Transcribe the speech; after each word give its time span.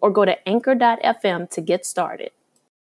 or 0.00 0.10
go 0.10 0.24
to 0.24 0.48
anchor.fm 0.48 1.50
to 1.50 1.60
get 1.60 1.86
started. 1.86 2.30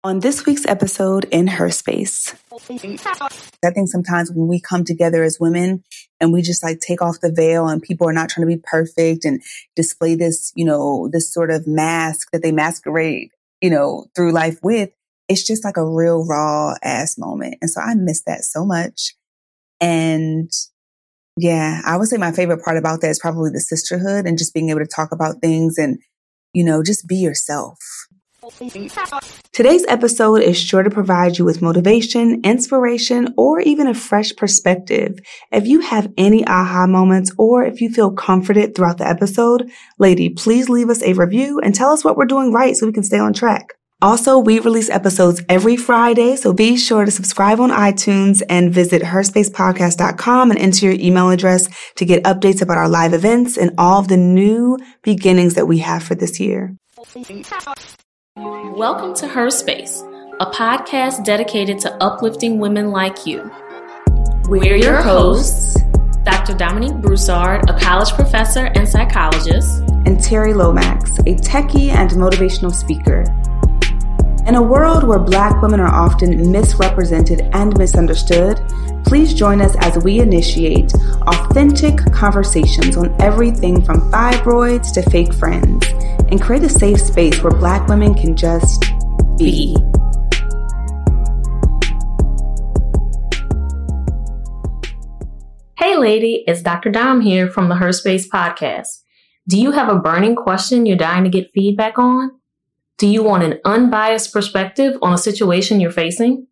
On 0.05 0.21
this 0.21 0.47
week's 0.47 0.65
episode 0.67 1.25
in 1.33 1.49
Her 1.49 1.69
Space, 1.71 2.33
I 2.53 3.71
think 3.71 3.89
sometimes 3.89 4.31
when 4.31 4.47
we 4.47 4.61
come 4.61 4.85
together 4.85 5.25
as 5.25 5.41
women 5.41 5.83
and 6.21 6.33
we 6.33 6.43
just 6.43 6.63
like 6.63 6.79
take 6.79 7.03
off 7.03 7.21
the 7.21 7.33
veil 7.33 7.67
and 7.67 7.83
people 7.83 8.09
are 8.09 8.13
not 8.13 8.29
trying 8.29 8.47
to 8.47 8.57
be 8.57 8.63
perfect 8.63 9.25
and 9.25 9.43
display 9.75 10.15
this, 10.15 10.53
you 10.55 10.65
know, 10.65 11.09
this 11.13 11.33
sort 11.33 11.51
of 11.51 11.67
mask 11.67 12.31
that 12.31 12.43
they 12.43 12.53
masquerade, 12.53 13.31
you 13.61 13.69
know, 13.69 14.07
through 14.15 14.31
life 14.31 14.61
with, 14.63 14.91
it's 15.29 15.45
just 15.45 15.65
like 15.65 15.77
a 15.77 15.85
real 15.85 16.25
raw 16.25 16.75
ass 16.85 17.19
moment. 17.19 17.57
And 17.61 17.69
so 17.69 17.81
I 17.81 17.95
miss 17.95 18.23
that 18.27 18.45
so 18.45 18.65
much. 18.65 19.15
And 19.81 20.51
yeah, 21.37 21.83
I 21.85 21.97
would 21.97 22.09
say 22.09 22.17
my 22.17 22.33
favorite 22.33 22.63
part 22.63 22.77
about 22.77 23.01
that 23.01 23.11
is 23.11 23.19
probably 23.19 23.51
the 23.51 23.61
sisterhood 23.61 24.27
and 24.27 24.39
just 24.39 24.55
being 24.55 24.71
able 24.71 24.81
to 24.81 24.87
talk 24.87 25.11
about 25.13 25.41
things 25.41 25.79
and 25.79 25.99
you 26.57 26.65
know, 26.65 26.83
just 26.83 27.07
be 27.07 27.17
yourself. 27.17 27.79
Today's 29.53 29.85
episode 29.89 30.37
is 30.37 30.59
sure 30.59 30.83
to 30.83 30.89
provide 30.89 31.37
you 31.37 31.45
with 31.45 31.61
motivation, 31.61 32.41
inspiration, 32.45 33.35
or 33.37 33.61
even 33.61 33.87
a 33.87 33.93
fresh 33.93 34.35
perspective. 34.35 35.19
If 35.53 35.67
you 35.67 35.81
have 35.81 36.11
any 36.17 36.47
aha 36.47 36.87
moments 36.87 37.31
or 37.37 37.65
if 37.65 37.83
you 37.83 37.91
feel 37.91 38.11
comforted 38.11 38.75
throughout 38.75 38.97
the 38.97 39.07
episode, 39.07 39.71
lady, 39.99 40.31
please 40.31 40.71
leave 40.71 40.89
us 40.89 41.03
a 41.03 41.13
review 41.13 41.61
and 41.61 41.75
tell 41.75 41.91
us 41.91 42.05
what 42.05 42.17
we're 42.17 42.25
doing 42.25 42.53
right 42.53 42.75
so 42.75 42.87
we 42.87 42.93
can 42.93 43.03
stay 43.03 43.19
on 43.19 43.35
track. 43.35 43.76
Also, 44.03 44.39
we 44.39 44.59
release 44.59 44.91
episodes 44.91 45.43
every 45.49 45.75
Friday, 45.75 46.37
so 46.37 46.53
be 46.53 46.77
sure 46.77 47.07
to 47.07 47.11
subscribe 47.11 47.59
on 47.61 47.71
iTunes 47.71 48.43
and 48.47 48.71
visit 48.71 49.01
herspacepodcast.com 49.01 50.51
and 50.51 50.61
enter 50.61 50.85
your 50.85 51.01
email 51.01 51.31
address 51.31 51.71
to 51.95 52.05
get 52.05 52.23
updates 52.25 52.61
about 52.61 52.77
our 52.77 52.91
live 52.91 53.15
events 53.15 53.57
and 53.57 53.71
all 53.79 53.99
of 53.99 54.09
the 54.09 54.19
new 54.19 54.77
beginnings 55.01 55.55
that 55.55 55.67
we 55.67 55.79
have 55.79 56.03
for 56.03 56.15
this 56.15 56.39
year. 56.39 56.77
Welcome 58.37 59.15
to 59.15 59.27
Her 59.27 59.49
Space, 59.49 60.03
a 60.41 60.47
podcast 60.51 61.25
dedicated 61.25 61.79
to 61.79 61.95
uplifting 61.95 62.59
women 62.59 62.91
like 62.91 63.25
you. 63.25 63.51
We're 64.51 64.77
your 64.77 65.01
hosts, 65.01 65.81
Dr. 66.23 66.53
Dominique 66.53 66.97
Broussard, 66.97 67.71
a 67.71 67.81
college 67.81 68.13
professor 68.13 68.67
and 68.75 68.87
psychologist, 68.87 69.81
and 70.05 70.19
Terri 70.19 70.55
Lomax, 70.55 71.19
a 71.21 71.35
techie 71.37 71.89
and 71.89 72.11
motivational 72.11 72.75
speaker. 72.75 73.25
In 74.47 74.55
a 74.55 74.63
world 74.63 75.03
where 75.03 75.19
black 75.19 75.61
women 75.61 75.81
are 75.81 75.93
often 75.93 76.53
misrepresented 76.53 77.41
and 77.53 77.77
misunderstood, 77.77 78.61
please 79.05 79.35
join 79.35 79.61
us 79.61 79.75
as 79.81 79.99
we 80.05 80.21
initiate 80.21 80.95
authentic 81.27 81.97
conversations 82.13 82.97
on 82.97 83.13
everything 83.21 83.85
from 83.85 84.09
fibroids 84.13 84.93
to 84.93 85.03
fake 85.11 85.35
friends 85.35 85.89
and 86.31 86.41
create 86.41 86.63
a 86.63 86.69
safe 86.69 87.01
space 87.01 87.43
where 87.43 87.51
black 87.51 87.89
women 87.89 88.15
can 88.15 88.37
just 88.37 88.85
be. 89.37 89.77
Hey, 95.77 95.97
lady, 95.97 96.45
it's 96.47 96.63
Dr. 96.63 96.93
Dom 96.93 97.21
here 97.21 97.51
from 97.51 97.69
the 97.69 97.75
Her 97.75 97.91
Space 97.91 98.31
podcast. 98.31 99.03
Do 99.49 99.61
you 99.61 99.73
have 99.73 99.89
a 99.89 99.99
burning 99.99 100.37
question 100.37 100.87
you're 100.87 100.97
dying 100.97 101.25
to 101.25 101.31
get 101.31 101.51
feedback 101.53 101.99
on? 101.99 102.31
Do 102.99 103.07
you 103.07 103.23
want 103.23 103.43
an 103.43 103.61
unbiased 103.65 104.33
perspective 104.33 104.97
on 105.03 105.13
a 105.13 105.19
situation 105.19 105.81
you're 105.81 105.91
facing? 105.91 106.47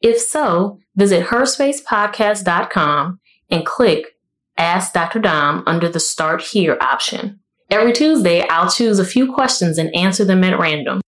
If 0.00 0.18
so, 0.20 0.78
visit 0.96 1.26
herspacepodcast.com 1.26 3.20
and 3.50 3.66
click 3.66 4.16
Ask 4.58 4.94
Dr. 4.94 5.20
Dom 5.20 5.62
under 5.66 5.88
the 5.88 6.00
Start 6.00 6.42
Here 6.42 6.76
option. 6.80 7.40
Every 7.70 7.92
Tuesday, 7.92 8.46
I'll 8.48 8.70
choose 8.70 8.98
a 8.98 9.04
few 9.04 9.32
questions 9.32 9.78
and 9.78 9.94
answer 9.94 10.24
them 10.24 10.42
at 10.44 10.58
random. 10.58 11.00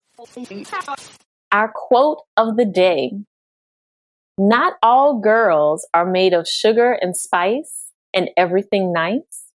Our 1.53 1.73
quote 1.75 2.23
of 2.37 2.57
the 2.57 2.65
day 2.65 3.13
Not 4.37 4.75
all 4.83 5.21
girls 5.21 5.87
are 5.95 6.11
made 6.11 6.35
of 6.35 6.49
sugar 6.49 6.93
and 6.93 7.17
spice 7.17 7.93
and 8.13 8.31
everything 8.37 8.93
nice. 8.93 9.53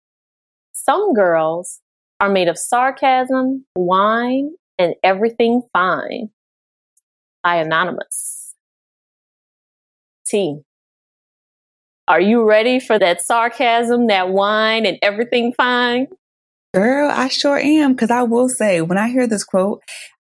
Some 0.72 1.14
girls 1.14 1.82
are 2.20 2.30
made 2.30 2.48
of 2.48 2.58
sarcasm, 2.58 3.66
wine, 3.76 4.52
and 4.80 4.96
everything 5.04 5.62
fine 5.74 6.32
by 7.44 7.58
Anonymous. 7.58 8.56
T. 10.26 10.62
Are 12.08 12.22
you 12.22 12.44
ready 12.44 12.80
for 12.80 12.98
that 12.98 13.22
sarcasm, 13.22 14.08
that 14.08 14.30
wine, 14.30 14.88
and 14.88 14.98
everything 15.04 15.54
fine? 15.54 16.08
Girl, 16.74 17.10
I 17.10 17.28
sure 17.28 17.58
am. 17.58 17.94
Because 17.94 18.10
I 18.10 18.24
will 18.24 18.50
say, 18.50 18.82
when 18.82 18.98
I 18.98 19.10
hear 19.10 19.28
this 19.28 19.44
quote, 19.44 19.84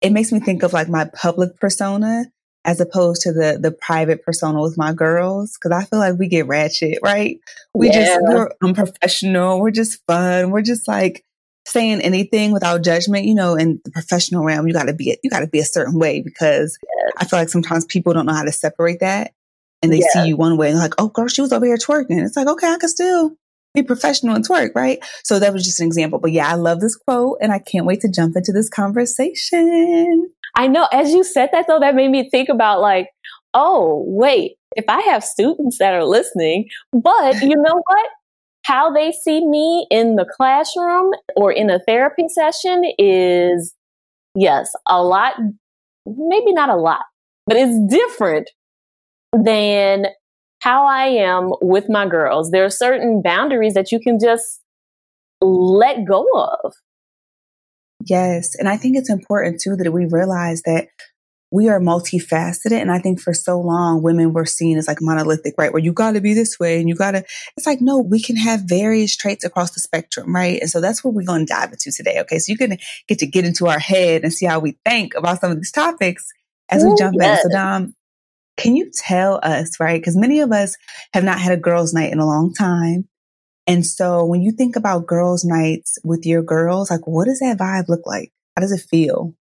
it 0.01 0.11
makes 0.11 0.31
me 0.31 0.39
think 0.39 0.63
of 0.63 0.71
like 0.71 0.87
my 0.87 1.09
public 1.13 1.59
persona 1.59 2.25
as 2.63 2.79
opposed 2.79 3.21
to 3.21 3.33
the 3.33 3.57
the 3.61 3.71
private 3.71 4.23
persona 4.23 4.61
with 4.61 4.77
my 4.77 4.93
girls. 4.93 5.57
Because 5.57 5.71
I 5.71 5.85
feel 5.85 5.99
like 5.99 6.17
we 6.17 6.27
get 6.29 6.47
ratchet, 6.47 6.99
right? 7.03 7.39
We 7.73 7.87
yeah. 7.87 8.05
just 8.05 8.21
we're 8.21 8.49
unprofessional. 8.63 9.59
We're 9.59 9.71
just 9.71 10.01
fun. 10.07 10.51
We're 10.51 10.61
just 10.61 10.87
like 10.87 11.24
saying 11.65 12.01
anything 12.01 12.51
without 12.51 12.83
judgment, 12.83 13.25
you 13.25 13.35
know, 13.35 13.55
in 13.55 13.81
the 13.83 13.91
professional 13.91 14.43
realm, 14.43 14.67
you 14.67 14.73
gotta 14.73 14.93
be, 14.93 15.17
you 15.23 15.29
gotta 15.29 15.47
be 15.47 15.59
a 15.59 15.65
certain 15.65 15.99
way 15.99 16.21
because 16.21 16.77
yes. 16.83 17.13
I 17.17 17.25
feel 17.25 17.39
like 17.39 17.49
sometimes 17.49 17.85
people 17.85 18.13
don't 18.13 18.25
know 18.25 18.33
how 18.33 18.43
to 18.43 18.51
separate 18.51 18.99
that 18.99 19.33
and 19.81 19.91
they 19.91 20.01
see 20.01 20.27
you 20.27 20.37
one 20.37 20.57
way 20.57 20.69
and 20.69 20.79
like, 20.79 20.93
oh 20.97 21.09
girl, 21.09 21.27
she 21.27 21.41
was 21.41 21.51
over 21.51 21.65
here 21.65 21.77
twerking. 21.77 22.23
It's 22.23 22.37
like, 22.37 22.47
okay, 22.47 22.67
I 22.67 22.77
can 22.77 22.89
still 22.89 23.35
be 23.73 23.83
professional 23.83 24.35
and 24.35 24.47
twerk, 24.47 24.71
right? 24.73 24.99
So 25.23 25.39
that 25.39 25.53
was 25.53 25.65
just 25.65 25.79
an 25.79 25.87
example. 25.87 26.19
But 26.19 26.31
yeah, 26.31 26.47
I 26.47 26.55
love 26.55 26.79
this 26.79 26.95
quote 26.95 27.37
and 27.41 27.51
I 27.51 27.59
can't 27.59 27.85
wait 27.85 28.01
to 28.01 28.09
jump 28.09 28.35
into 28.35 28.51
this 28.51 28.69
conversation. 28.69 30.29
I 30.55 30.67
know. 30.67 30.87
As 30.91 31.11
you 31.11 31.23
said 31.23 31.49
that 31.51 31.65
though, 31.67 31.79
that 31.79 31.95
made 31.95 32.09
me 32.09 32.29
think 32.29 32.49
about 32.49 32.81
like, 32.81 33.09
oh, 33.53 34.03
wait, 34.07 34.53
if 34.75 34.85
I 34.87 35.01
have 35.01 35.23
students 35.23 35.77
that 35.79 35.93
are 35.93 36.05
listening, 36.05 36.69
but 36.91 37.41
you 37.41 37.55
know 37.55 37.81
what? 37.85 38.09
How 38.65 38.91
they 38.91 39.11
see 39.11 39.45
me 39.45 39.85
in 39.91 40.15
the 40.15 40.25
classroom 40.25 41.11
or 41.35 41.51
in 41.51 41.69
a 41.69 41.79
therapy 41.79 42.27
session 42.27 42.83
is, 42.97 43.75
yes, 44.33 44.71
a 44.87 45.03
lot, 45.03 45.35
maybe 46.07 46.51
not 46.51 46.69
a 46.69 46.75
lot, 46.75 47.03
but 47.45 47.57
it's 47.57 47.77
different 47.93 48.49
than 49.33 50.07
how 50.61 50.87
I 50.87 51.05
am 51.05 51.51
with 51.61 51.89
my 51.89 52.07
girls. 52.07 52.49
There 52.49 52.65
are 52.65 52.71
certain 52.71 53.21
boundaries 53.21 53.75
that 53.75 53.91
you 53.91 53.99
can 53.99 54.17
just 54.19 54.61
let 55.41 56.03
go 56.03 56.25
of. 56.33 56.73
Yes. 58.03 58.55
And 58.57 58.67
I 58.67 58.77
think 58.77 58.97
it's 58.97 59.11
important 59.11 59.61
too 59.61 59.75
that 59.75 59.91
we 59.91 60.07
realize 60.09 60.63
that 60.63 60.87
we 61.55 61.69
are 61.69 61.79
multifaceted. 61.79 62.81
And 62.81 62.91
I 62.91 62.99
think 62.99 63.21
for 63.21 63.33
so 63.33 63.61
long, 63.61 64.03
women 64.03 64.33
were 64.33 64.45
seen 64.45 64.77
as 64.77 64.89
like 64.89 64.97
monolithic, 64.99 65.55
right? 65.57 65.71
Where 65.71 65.81
you 65.81 65.93
got 65.93 66.11
to 66.11 66.21
be 66.21 66.33
this 66.33 66.59
way 66.59 66.81
and 66.81 66.89
you 66.89 66.95
got 66.95 67.11
to, 67.11 67.23
it's 67.55 67.65
like, 67.65 67.79
no, 67.79 67.99
we 67.99 68.21
can 68.21 68.35
have 68.35 68.63
various 68.65 69.15
traits 69.15 69.45
across 69.45 69.71
the 69.71 69.79
spectrum, 69.79 70.35
right? 70.35 70.59
And 70.59 70.69
so 70.69 70.81
that's 70.81 71.01
what 71.01 71.13
we're 71.13 71.23
going 71.23 71.45
to 71.45 71.53
dive 71.53 71.71
into 71.71 71.93
today. 71.93 72.19
Okay. 72.19 72.39
So 72.39 72.51
you're 72.51 72.67
going 72.67 72.77
to 72.77 72.85
get 73.07 73.19
to 73.19 73.25
get 73.25 73.45
into 73.45 73.67
our 73.67 73.79
head 73.79 74.23
and 74.23 74.33
see 74.33 74.45
how 74.45 74.59
we 74.59 74.77
think 74.83 75.15
about 75.15 75.39
some 75.39 75.51
of 75.51 75.57
these 75.57 75.71
topics 75.71 76.27
as 76.67 76.83
we 76.83 76.93
jump 76.97 77.15
yes. 77.17 77.45
in. 77.45 77.51
So, 77.51 77.57
Dom, 77.57 77.95
can 78.57 78.75
you 78.75 78.91
tell 78.93 79.39
us, 79.41 79.79
right? 79.79 79.99
Because 79.99 80.17
many 80.17 80.41
of 80.41 80.51
us 80.51 80.75
have 81.13 81.23
not 81.23 81.39
had 81.39 81.53
a 81.53 81.57
girls' 81.57 81.93
night 81.93 82.11
in 82.11 82.19
a 82.19 82.25
long 82.25 82.53
time. 82.53 83.07
And 83.65 83.85
so 83.85 84.25
when 84.25 84.41
you 84.41 84.51
think 84.51 84.75
about 84.75 85.07
girls' 85.07 85.45
nights 85.45 85.99
with 86.03 86.25
your 86.25 86.43
girls, 86.43 86.91
like 86.91 87.07
what 87.07 87.27
does 87.27 87.39
that 87.39 87.57
vibe 87.57 87.87
look 87.87 88.05
like? 88.05 88.33
How 88.57 88.61
does 88.61 88.73
it 88.73 88.81
feel? 88.89 89.33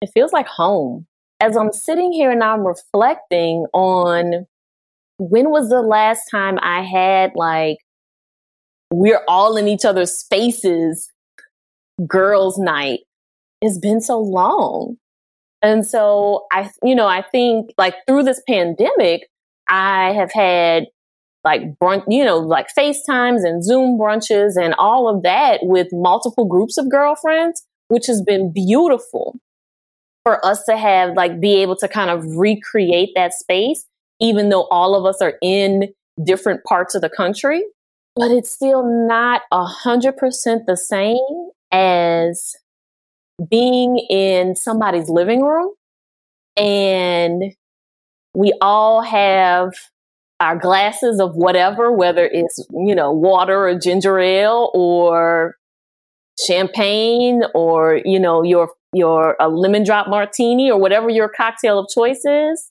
It 0.00 0.10
feels 0.14 0.32
like 0.32 0.46
home 0.46 1.07
as 1.40 1.56
I'm 1.56 1.72
sitting 1.72 2.12
here 2.12 2.30
and 2.30 2.42
I'm 2.42 2.66
reflecting 2.66 3.66
on 3.72 4.46
when 5.18 5.50
was 5.50 5.68
the 5.68 5.82
last 5.82 6.24
time 6.30 6.58
I 6.60 6.82
had 6.82 7.32
like, 7.34 7.78
we're 8.90 9.22
all 9.28 9.56
in 9.56 9.68
each 9.68 9.84
other's 9.84 10.12
spaces, 10.12 11.12
girls' 12.06 12.58
night. 12.58 13.00
It's 13.60 13.78
been 13.78 14.00
so 14.00 14.20
long. 14.20 14.96
And 15.60 15.86
so 15.86 16.46
I, 16.52 16.70
you 16.82 16.94
know, 16.94 17.06
I 17.06 17.22
think 17.22 17.72
like 17.76 17.94
through 18.06 18.22
this 18.22 18.40
pandemic, 18.48 19.28
I 19.68 20.12
have 20.12 20.32
had 20.32 20.86
like 21.44 21.62
brunch, 21.78 22.04
you 22.08 22.24
know, 22.24 22.38
like 22.38 22.68
FaceTimes 22.76 23.44
and 23.44 23.64
Zoom 23.64 23.98
brunches 23.98 24.56
and 24.56 24.74
all 24.78 25.08
of 25.08 25.22
that 25.24 25.60
with 25.62 25.88
multiple 25.92 26.46
groups 26.46 26.78
of 26.78 26.90
girlfriends. 26.90 27.64
which 27.88 28.06
has 28.06 28.22
been 28.22 28.52
beautiful 28.52 29.40
for 30.28 30.44
us 30.44 30.62
to 30.64 30.76
have 30.76 31.16
like 31.16 31.40
be 31.40 31.62
able 31.62 31.74
to 31.74 31.88
kind 31.88 32.10
of 32.10 32.36
recreate 32.36 33.12
that 33.14 33.32
space, 33.32 33.86
even 34.20 34.50
though 34.50 34.64
all 34.64 34.94
of 34.94 35.06
us 35.06 35.22
are 35.22 35.38
in 35.40 35.88
different 36.22 36.62
parts 36.64 36.94
of 36.94 37.00
the 37.00 37.08
country. 37.08 37.64
But 38.14 38.30
it's 38.30 38.50
still 38.50 38.84
not 39.08 39.40
a 39.50 39.64
hundred 39.64 40.18
percent 40.18 40.66
the 40.66 40.76
same 40.76 41.16
as 41.72 42.56
being 43.48 43.96
in 44.10 44.54
somebody's 44.54 45.08
living 45.08 45.40
room 45.40 45.72
and 46.58 47.54
we 48.34 48.52
all 48.60 49.00
have 49.00 49.72
our 50.40 50.58
glasses 50.58 51.20
of 51.20 51.36
whatever, 51.36 51.90
whether 51.90 52.26
it's, 52.26 52.58
you 52.70 52.94
know, 52.94 53.12
water 53.12 53.66
or 53.66 53.78
ginger 53.78 54.18
ale 54.18 54.70
or 54.74 55.56
champagne 56.46 57.44
or, 57.54 58.02
you 58.04 58.20
know, 58.20 58.42
your, 58.42 58.70
your 58.92 59.36
a 59.40 59.48
lemon 59.48 59.84
drop 59.84 60.08
martini 60.08 60.70
or 60.70 60.80
whatever 60.80 61.08
your 61.08 61.28
cocktail 61.28 61.78
of 61.78 61.88
choice 61.92 62.24
is. 62.24 62.70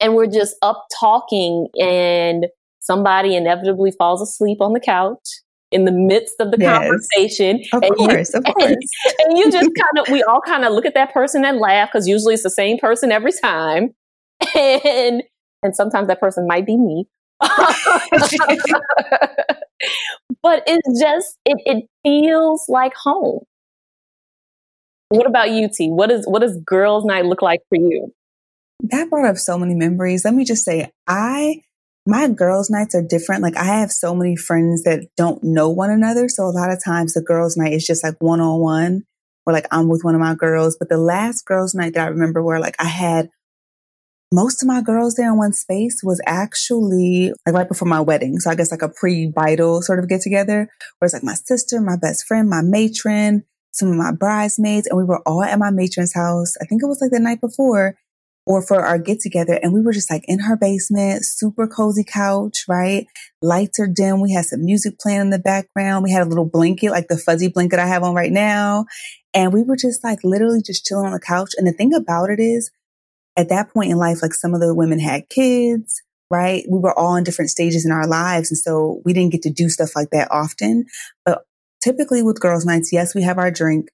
And 0.00 0.14
we're 0.14 0.26
just 0.26 0.56
up 0.62 0.86
talking 0.98 1.68
and 1.78 2.46
somebody 2.80 3.36
inevitably 3.36 3.92
falls 3.92 4.22
asleep 4.22 4.60
on 4.60 4.72
the 4.72 4.80
couch 4.80 5.28
in 5.70 5.84
the 5.84 5.92
midst 5.92 6.34
of 6.40 6.50
the 6.50 6.56
yes. 6.58 6.78
conversation. 6.78 7.62
Of 7.72 7.82
and 7.82 7.96
course, 7.96 8.32
you, 8.32 8.38
of 8.38 8.44
course. 8.44 8.66
And, 8.66 8.82
and 9.20 9.38
you 9.38 9.52
just 9.52 9.70
kind 9.76 9.98
of, 9.98 10.10
we 10.10 10.22
all 10.22 10.40
kind 10.40 10.64
of 10.64 10.72
look 10.72 10.86
at 10.86 10.94
that 10.94 11.12
person 11.12 11.44
and 11.44 11.58
laugh 11.58 11.90
because 11.92 12.08
usually 12.08 12.34
it's 12.34 12.42
the 12.42 12.50
same 12.50 12.78
person 12.78 13.12
every 13.12 13.32
time. 13.32 13.94
And, 14.56 15.22
and 15.62 15.76
sometimes 15.76 16.08
that 16.08 16.20
person 16.20 16.46
might 16.46 16.66
be 16.66 16.76
me. 16.76 17.06
but 17.40 17.50
it's 20.66 21.00
just, 21.00 21.38
it, 21.44 21.58
it 21.66 21.84
feels 22.02 22.64
like 22.68 22.94
home. 22.94 23.40
What 25.10 25.26
about 25.26 25.50
you, 25.50 25.68
T? 25.68 25.90
What 25.90 26.10
is, 26.10 26.26
what 26.26 26.40
does 26.40 26.56
girls 26.64 27.04
night 27.04 27.26
look 27.26 27.42
like 27.42 27.60
for 27.68 27.76
you? 27.76 28.12
That 28.84 29.10
brought 29.10 29.28
up 29.28 29.36
so 29.36 29.58
many 29.58 29.74
memories. 29.74 30.24
Let 30.24 30.34
me 30.34 30.44
just 30.44 30.64
say, 30.64 30.90
I 31.06 31.62
my 32.06 32.28
girls' 32.28 32.70
nights 32.70 32.94
are 32.94 33.02
different. 33.02 33.42
Like 33.42 33.56
I 33.56 33.64
have 33.64 33.92
so 33.92 34.14
many 34.14 34.36
friends 34.36 34.82
that 34.84 35.06
don't 35.16 35.42
know 35.44 35.68
one 35.68 35.90
another. 35.90 36.28
So 36.28 36.44
a 36.44 36.50
lot 36.50 36.72
of 36.72 36.82
times 36.82 37.12
the 37.12 37.20
girls' 37.20 37.56
night 37.56 37.72
is 37.72 37.86
just 37.86 38.02
like 38.02 38.16
one 38.20 38.40
on 38.40 38.60
one 38.60 39.02
or 39.46 39.52
like 39.52 39.66
I'm 39.70 39.88
with 39.88 40.02
one 40.02 40.14
of 40.14 40.20
my 40.20 40.34
girls. 40.34 40.76
But 40.78 40.88
the 40.88 40.96
last 40.96 41.44
girls' 41.44 41.74
night 41.74 41.94
that 41.94 42.06
I 42.06 42.08
remember 42.08 42.42
where 42.42 42.58
like 42.58 42.76
I 42.78 42.86
had 42.86 43.30
most 44.32 44.62
of 44.62 44.68
my 44.68 44.80
girls 44.80 45.14
there 45.14 45.28
in 45.28 45.36
one 45.36 45.52
space 45.52 46.02
was 46.02 46.20
actually 46.24 47.32
like 47.44 47.54
right 47.54 47.68
before 47.68 47.88
my 47.88 48.00
wedding. 48.00 48.38
So 48.38 48.50
I 48.50 48.54
guess 48.54 48.70
like 48.70 48.82
a 48.82 48.88
pre-vital 48.88 49.82
sort 49.82 49.98
of 49.98 50.08
get 50.08 50.20
together 50.20 50.68
where 50.98 51.06
it's 51.06 51.12
like 51.14 51.24
my 51.24 51.34
sister, 51.34 51.80
my 51.80 51.96
best 51.96 52.26
friend, 52.26 52.48
my 52.48 52.62
matron, 52.62 53.44
some 53.72 53.88
of 53.88 53.96
my 53.96 54.12
bridesmaids, 54.12 54.86
and 54.86 54.98
we 54.98 55.04
were 55.04 55.20
all 55.26 55.42
at 55.42 55.58
my 55.58 55.70
matron's 55.70 56.14
house. 56.14 56.54
I 56.60 56.64
think 56.66 56.82
it 56.82 56.86
was 56.86 57.00
like 57.00 57.10
the 57.10 57.20
night 57.20 57.40
before 57.40 57.96
or 58.46 58.62
for 58.62 58.80
our 58.80 58.98
get 58.98 59.20
together. 59.20 59.60
And 59.62 59.72
we 59.72 59.80
were 59.80 59.92
just 59.92 60.10
like 60.10 60.24
in 60.26 60.40
her 60.40 60.56
basement, 60.56 61.24
super 61.24 61.66
cozy 61.66 62.04
couch, 62.04 62.64
right? 62.66 63.06
Lights 63.42 63.78
are 63.78 63.86
dim. 63.86 64.20
We 64.20 64.32
had 64.32 64.46
some 64.46 64.64
music 64.64 64.98
playing 64.98 65.20
in 65.20 65.30
the 65.30 65.38
background. 65.38 66.02
We 66.02 66.10
had 66.10 66.22
a 66.22 66.28
little 66.28 66.46
blanket, 66.46 66.90
like 66.90 67.08
the 67.08 67.18
fuzzy 67.18 67.48
blanket 67.48 67.78
I 67.78 67.86
have 67.86 68.02
on 68.02 68.14
right 68.14 68.32
now. 68.32 68.86
And 69.34 69.52
we 69.52 69.62
were 69.62 69.76
just 69.76 70.02
like 70.02 70.18
literally 70.24 70.62
just 70.64 70.84
chilling 70.84 71.06
on 71.06 71.12
the 71.12 71.20
couch. 71.20 71.50
And 71.56 71.66
the 71.66 71.72
thing 71.72 71.94
about 71.94 72.30
it 72.30 72.40
is, 72.40 72.70
at 73.36 73.48
that 73.48 73.70
point 73.72 73.90
in 73.90 73.96
life, 73.96 74.22
like 74.22 74.34
some 74.34 74.54
of 74.54 74.60
the 74.60 74.74
women 74.74 74.98
had 74.98 75.28
kids, 75.28 76.02
right? 76.30 76.64
We 76.68 76.78
were 76.78 76.98
all 76.98 77.16
in 77.16 77.24
different 77.24 77.50
stages 77.50 77.86
in 77.86 77.92
our 77.92 78.06
lives. 78.06 78.50
And 78.50 78.58
so 78.58 79.00
we 79.04 79.12
didn't 79.12 79.32
get 79.32 79.42
to 79.42 79.50
do 79.50 79.68
stuff 79.68 79.94
like 79.94 80.10
that 80.10 80.28
often. 80.30 80.86
But 81.24 81.42
typically 81.82 82.22
with 82.22 82.40
girls' 82.40 82.66
nights, 82.66 82.92
yes, 82.92 83.14
we 83.14 83.22
have 83.22 83.38
our 83.38 83.50
drink 83.50 83.88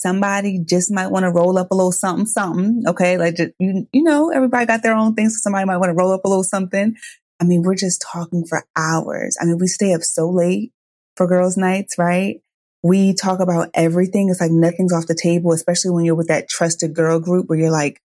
somebody 0.00 0.58
just 0.58 0.90
might 0.90 1.08
want 1.08 1.24
to 1.24 1.30
roll 1.30 1.58
up 1.58 1.70
a 1.70 1.74
little 1.74 1.92
something, 1.92 2.26
something. 2.26 2.84
Okay. 2.86 3.18
Like, 3.18 3.38
you, 3.58 3.86
you 3.92 4.02
know, 4.02 4.30
everybody 4.30 4.66
got 4.66 4.82
their 4.82 4.94
own 4.94 5.14
things. 5.14 5.34
So 5.34 5.40
somebody 5.42 5.66
might 5.66 5.78
want 5.78 5.90
to 5.90 5.94
roll 5.94 6.12
up 6.12 6.24
a 6.24 6.28
little 6.28 6.44
something. 6.44 6.96
I 7.40 7.44
mean, 7.44 7.62
we're 7.62 7.74
just 7.74 8.04
talking 8.12 8.44
for 8.44 8.64
hours. 8.76 9.36
I 9.40 9.44
mean, 9.44 9.58
we 9.58 9.66
stay 9.66 9.94
up 9.94 10.02
so 10.02 10.28
late 10.28 10.72
for 11.16 11.26
girls' 11.26 11.56
nights, 11.56 11.98
right? 11.98 12.40
We 12.82 13.12
talk 13.14 13.40
about 13.40 13.70
everything. 13.74 14.28
It's 14.28 14.40
like 14.40 14.50
nothing's 14.50 14.92
off 14.92 15.06
the 15.06 15.14
table, 15.14 15.52
especially 15.52 15.90
when 15.90 16.04
you're 16.04 16.14
with 16.14 16.28
that 16.28 16.48
trusted 16.48 16.94
girl 16.94 17.20
group 17.20 17.48
where 17.48 17.58
you're 17.58 17.70
like, 17.70 18.00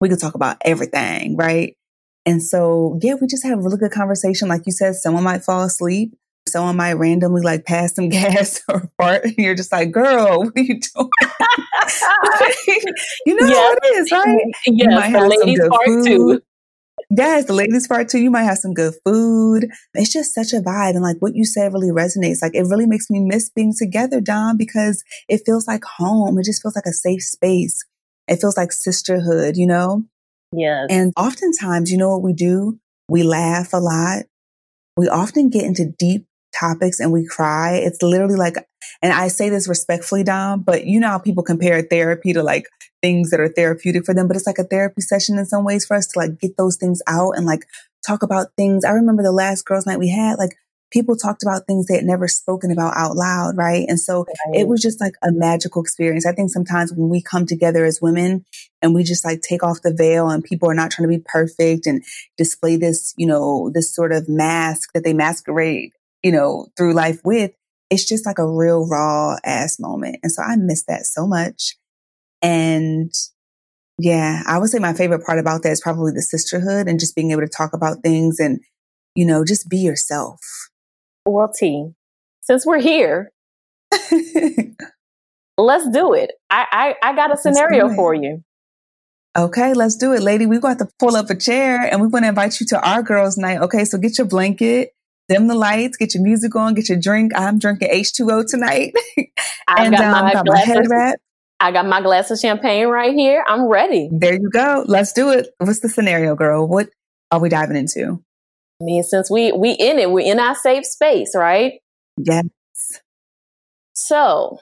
we 0.00 0.08
can 0.08 0.18
talk 0.18 0.34
about 0.34 0.56
everything, 0.64 1.36
right? 1.36 1.74
And 2.26 2.42
so, 2.42 2.98
yeah, 3.02 3.14
we 3.20 3.26
just 3.26 3.44
have 3.44 3.58
a 3.58 3.62
really 3.62 3.78
good 3.78 3.92
conversation. 3.92 4.48
Like 4.48 4.62
you 4.66 4.72
said, 4.72 4.94
someone 4.94 5.24
might 5.24 5.42
fall 5.42 5.62
asleep 5.62 6.14
someone 6.50 6.76
might 6.76 6.94
randomly 6.94 7.42
like 7.42 7.64
pass 7.64 7.94
some 7.94 8.08
gas 8.10 8.62
or 8.68 8.90
fart, 8.96 9.24
and 9.24 9.34
you're 9.38 9.54
just 9.54 9.72
like, 9.72 9.90
"Girl, 9.90 10.44
what 10.44 10.52
are 10.56 10.60
you 10.60 10.80
doing?" 10.80 11.10
you 13.26 13.34
know 13.34 13.46
yes. 13.46 13.56
how 13.56 13.72
it 13.72 13.96
is, 13.96 14.12
right? 14.12 14.44
Yes, 14.66 15.02
have 15.04 15.12
the 15.12 15.28
ladies 15.28 15.60
part 15.68 15.86
food. 15.86 16.04
too. 16.04 16.40
Yes, 17.10 17.46
the 17.46 17.54
ladies 17.54 17.88
part 17.88 18.08
too. 18.08 18.20
You 18.20 18.30
might 18.30 18.44
have 18.44 18.58
some 18.58 18.72
good 18.72 18.94
food. 19.04 19.68
It's 19.94 20.12
just 20.12 20.34
such 20.34 20.52
a 20.52 20.60
vibe. 20.60 20.90
And 20.90 21.02
like 21.02 21.16
what 21.18 21.34
you 21.34 21.44
said 21.44 21.72
really 21.72 21.88
resonates. 21.88 22.40
Like 22.40 22.54
it 22.54 22.66
really 22.68 22.86
makes 22.86 23.10
me 23.10 23.20
miss 23.20 23.50
being 23.50 23.74
together, 23.76 24.20
Dom, 24.20 24.56
because 24.56 25.02
it 25.28 25.42
feels 25.44 25.66
like 25.66 25.82
home. 25.84 26.38
It 26.38 26.44
just 26.44 26.62
feels 26.62 26.76
like 26.76 26.86
a 26.86 26.92
safe 26.92 27.22
space. 27.22 27.84
It 28.28 28.40
feels 28.40 28.56
like 28.56 28.70
sisterhood, 28.70 29.56
you 29.56 29.66
know? 29.66 30.04
Yes. 30.52 30.86
And 30.88 31.12
oftentimes, 31.16 31.90
you 31.90 31.98
know 31.98 32.10
what 32.10 32.22
we 32.22 32.32
do? 32.32 32.78
We 33.08 33.24
laugh 33.24 33.72
a 33.72 33.78
lot. 33.78 34.24
We 34.96 35.08
often 35.08 35.50
get 35.50 35.64
into 35.64 35.86
deep 35.86 36.26
topics 36.58 37.00
and 37.00 37.12
we 37.12 37.26
cry. 37.26 37.76
It's 37.76 38.02
literally 38.02 38.36
like, 38.36 38.56
and 39.02 39.12
I 39.12 39.28
say 39.28 39.48
this 39.48 39.68
respectfully, 39.68 40.24
Dom, 40.24 40.62
but 40.62 40.86
you 40.86 41.00
know 41.00 41.08
how 41.08 41.18
people 41.18 41.42
compare 41.42 41.82
therapy 41.82 42.32
to 42.32 42.42
like 42.42 42.66
things 43.02 43.30
that 43.30 43.40
are 43.40 43.48
therapeutic 43.48 44.04
for 44.04 44.14
them, 44.14 44.28
but 44.28 44.36
it's 44.36 44.46
like 44.46 44.58
a 44.58 44.64
therapy 44.64 45.00
session 45.00 45.38
in 45.38 45.46
some 45.46 45.64
ways 45.64 45.86
for 45.86 45.96
us 45.96 46.06
to 46.08 46.18
like 46.18 46.38
get 46.38 46.56
those 46.56 46.76
things 46.76 47.02
out 47.06 47.32
and 47.36 47.46
like 47.46 47.64
talk 48.06 48.22
about 48.22 48.48
things. 48.56 48.84
I 48.84 48.90
remember 48.90 49.22
the 49.22 49.32
last 49.32 49.64
girls' 49.64 49.86
night 49.86 49.98
we 49.98 50.10
had, 50.10 50.38
like 50.38 50.56
people 50.90 51.16
talked 51.16 51.42
about 51.42 51.66
things 51.66 51.86
they 51.86 51.96
had 51.96 52.04
never 52.04 52.28
spoken 52.28 52.70
about 52.70 52.96
out 52.96 53.16
loud, 53.16 53.56
right? 53.56 53.86
And 53.88 53.98
so 53.98 54.26
right. 54.46 54.60
it 54.60 54.68
was 54.68 54.82
just 54.82 55.00
like 55.00 55.14
a 55.22 55.30
magical 55.30 55.82
experience. 55.82 56.26
I 56.26 56.32
think 56.32 56.50
sometimes 56.50 56.92
when 56.92 57.08
we 57.08 57.22
come 57.22 57.46
together 57.46 57.84
as 57.84 58.00
women 58.02 58.44
and 58.82 58.94
we 58.94 59.04
just 59.04 59.24
like 59.24 59.40
take 59.40 59.62
off 59.62 59.82
the 59.82 59.94
veil 59.94 60.28
and 60.28 60.44
people 60.44 60.68
are 60.68 60.74
not 60.74 60.90
trying 60.90 61.08
to 61.08 61.16
be 61.16 61.22
perfect 61.24 61.86
and 61.86 62.02
display 62.36 62.76
this, 62.76 63.14
you 63.16 63.26
know, 63.26 63.70
this 63.72 63.94
sort 63.94 64.12
of 64.12 64.28
mask 64.28 64.90
that 64.94 65.04
they 65.04 65.12
masquerade 65.12 65.92
you 66.22 66.32
know, 66.32 66.68
through 66.76 66.94
life 66.94 67.20
with, 67.24 67.52
it's 67.90 68.04
just 68.04 68.24
like 68.24 68.38
a 68.38 68.48
real 68.48 68.86
raw 68.86 69.36
ass 69.44 69.78
moment. 69.80 70.18
And 70.22 70.30
so 70.30 70.42
I 70.42 70.56
miss 70.56 70.84
that 70.84 71.06
so 71.06 71.26
much. 71.26 71.76
And 72.42 73.12
yeah, 73.98 74.42
I 74.46 74.58
would 74.58 74.70
say 74.70 74.78
my 74.78 74.94
favorite 74.94 75.24
part 75.26 75.38
about 75.38 75.62
that 75.62 75.72
is 75.72 75.80
probably 75.80 76.12
the 76.12 76.22
sisterhood 76.22 76.88
and 76.88 77.00
just 77.00 77.14
being 77.14 77.32
able 77.32 77.42
to 77.42 77.48
talk 77.48 77.72
about 77.74 78.02
things 78.02 78.38
and, 78.38 78.60
you 79.14 79.26
know, 79.26 79.44
just 79.44 79.68
be 79.68 79.78
yourself. 79.78 80.40
Well, 81.26 81.52
T, 81.52 81.90
since 82.42 82.64
we're 82.64 82.80
here, 82.80 83.32
let's 85.58 85.88
do 85.90 86.14
it. 86.14 86.32
I, 86.48 86.94
I, 87.02 87.10
I 87.10 87.14
got 87.14 87.32
a 87.32 87.36
scenario 87.36 87.92
for 87.94 88.14
you. 88.14 88.42
Okay, 89.36 89.74
let's 89.74 89.96
do 89.96 90.12
it, 90.12 90.22
lady. 90.22 90.46
We're 90.46 90.60
going 90.60 90.78
to 90.78 90.88
pull 90.98 91.14
up 91.14 91.30
a 91.30 91.36
chair 91.36 91.80
and 91.80 92.00
we 92.00 92.08
want 92.08 92.24
to 92.24 92.30
invite 92.30 92.58
you 92.58 92.66
to 92.68 92.80
our 92.80 93.02
girls' 93.02 93.36
night. 93.36 93.60
Okay, 93.60 93.84
so 93.84 93.98
get 93.98 94.18
your 94.18 94.26
blanket 94.26 94.92
dim 95.30 95.46
the 95.46 95.54
lights, 95.54 95.96
get 95.96 96.14
your 96.14 96.22
music 96.22 96.54
on, 96.56 96.74
get 96.74 96.88
your 96.88 96.98
drink. 96.98 97.32
I'm 97.34 97.58
drinking 97.58 97.88
H2O 97.88 98.50
tonight. 98.50 98.94
and 99.68 99.94
got, 99.94 100.00
um, 100.00 100.24
my, 100.24 100.32
got 100.32 100.46
my 100.46 100.58
head 100.58 100.86
wrap. 100.90 101.20
I 101.60 101.72
got 101.72 101.86
my 101.86 102.00
glass 102.00 102.30
of 102.30 102.38
champagne 102.38 102.88
right 102.88 103.14
here. 103.14 103.44
I'm 103.46 103.64
ready. 103.66 104.08
There 104.10 104.34
you 104.34 104.50
go. 104.50 104.84
Let's 104.86 105.12
do 105.12 105.30
it. 105.30 105.48
What's 105.58 105.80
the 105.80 105.88
scenario, 105.88 106.34
girl? 106.34 106.66
What 106.66 106.88
are 107.30 107.38
we 107.38 107.48
diving 107.48 107.76
into? 107.76 108.22
I 108.80 108.84
mean, 108.84 109.02
since 109.02 109.30
we 109.30 109.52
we 109.52 109.72
in 109.72 109.98
it, 109.98 110.10
we're 110.10 110.26
in 110.26 110.40
our 110.40 110.54
safe 110.54 110.86
space, 110.86 111.32
right? 111.34 111.74
Yes. 112.16 112.44
So, 113.92 114.58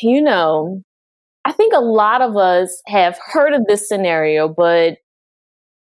you 0.00 0.22
know, 0.22 0.82
I 1.44 1.50
think 1.52 1.72
a 1.74 1.80
lot 1.80 2.22
of 2.22 2.36
us 2.36 2.80
have 2.86 3.18
heard 3.32 3.52
of 3.52 3.66
this 3.66 3.88
scenario, 3.88 4.48
but 4.48 4.98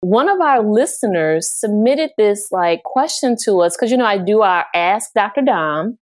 one 0.02 0.30
of 0.30 0.40
our 0.40 0.64
listeners 0.64 1.50
submitted 1.50 2.12
this 2.18 2.50
like 2.52 2.84
question 2.84 3.36
to 3.44 3.62
us 3.62 3.76
because 3.76 3.92
you 3.92 3.98
know 3.98 4.06
I 4.06 4.18
do 4.18 4.42
our 4.42 4.66
Ask 4.74 5.12
Dr. 5.14 5.42
Dom. 5.42 5.98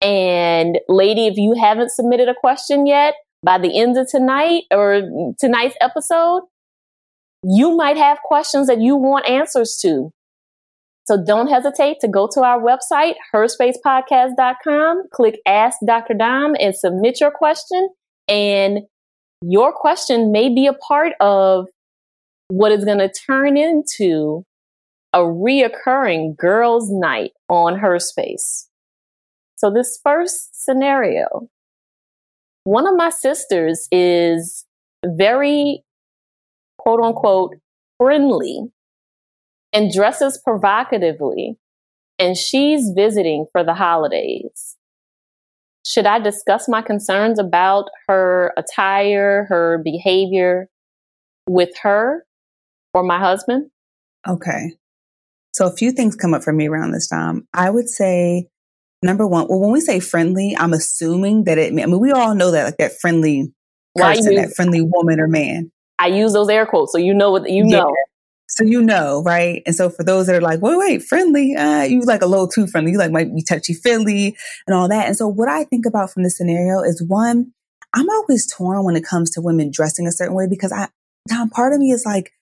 And 0.00 0.78
lady, 0.88 1.26
if 1.26 1.36
you 1.36 1.54
haven't 1.54 1.90
submitted 1.90 2.28
a 2.28 2.34
question 2.34 2.86
yet, 2.86 3.14
by 3.42 3.58
the 3.58 3.78
end 3.78 3.96
of 3.98 4.08
tonight 4.08 4.64
or 4.70 5.34
tonight's 5.38 5.76
episode, 5.80 6.42
you 7.42 7.76
might 7.76 7.96
have 7.96 8.18
questions 8.24 8.66
that 8.68 8.80
you 8.80 8.96
want 8.96 9.28
answers 9.28 9.76
to. 9.82 10.10
So 11.06 11.22
don't 11.22 11.48
hesitate 11.48 12.00
to 12.00 12.08
go 12.08 12.26
to 12.32 12.40
our 12.40 12.58
website, 12.58 13.14
herspacepodcast.com, 13.34 15.02
click 15.12 15.38
Ask 15.46 15.78
Dr. 15.86 16.14
Dom 16.14 16.56
and 16.58 16.74
submit 16.74 17.20
your 17.20 17.30
question. 17.30 17.90
And 18.26 18.80
your 19.42 19.72
question 19.74 20.32
may 20.32 20.48
be 20.48 20.66
a 20.66 20.72
part 20.72 21.12
of 21.20 21.68
what 22.48 22.72
is 22.72 22.84
going 22.84 22.98
to 22.98 23.10
turn 23.10 23.56
into 23.56 24.44
a 25.12 25.18
reoccurring 25.18 26.36
girls' 26.36 26.90
night 26.90 27.32
on 27.48 27.78
her 27.78 27.98
space. 27.98 28.68
So, 29.56 29.70
this 29.70 29.98
first 30.02 30.64
scenario 30.64 31.48
one 32.64 32.86
of 32.86 32.96
my 32.96 33.10
sisters 33.10 33.86
is 33.92 34.64
very 35.04 35.84
quote 36.78 37.00
unquote 37.00 37.56
friendly 37.98 38.60
and 39.72 39.92
dresses 39.92 40.40
provocatively 40.42 41.58
and 42.18 42.36
she's 42.36 42.90
visiting 42.94 43.46
for 43.52 43.62
the 43.62 43.74
holidays. 43.74 44.76
Should 45.86 46.06
I 46.06 46.18
discuss 46.18 46.68
my 46.68 46.80
concerns 46.80 47.38
about 47.38 47.90
her 48.08 48.54
attire, 48.56 49.44
her 49.50 49.78
behavior 49.84 50.68
with 51.46 51.76
her 51.82 52.24
or 52.94 53.02
my 53.02 53.18
husband? 53.18 53.70
Okay. 54.26 54.72
So 55.52 55.66
a 55.66 55.76
few 55.76 55.92
things 55.92 56.16
come 56.16 56.34
up 56.34 56.42
for 56.42 56.52
me 56.52 56.68
around 56.68 56.92
this 56.92 57.08
time. 57.08 57.46
I 57.52 57.70
would 57.70 57.88
say 57.88 58.48
number 59.02 59.26
one, 59.26 59.46
well, 59.48 59.60
when 59.60 59.70
we 59.70 59.80
say 59.80 60.00
friendly, 60.00 60.56
I'm 60.58 60.72
assuming 60.72 61.44
that 61.44 61.58
it, 61.58 61.72
I 61.72 61.74
mean, 61.74 62.00
we 62.00 62.10
all 62.10 62.34
know 62.34 62.50
that 62.50 62.64
like 62.64 62.76
that 62.78 62.98
friendly 63.00 63.52
person, 63.94 64.34
that 64.34 64.54
friendly 64.54 64.80
woman 64.80 65.20
or 65.20 65.28
man. 65.28 65.70
I 65.98 66.08
use 66.08 66.32
those 66.32 66.48
air 66.48 66.66
quotes. 66.66 66.92
So 66.92 66.98
you 66.98 67.14
know 67.14 67.30
what 67.30 67.48
you 67.48 67.64
yeah. 67.66 67.80
know. 67.80 67.94
So 68.48 68.64
you 68.64 68.82
know, 68.82 69.22
right? 69.22 69.62
And 69.64 69.74
so 69.74 69.90
for 69.90 70.04
those 70.04 70.26
that 70.26 70.36
are 70.36 70.40
like, 70.40 70.60
wait, 70.60 70.76
wait, 70.76 71.02
friendly, 71.02 71.54
uh, 71.56 71.82
you 71.82 72.00
like 72.02 72.22
a 72.22 72.26
little 72.26 72.48
too 72.48 72.66
friendly. 72.66 72.92
You 72.92 72.98
like 72.98 73.10
might 73.10 73.34
be 73.34 73.42
touchy 73.42 73.74
feely 73.74 74.36
and 74.66 74.76
all 74.76 74.88
that. 74.88 75.06
And 75.06 75.16
so 75.16 75.28
what 75.28 75.48
I 75.48 75.64
think 75.64 75.86
about 75.86 76.10
from 76.10 76.24
this 76.24 76.36
scenario 76.36 76.80
is 76.80 77.02
one, 77.02 77.52
I'm 77.94 78.08
always 78.10 78.52
torn 78.52 78.84
when 78.84 78.96
it 78.96 79.04
comes 79.04 79.30
to 79.30 79.40
women 79.40 79.70
dressing 79.72 80.06
a 80.06 80.12
certain 80.12 80.34
way 80.34 80.46
because 80.48 80.72
I, 80.72 80.88
Dom, 81.28 81.48
part 81.48 81.72
of 81.72 81.78
me 81.78 81.90
is 81.90 82.04
like, 82.04 82.32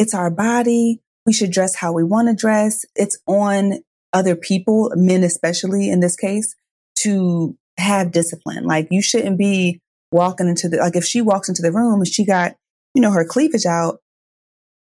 it's 0.00 0.14
our 0.14 0.30
body. 0.30 0.98
We 1.26 1.34
should 1.34 1.52
dress 1.52 1.76
how 1.76 1.92
we 1.92 2.02
want 2.02 2.28
to 2.28 2.34
dress. 2.34 2.86
It's 2.96 3.18
on 3.26 3.80
other 4.14 4.34
people, 4.34 4.90
men 4.96 5.22
especially 5.22 5.90
in 5.90 6.00
this 6.00 6.16
case, 6.16 6.56
to 7.00 7.54
have 7.76 8.10
discipline. 8.10 8.64
Like 8.64 8.88
you 8.90 9.02
shouldn't 9.02 9.36
be 9.36 9.78
walking 10.10 10.48
into 10.48 10.70
the, 10.70 10.78
like 10.78 10.96
if 10.96 11.04
she 11.04 11.20
walks 11.20 11.50
into 11.50 11.60
the 11.60 11.70
room 11.70 12.00
and 12.00 12.08
she 12.08 12.24
got, 12.24 12.56
you 12.94 13.02
know, 13.02 13.10
her 13.10 13.26
cleavage 13.26 13.66
out, 13.66 14.00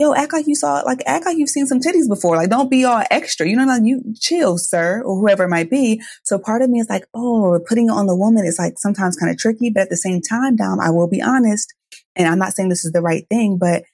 yo, 0.00 0.12
act 0.14 0.32
like 0.32 0.48
you 0.48 0.56
saw, 0.56 0.80
like, 0.80 1.00
act 1.06 1.24
like 1.24 1.38
you've 1.38 1.48
seen 1.48 1.68
some 1.68 1.78
titties 1.78 2.08
before. 2.08 2.34
Like, 2.34 2.50
don't 2.50 2.68
be 2.68 2.84
all 2.84 3.04
extra. 3.12 3.48
You 3.48 3.54
know, 3.56 3.64
like, 3.64 3.82
you 3.84 4.02
chill, 4.20 4.58
sir, 4.58 5.00
or 5.00 5.16
whoever 5.16 5.44
it 5.44 5.48
might 5.48 5.70
be. 5.70 6.02
So 6.24 6.40
part 6.40 6.60
of 6.60 6.70
me 6.70 6.80
is 6.80 6.88
like, 6.90 7.04
oh, 7.14 7.60
putting 7.68 7.86
it 7.86 7.92
on 7.92 8.08
the 8.08 8.16
woman 8.16 8.44
is 8.44 8.58
like 8.58 8.80
sometimes 8.80 9.16
kind 9.16 9.30
of 9.30 9.38
tricky. 9.38 9.70
But 9.70 9.84
at 9.84 9.90
the 9.90 9.96
same 9.96 10.20
time, 10.20 10.56
Dom, 10.56 10.80
I 10.80 10.90
will 10.90 11.08
be 11.08 11.22
honest. 11.22 11.72
And 12.16 12.26
I'm 12.26 12.40
not 12.40 12.54
saying 12.54 12.68
this 12.68 12.84
is 12.84 12.90
the 12.90 13.00
right 13.00 13.24
thing, 13.30 13.56
but 13.56 13.84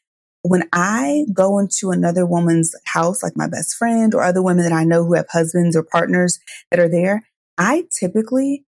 when 0.43 0.69
I 0.73 1.27
go 1.33 1.59
into 1.59 1.91
another 1.91 2.25
woman's 2.25 2.75
house, 2.87 3.23
like 3.23 3.37
my 3.37 3.49
best 3.49 3.77
friend 3.77 4.15
or 4.15 4.23
other 4.23 4.43
women 4.43 4.65
that 4.65 4.73
I 4.73 4.85
know 4.85 5.05
who 5.05 5.15
have 5.15 5.29
husbands 5.31 5.77
or 5.77 5.83
partners 5.83 6.39
that 6.71 6.81
are 6.81 6.89
there, 6.89 7.27
I 7.59 7.85
typically 7.91 8.65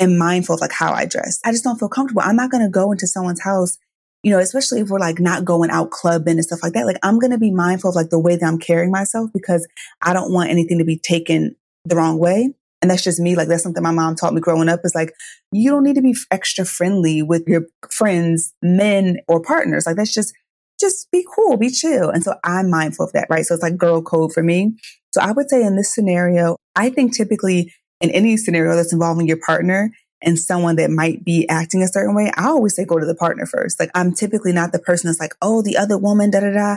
am 0.00 0.18
mindful 0.18 0.56
of 0.56 0.60
like 0.60 0.72
how 0.72 0.92
I 0.92 1.06
dress. 1.06 1.40
I 1.44 1.52
just 1.52 1.64
don't 1.64 1.78
feel 1.78 1.88
comfortable. 1.88 2.22
I'm 2.24 2.36
not 2.36 2.50
going 2.50 2.64
to 2.64 2.70
go 2.70 2.90
into 2.90 3.06
someone's 3.06 3.42
house 3.42 3.78
you 4.22 4.30
know, 4.30 4.38
especially 4.38 4.80
if 4.80 4.88
we're 4.88 5.00
like 5.00 5.18
not 5.18 5.44
going 5.44 5.70
out 5.70 5.90
clubbing 5.90 6.36
and 6.36 6.44
stuff 6.44 6.62
like 6.62 6.74
that, 6.74 6.86
like 6.86 6.98
I'm 7.02 7.18
going 7.18 7.32
to 7.32 7.38
be 7.38 7.50
mindful 7.50 7.90
of 7.90 7.96
like 7.96 8.10
the 8.10 8.20
way 8.20 8.36
that 8.36 8.46
I'm 8.46 8.58
carrying 8.58 8.90
myself 8.90 9.30
because 9.32 9.66
I 10.00 10.12
don't 10.12 10.32
want 10.32 10.50
anything 10.50 10.78
to 10.78 10.84
be 10.84 10.98
taken 10.98 11.56
the 11.84 11.96
wrong 11.96 12.18
way. 12.18 12.54
And 12.80 12.90
that's 12.90 13.04
just 13.04 13.20
me. 13.20 13.34
Like 13.34 13.48
that's 13.48 13.62
something 13.62 13.82
my 13.82 13.90
mom 13.90 14.14
taught 14.14 14.34
me 14.34 14.40
growing 14.40 14.68
up 14.68 14.80
is 14.84 14.94
like, 14.94 15.12
you 15.50 15.70
don't 15.70 15.84
need 15.84 15.96
to 15.96 16.02
be 16.02 16.16
extra 16.30 16.64
friendly 16.64 17.22
with 17.22 17.44
your 17.46 17.66
friends, 17.90 18.54
men 18.62 19.18
or 19.28 19.40
partners. 19.40 19.86
Like 19.86 19.96
that's 19.96 20.14
just, 20.14 20.34
just 20.82 21.10
be 21.10 21.24
cool, 21.34 21.56
be 21.56 21.70
chill. 21.70 22.10
And 22.10 22.22
so 22.22 22.34
I'm 22.44 22.68
mindful 22.68 23.06
of 23.06 23.12
that, 23.12 23.28
right? 23.30 23.46
So 23.46 23.54
it's 23.54 23.62
like 23.62 23.78
girl 23.78 24.02
code 24.02 24.32
for 24.34 24.42
me. 24.42 24.74
So 25.14 25.22
I 25.22 25.32
would 25.32 25.48
say 25.48 25.62
in 25.62 25.76
this 25.76 25.94
scenario, 25.94 26.56
I 26.76 26.90
think 26.90 27.16
typically 27.16 27.72
in 28.00 28.10
any 28.10 28.36
scenario 28.36 28.76
that's 28.76 28.92
involving 28.92 29.26
your 29.26 29.38
partner, 29.38 29.92
and 30.22 30.38
someone 30.38 30.76
that 30.76 30.90
might 30.90 31.24
be 31.24 31.48
acting 31.48 31.82
a 31.82 31.88
certain 31.88 32.14
way, 32.14 32.30
I 32.36 32.46
always 32.46 32.74
say 32.74 32.84
go 32.84 32.98
to 32.98 33.06
the 33.06 33.14
partner 33.14 33.46
first. 33.46 33.78
Like 33.80 33.90
I'm 33.94 34.14
typically 34.14 34.52
not 34.52 34.72
the 34.72 34.78
person 34.78 35.08
that's 35.08 35.20
like, 35.20 35.34
oh, 35.42 35.62
the 35.62 35.76
other 35.76 35.98
woman, 35.98 36.30
da 36.30 36.40
da 36.40 36.52
da. 36.52 36.76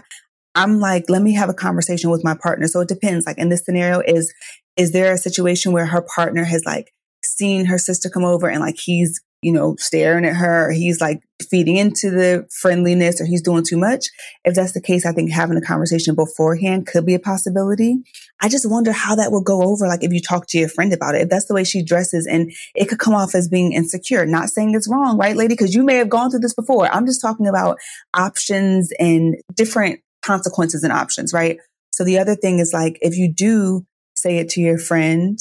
I'm 0.55 0.79
like, 0.79 1.09
let 1.09 1.21
me 1.21 1.33
have 1.33 1.49
a 1.49 1.53
conversation 1.53 2.09
with 2.09 2.23
my 2.23 2.35
partner. 2.35 2.67
So 2.67 2.79
it 2.81 2.87
depends. 2.87 3.25
Like 3.25 3.37
in 3.37 3.49
this 3.49 3.65
scenario, 3.65 4.01
is 4.01 4.33
is 4.77 4.91
there 4.91 5.13
a 5.13 5.17
situation 5.17 5.71
where 5.71 5.85
her 5.85 6.05
partner 6.15 6.43
has 6.43 6.63
like 6.65 6.91
seen 7.23 7.65
her 7.65 7.77
sister 7.77 8.09
come 8.09 8.25
over 8.25 8.47
and 8.47 8.61
like 8.61 8.77
he's 8.77 9.21
you 9.45 9.51
know, 9.51 9.75
staring 9.77 10.25
at 10.25 10.35
her, 10.35 10.71
he's 10.71 10.99
like 10.99 11.21
feeding 11.51 11.77
into 11.77 12.09
the 12.09 12.47
friendliness, 12.49 13.21
or 13.21 13.25
he's 13.25 13.43
doing 13.43 13.63
too 13.63 13.77
much. 13.77 14.07
If 14.43 14.55
that's 14.55 14.71
the 14.71 14.81
case, 14.81 15.05
I 15.05 15.11
think 15.11 15.31
having 15.31 15.55
a 15.55 15.61
conversation 15.61 16.15
beforehand 16.15 16.87
could 16.87 17.05
be 17.05 17.13
a 17.13 17.19
possibility. 17.19 17.97
I 18.41 18.49
just 18.49 18.67
wonder 18.67 18.91
how 18.91 19.13
that 19.13 19.31
will 19.31 19.43
go 19.43 19.61
over, 19.61 19.87
like 19.87 20.03
if 20.03 20.11
you 20.11 20.19
talk 20.19 20.47
to 20.47 20.57
your 20.57 20.67
friend 20.67 20.91
about 20.91 21.13
it, 21.13 21.21
if 21.21 21.29
that's 21.29 21.45
the 21.45 21.53
way 21.53 21.63
she 21.63 21.83
dresses 21.83 22.25
and 22.25 22.51
it 22.73 22.85
could 22.85 22.97
come 22.97 23.13
off 23.13 23.35
as 23.35 23.47
being 23.47 23.71
insecure. 23.71 24.25
Not 24.25 24.49
saying 24.49 24.73
it's 24.73 24.89
wrong, 24.89 25.19
right, 25.19 25.35
lady? 25.35 25.53
Because 25.53 25.75
you 25.75 25.83
may 25.83 25.97
have 25.97 26.09
gone 26.09 26.31
through 26.31 26.39
this 26.39 26.55
before. 26.55 26.87
I'm 26.87 27.05
just 27.05 27.21
talking 27.21 27.45
about 27.45 27.77
options 28.15 28.91
and 28.99 29.35
different 29.53 29.99
consequences 30.23 30.83
and 30.83 30.91
options, 30.91 31.33
right? 31.33 31.59
So 31.93 32.03
the 32.03 32.17
other 32.17 32.35
thing 32.35 32.57
is 32.57 32.73
like, 32.73 32.97
if 32.99 33.15
you 33.15 33.31
do 33.31 33.85
say 34.17 34.39
it 34.39 34.49
to 34.49 34.61
your 34.61 34.79
friend 34.79 35.37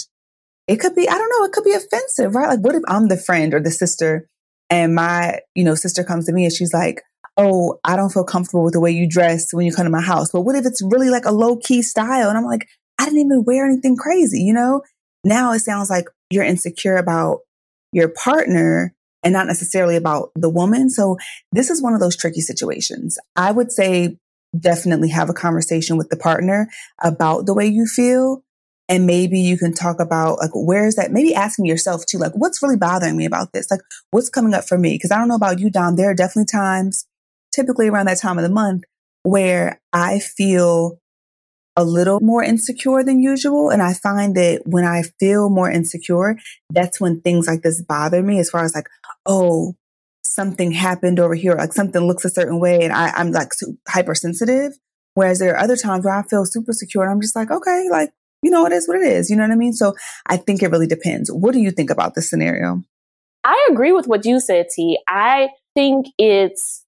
it 0.66 0.76
could 0.76 0.94
be, 0.94 1.08
I 1.08 1.18
don't 1.18 1.28
know, 1.30 1.44
it 1.44 1.52
could 1.52 1.64
be 1.64 1.72
offensive, 1.72 2.34
right? 2.34 2.48
Like, 2.48 2.60
what 2.60 2.74
if 2.74 2.82
I'm 2.88 3.08
the 3.08 3.16
friend 3.16 3.52
or 3.54 3.60
the 3.60 3.70
sister 3.70 4.28
and 4.70 4.94
my, 4.94 5.40
you 5.54 5.64
know, 5.64 5.74
sister 5.74 6.04
comes 6.04 6.26
to 6.26 6.32
me 6.32 6.44
and 6.44 6.52
she's 6.52 6.72
like, 6.72 7.02
Oh, 7.36 7.80
I 7.82 7.96
don't 7.96 8.10
feel 8.10 8.24
comfortable 8.24 8.62
with 8.62 8.74
the 8.74 8.80
way 8.80 8.92
you 8.92 9.08
dress 9.08 9.52
when 9.52 9.66
you 9.66 9.72
come 9.72 9.86
to 9.86 9.90
my 9.90 10.00
house. 10.00 10.30
But 10.30 10.42
what 10.42 10.54
if 10.54 10.64
it's 10.64 10.80
really 10.82 11.10
like 11.10 11.24
a 11.24 11.32
low 11.32 11.56
key 11.56 11.82
style? 11.82 12.28
And 12.28 12.38
I'm 12.38 12.44
like, 12.44 12.68
I 13.00 13.06
didn't 13.06 13.20
even 13.20 13.42
wear 13.44 13.66
anything 13.66 13.96
crazy, 13.96 14.40
you 14.42 14.54
know? 14.54 14.82
Now 15.24 15.52
it 15.52 15.58
sounds 15.58 15.90
like 15.90 16.04
you're 16.30 16.44
insecure 16.44 16.96
about 16.96 17.40
your 17.92 18.08
partner 18.08 18.94
and 19.24 19.32
not 19.32 19.48
necessarily 19.48 19.96
about 19.96 20.30
the 20.36 20.48
woman. 20.48 20.90
So 20.90 21.16
this 21.50 21.70
is 21.70 21.82
one 21.82 21.94
of 21.94 22.00
those 22.00 22.16
tricky 22.16 22.40
situations. 22.40 23.18
I 23.34 23.50
would 23.50 23.72
say 23.72 24.16
definitely 24.58 25.08
have 25.08 25.30
a 25.30 25.34
conversation 25.34 25.96
with 25.96 26.10
the 26.10 26.16
partner 26.16 26.68
about 27.02 27.46
the 27.46 27.54
way 27.54 27.66
you 27.66 27.86
feel 27.86 28.44
and 28.88 29.06
maybe 29.06 29.38
you 29.38 29.56
can 29.56 29.72
talk 29.72 29.98
about 30.00 30.38
like 30.38 30.50
where 30.54 30.86
is 30.86 30.96
that 30.96 31.12
maybe 31.12 31.34
asking 31.34 31.66
yourself 31.66 32.04
too 32.06 32.18
like 32.18 32.32
what's 32.34 32.62
really 32.62 32.76
bothering 32.76 33.16
me 33.16 33.24
about 33.24 33.52
this? 33.52 33.70
Like 33.70 33.80
what's 34.10 34.28
coming 34.28 34.54
up 34.54 34.64
for 34.64 34.78
me? 34.78 34.94
Because 34.94 35.10
i 35.10 35.18
don't 35.18 35.28
know 35.28 35.34
about 35.34 35.58
you 35.58 35.70
Dom 35.70 35.96
there 35.96 36.10
are 36.10 36.14
definitely 36.14 36.46
times 36.46 37.06
typically 37.52 37.88
around 37.88 38.06
that 38.06 38.18
time 38.20 38.38
of 38.38 38.42
the 38.42 38.50
month 38.50 38.84
where 39.22 39.80
i 39.92 40.18
feel 40.18 40.98
a 41.76 41.84
little 41.84 42.20
more 42.20 42.44
insecure 42.44 43.02
than 43.02 43.20
usual. 43.20 43.70
And 43.70 43.82
i 43.82 43.94
find 43.94 44.34
that 44.36 44.62
when 44.66 44.84
i 44.84 45.02
feel 45.18 45.50
more 45.50 45.70
insecure 45.70 46.38
that's 46.70 47.00
when 47.00 47.20
things 47.20 47.46
like 47.46 47.62
this 47.62 47.82
bother 47.82 48.22
me 48.22 48.38
as 48.38 48.50
far 48.50 48.64
as 48.64 48.74
like 48.74 48.88
oh 49.26 49.74
something 50.24 50.72
happened 50.72 51.20
over 51.20 51.34
here 51.34 51.54
like 51.54 51.72
something 51.72 52.02
looks 52.02 52.24
a 52.24 52.30
certain 52.30 52.58
way 52.58 52.82
and 52.82 52.92
I, 52.92 53.10
i'm 53.10 53.30
like 53.30 53.52
hypersensitive. 53.88 54.74
Whereas 55.14 55.38
there 55.38 55.54
are 55.54 55.62
other 55.62 55.76
times 55.76 56.04
where 56.04 56.14
I 56.14 56.22
feel 56.22 56.44
super 56.44 56.72
secure 56.72 57.04
and 57.04 57.12
I'm 57.12 57.20
just 57.20 57.36
like, 57.36 57.50
okay, 57.50 57.86
like 57.90 58.10
you 58.44 58.50
know, 58.50 58.66
it 58.66 58.72
is 58.72 58.86
what 58.86 58.98
it 58.98 59.06
is. 59.06 59.30
You 59.30 59.36
know 59.36 59.42
what 59.42 59.52
I 59.52 59.56
mean? 59.56 59.72
So 59.72 59.94
I 60.26 60.36
think 60.36 60.62
it 60.62 60.70
really 60.70 60.86
depends. 60.86 61.30
What 61.32 61.54
do 61.54 61.60
you 61.60 61.70
think 61.70 61.88
about 61.88 62.14
this 62.14 62.28
scenario? 62.28 62.82
I 63.42 63.68
agree 63.70 63.92
with 63.92 64.06
what 64.06 64.26
you 64.26 64.38
said, 64.38 64.66
T. 64.68 64.98
I 65.08 65.48
think 65.74 66.08
it's 66.18 66.84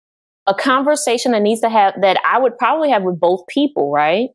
a 0.47 0.55
conversation 0.55 1.33
that 1.33 1.41
needs 1.41 1.63
to 1.63 1.71
have 1.71 1.95
that 2.03 2.19
I 2.27 2.39
would 2.39 2.59
probably 2.59 2.91
have 2.91 3.03
with 3.03 3.19
both 3.19 3.47
people, 3.49 3.91
right? 3.91 4.29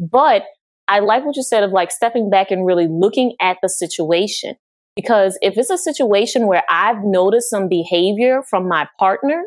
But 0.00 0.44
I 0.88 1.00
like 1.00 1.24
what 1.24 1.36
you 1.36 1.42
said 1.42 1.62
of 1.62 1.70
like 1.70 1.90
stepping 1.90 2.30
back 2.30 2.50
and 2.50 2.64
really 2.64 2.88
looking 2.88 3.34
at 3.40 3.58
the 3.62 3.68
situation. 3.68 4.56
Because 4.96 5.38
if 5.42 5.58
it's 5.58 5.70
a 5.70 5.76
situation 5.78 6.46
where 6.46 6.62
I've 6.70 7.04
noticed 7.04 7.50
some 7.50 7.68
behavior 7.68 8.42
from 8.48 8.68
my 8.68 8.88
partner, 8.98 9.44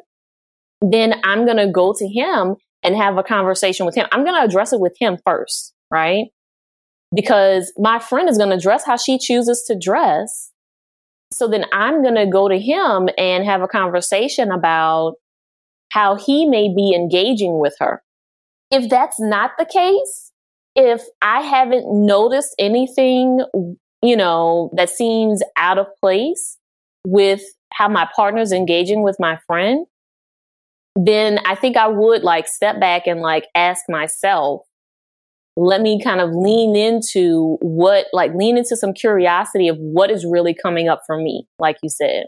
then 0.81 1.15
I'm 1.23 1.45
going 1.45 1.57
to 1.57 1.71
go 1.71 1.93
to 1.97 2.07
him 2.07 2.57
and 2.83 2.95
have 2.95 3.17
a 3.17 3.23
conversation 3.23 3.87
with 3.87 3.95
him. 3.95 4.05
I'm 4.11 4.23
going 4.23 4.35
to 4.39 4.45
address 4.45 4.71
it 4.71 4.79
with 4.79 4.95
him 4.99 5.17
first, 5.25 5.73
right? 5.89 6.27
Because 7.15 7.71
my 7.77 7.99
friend 7.99 8.29
is 8.29 8.37
going 8.37 8.49
to 8.49 8.61
dress 8.61 8.85
how 8.85 8.97
she 8.97 9.17
chooses 9.17 9.63
to 9.63 9.77
dress. 9.77 10.51
So 11.31 11.47
then 11.47 11.65
I'm 11.73 12.01
going 12.01 12.15
to 12.15 12.25
go 12.25 12.47
to 12.47 12.59
him 12.59 13.09
and 13.17 13.45
have 13.45 13.61
a 13.61 13.67
conversation 13.67 14.51
about 14.51 15.15
how 15.91 16.15
he 16.15 16.45
may 16.45 16.73
be 16.73 16.93
engaging 16.93 17.59
with 17.59 17.75
her. 17.79 18.01
If 18.71 18.89
that's 18.89 19.19
not 19.19 19.51
the 19.57 19.65
case, 19.65 20.31
if 20.75 21.03
I 21.21 21.41
haven't 21.41 21.87
noticed 21.89 22.53
anything, 22.59 23.41
you 24.01 24.15
know, 24.15 24.69
that 24.75 24.89
seems 24.89 25.41
out 25.55 25.77
of 25.77 25.87
place 25.99 26.57
with 27.05 27.41
how 27.73 27.87
my 27.87 28.07
partner's 28.15 28.51
engaging 28.51 29.01
with 29.01 29.17
my 29.19 29.37
friend, 29.47 29.85
then 30.95 31.39
I 31.45 31.55
think 31.55 31.77
I 31.77 31.87
would 31.87 32.23
like 32.23 32.47
step 32.47 32.79
back 32.79 33.07
and 33.07 33.21
like 33.21 33.45
ask 33.55 33.85
myself, 33.87 34.66
let 35.57 35.81
me 35.81 35.99
kind 36.01 36.21
of 36.21 36.29
lean 36.33 36.75
into 36.75 37.57
what, 37.61 38.05
like, 38.13 38.31
lean 38.35 38.57
into 38.57 38.77
some 38.77 38.93
curiosity 38.93 39.67
of 39.67 39.75
what 39.79 40.11
is 40.11 40.23
really 40.23 40.53
coming 40.53 40.87
up 40.87 41.01
for 41.07 41.17
me, 41.17 41.47
like 41.57 41.77
you 41.81 41.89
said. 41.89 42.27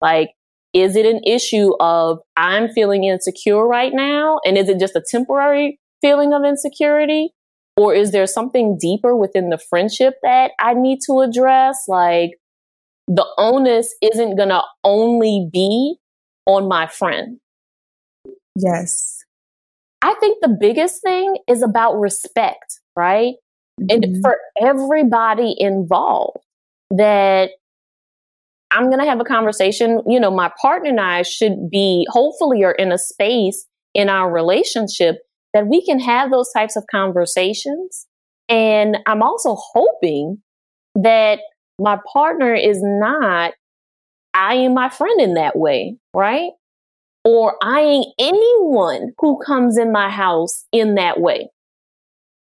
Like, 0.00 0.30
is 0.72 0.96
it 0.96 1.06
an 1.06 1.22
issue 1.24 1.70
of 1.78 2.18
I'm 2.36 2.68
feeling 2.68 3.04
insecure 3.04 3.64
right 3.64 3.92
now? 3.94 4.40
And 4.44 4.58
is 4.58 4.68
it 4.68 4.80
just 4.80 4.96
a 4.96 5.04
temporary 5.08 5.78
feeling 6.02 6.34
of 6.34 6.44
insecurity? 6.44 7.30
Or 7.76 7.94
is 7.94 8.10
there 8.10 8.26
something 8.26 8.76
deeper 8.76 9.16
within 9.16 9.50
the 9.50 9.58
friendship 9.58 10.14
that 10.24 10.50
I 10.58 10.74
need 10.74 10.98
to 11.06 11.20
address? 11.20 11.84
Like, 11.86 12.32
the 13.06 13.26
onus 13.38 13.94
isn't 14.02 14.36
going 14.36 14.48
to 14.48 14.62
only 14.82 15.48
be 15.52 15.96
on 16.44 16.66
my 16.66 16.88
friend. 16.88 17.38
Yes. 18.56 19.13
I 20.04 20.12
think 20.20 20.38
the 20.42 20.54
biggest 20.60 21.00
thing 21.02 21.38
is 21.48 21.62
about 21.62 21.94
respect, 21.94 22.78
right? 22.94 23.36
Mm-hmm. 23.80 24.02
And 24.02 24.22
for 24.22 24.36
everybody 24.60 25.56
involved, 25.58 26.44
that 26.90 27.52
I'm 28.70 28.90
going 28.90 28.98
to 28.98 29.06
have 29.06 29.18
a 29.18 29.24
conversation. 29.24 30.02
You 30.06 30.20
know, 30.20 30.30
my 30.30 30.52
partner 30.60 30.90
and 30.90 31.00
I 31.00 31.22
should 31.22 31.70
be, 31.70 32.06
hopefully, 32.10 32.62
are 32.64 32.72
in 32.72 32.92
a 32.92 32.98
space 32.98 33.66
in 33.94 34.10
our 34.10 34.30
relationship 34.30 35.20
that 35.54 35.68
we 35.68 35.82
can 35.82 35.98
have 36.00 36.30
those 36.30 36.52
types 36.52 36.76
of 36.76 36.84
conversations. 36.90 38.06
And 38.50 38.98
I'm 39.06 39.22
also 39.22 39.56
hoping 39.56 40.42
that 40.96 41.38
my 41.80 41.98
partner 42.12 42.52
is 42.54 42.78
not 42.82 43.54
eyeing 44.34 44.74
my 44.74 44.90
friend 44.90 45.18
in 45.18 45.34
that 45.34 45.56
way, 45.56 45.96
right? 46.14 46.50
Or 47.24 47.56
eyeing 47.62 48.12
anyone 48.18 49.12
who 49.18 49.42
comes 49.42 49.78
in 49.78 49.92
my 49.92 50.10
house 50.10 50.64
in 50.72 50.96
that 50.96 51.20
way. 51.20 51.48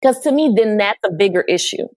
Because 0.01 0.19
to 0.21 0.31
me, 0.31 0.53
then 0.55 0.77
that's 0.77 0.99
a 1.05 1.11
bigger 1.11 1.41
issue. 1.41 1.87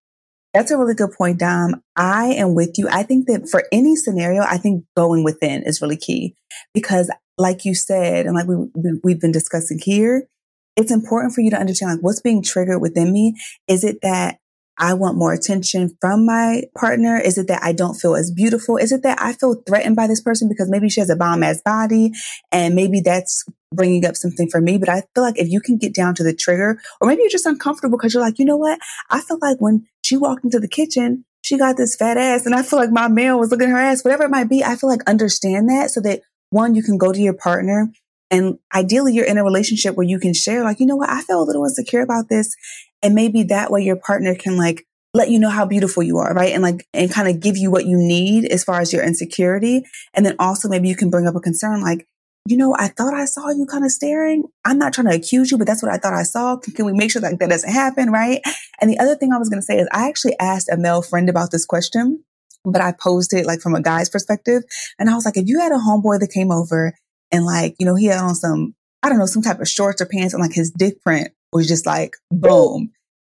That's 0.53 0.71
a 0.71 0.79
really 0.79 0.95
good 0.95 1.13
point, 1.13 1.39
Dom. 1.39 1.83
I 1.97 2.27
am 2.27 2.55
with 2.55 2.79
you. 2.79 2.89
I 2.89 3.03
think 3.03 3.27
that 3.27 3.49
for 3.49 3.65
any 3.73 3.97
scenario, 3.97 4.43
I 4.43 4.57
think 4.57 4.85
going 4.97 5.25
within 5.25 5.65
is 5.65 5.83
really 5.83 5.97
key 5.97 6.37
because 6.73 7.11
like 7.37 7.65
you 7.65 7.75
said, 7.75 8.27
and 8.27 8.35
like 8.37 8.47
we, 8.47 8.69
we, 9.03 9.13
have 9.13 9.21
been 9.21 9.33
discussing 9.33 9.81
here, 9.83 10.29
it's 10.77 10.93
important 10.93 11.35
for 11.35 11.41
you 11.41 11.51
to 11.51 11.59
understand 11.59 11.93
like 11.93 12.03
what's 12.03 12.21
being 12.21 12.43
triggered 12.43 12.81
within 12.81 13.13
me. 13.13 13.35
Is 13.67 13.83
it 13.83 13.99
that 14.03 14.39
I 14.79 14.95
want 14.95 15.17
more 15.17 15.33
attention 15.33 15.97
from 16.01 16.27
my 16.27 16.65
partner? 16.77 17.19
Is 17.19 17.39
it 17.39 17.49
that 17.49 17.63
I 17.63 17.73
don't 17.73 17.95
feel 17.95 18.17
as 18.17 18.31
beautiful? 18.31 18.77
Is 18.77 18.93
it 18.93 19.03
that 19.03 19.21
I 19.21 19.33
feel 19.33 19.63
threatened 19.67 19.97
by 19.97 20.07
this 20.07 20.21
person 20.21 20.49
because 20.49 20.69
maybe 20.69 20.89
she 20.89 21.01
has 21.01 21.11
a 21.11 21.17
bomb 21.17 21.43
ass 21.43 21.63
body 21.65 22.13
and 22.51 22.75
maybe 22.75 23.01
that's 23.01 23.45
bringing 23.73 24.05
up 24.05 24.17
something 24.17 24.49
for 24.51 24.61
me? 24.61 24.79
But 24.79 24.89
I 24.89 25.03
feel 25.15 25.23
like 25.25 25.39
if 25.39 25.49
you 25.49 25.61
can 25.61 25.79
get 25.79 25.95
down 25.95 26.15
to 26.17 26.25
the 26.25 26.35
trigger, 26.35 26.81
or 27.01 27.09
maybe 27.09 27.23
you're 27.23 27.31
just 27.31 27.47
uncomfortable 27.47 27.99
because 27.99 28.15
you're 28.15 28.23
like, 28.23 28.39
you 28.39 28.45
know 28.45 28.57
what? 28.57 28.79
I 29.11 29.21
feel 29.21 29.39
like 29.41 29.59
when 29.59 29.87
she 30.03 30.17
walked 30.17 30.45
into 30.45 30.61
the 30.61 30.69
kitchen, 30.69 31.25
she 31.43 31.59
got 31.59 31.77
this 31.77 31.95
fat 31.95 32.17
ass 32.17 32.47
and 32.47 32.55
I 32.55 32.63
feel 32.63 32.79
like 32.79 32.91
my 32.91 33.09
man 33.09 33.39
was 33.39 33.51
looking 33.51 33.69
her 33.69 33.79
ass, 33.79 34.03
whatever 34.03 34.25
it 34.25 34.31
might 34.31 34.49
be. 34.49 34.65
I 34.65 34.77
feel 34.77 34.89
like 34.91 35.09
understand 35.09 35.69
that 35.69 35.91
so 35.91 36.01
that 36.01 36.23
one, 36.51 36.75
you 36.75 36.83
can 36.83 36.99
go 36.99 37.13
to 37.13 37.21
your 37.21 37.35
partner 37.35 37.93
and 38.35 38.59
ideally 38.75 39.15
you're 39.15 39.25
in 39.25 39.39
a 39.39 39.45
relationship 39.45 39.95
where 39.97 40.07
you 40.07 40.19
can 40.19 40.35
share 40.35 40.65
like, 40.65 40.81
you 40.81 40.87
know 40.87 40.97
what? 40.97 41.11
I 41.11 41.23
feel 41.23 41.41
a 41.41 41.45
little 41.45 41.65
insecure 41.65 42.01
about 42.01 42.29
this 42.29 42.55
and 43.03 43.15
maybe 43.15 43.45
that 43.45 43.71
way 43.71 43.83
your 43.83 43.97
partner 43.97 44.35
can 44.35 44.57
like 44.57 44.87
let 45.13 45.31
you 45.31 45.39
know 45.39 45.51
how 45.51 45.65
beautiful 45.65 46.03
you 46.03 46.19
are, 46.19 46.35
right? 46.35 46.53
And 46.53 46.63
like, 46.63 46.87
and 46.93 47.11
kind 47.11 47.29
of 47.29 47.41
give 47.41 47.57
you 47.57 47.71
what 47.71 47.87
you 47.87 47.97
need 47.97 48.47
as 48.47 48.65
far 48.65 48.81
as 48.81 48.93
your 48.93 49.05
insecurity. 49.05 49.85
And 50.13 50.27
then 50.27 50.35
also 50.41 50.69
maybe 50.69 50.89
you 50.89 50.97
can 50.97 51.11
bring 51.11 51.29
up 51.29 51.37
a 51.37 51.41
concern 51.41 51.81
like, 51.81 52.09
you 52.47 52.57
know, 52.57 52.75
I 52.77 52.89
thought 52.89 53.15
I 53.15 53.25
saw 53.25 53.49
you 53.51 53.67
kind 53.67 53.85
of 53.85 53.93
staring. 53.93 54.45
I'm 54.65 54.79
not 54.79 54.93
trying 54.93 55.09
to 55.09 55.15
accuse 55.15 55.51
you, 55.51 55.57
but 55.57 55.67
that's 55.67 55.83
what 55.83 55.93
I 55.93 55.99
thought 55.99 56.13
I 56.13 56.25
saw. 56.25 56.57
Can, 56.57 56.75
can 56.75 56.87
we 56.87 56.93
make 56.93 57.11
sure 57.11 57.23
that 57.23 57.39
that 57.39 57.49
doesn't 57.49 57.73
happen, 57.73 58.11
right? 58.11 58.43
And 58.81 58.91
the 58.91 58.99
other 58.99 59.15
thing 59.15 59.33
I 59.33 59.39
was 59.39 59.49
going 59.49 59.61
to 59.61 59.65
say 59.65 59.79
is 59.79 59.89
I 59.93 60.09
actually 60.09 60.39
asked 60.41 60.69
a 60.69 60.77
male 60.77 61.01
friend 61.01 61.31
about 61.31 61.53
this 61.53 61.65
question, 61.65 62.25
but 62.65 62.83
I 62.83 62.93
posed 62.93 63.33
it 63.33 63.47
like 63.47 63.61
from 63.61 63.75
a 63.75 63.81
guy's 63.81 64.11
perspective. 64.11 64.65
And 64.99 65.09
I 65.09 65.15
was 65.15 65.25
like, 65.25 65.37
if 65.37 65.47
you 65.47 65.61
had 65.61 65.73
a 65.73 65.77
homeboy 65.77 66.21
that 66.21 66.33
came 66.33 66.51
over 66.51 66.95
and 67.33 67.45
like, 67.45 67.75
you 67.79 67.87
know, 67.87 67.95
he 67.95 68.07
had 68.07 68.19
on 68.19 68.35
some, 68.35 68.75
I 69.03 69.09
don't 69.09 69.19
know, 69.19 69.27
some 69.27 69.43
type 69.43 69.61
of 69.61 69.69
shorts 69.69 70.01
or 70.01 70.07
pants 70.07 70.35
and 70.35 70.43
like 70.43 70.53
his 70.53 70.71
dick 70.71 71.03
print 71.03 71.29
was 71.53 71.69
just 71.69 71.87
like, 71.87 72.15
boom. 72.31 72.91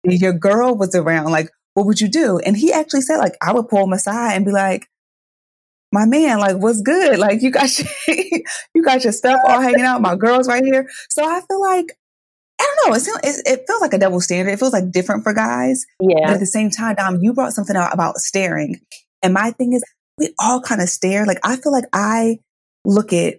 Your 0.03 0.33
girl 0.33 0.75
was 0.75 0.93
around. 0.93 1.31
Like, 1.31 1.49
what 1.73 1.85
would 1.85 1.99
you 1.99 2.07
do? 2.07 2.39
And 2.39 2.55
he 2.55 2.71
actually 2.71 3.01
said, 3.01 3.17
like, 3.17 3.35
I 3.41 3.53
would 3.53 3.67
pull 3.67 3.83
him 3.83 3.93
aside 3.93 4.35
and 4.35 4.45
be 4.45 4.51
like, 4.51 4.87
my 5.91 6.05
man, 6.05 6.39
like, 6.39 6.57
what's 6.57 6.81
good? 6.81 7.19
Like, 7.19 7.41
you 7.41 7.51
got 7.51 7.77
your, 8.07 8.17
you 8.73 8.83
got 8.83 9.03
your 9.03 9.13
stuff 9.13 9.39
all 9.47 9.61
hanging 9.61 9.81
out. 9.81 10.01
My 10.01 10.15
girl's 10.15 10.47
right 10.47 10.63
here. 10.63 10.87
So 11.09 11.23
I 11.23 11.41
feel 11.41 11.61
like, 11.61 11.97
I 12.59 12.75
don't 12.83 12.89
know. 12.89 12.95
It, 12.95 13.41
it 13.45 13.63
feels 13.67 13.81
like 13.81 13.93
a 13.93 13.97
double 13.97 14.21
standard. 14.21 14.51
It 14.51 14.59
feels 14.59 14.73
like 14.73 14.91
different 14.91 15.23
for 15.23 15.33
guys. 15.33 15.85
Yeah. 15.99 16.25
But 16.25 16.33
at 16.35 16.39
the 16.39 16.45
same 16.45 16.69
time, 16.69 16.95
Dom, 16.95 17.19
you 17.21 17.33
brought 17.33 17.53
something 17.53 17.75
out 17.75 17.93
about 17.93 18.17
staring. 18.17 18.79
And 19.21 19.33
my 19.33 19.51
thing 19.51 19.73
is, 19.73 19.83
we 20.17 20.33
all 20.39 20.61
kind 20.61 20.81
of 20.81 20.87
stare. 20.87 21.25
Like, 21.25 21.39
I 21.43 21.57
feel 21.57 21.71
like 21.71 21.85
I 21.91 22.39
look 22.85 23.11
at 23.11 23.35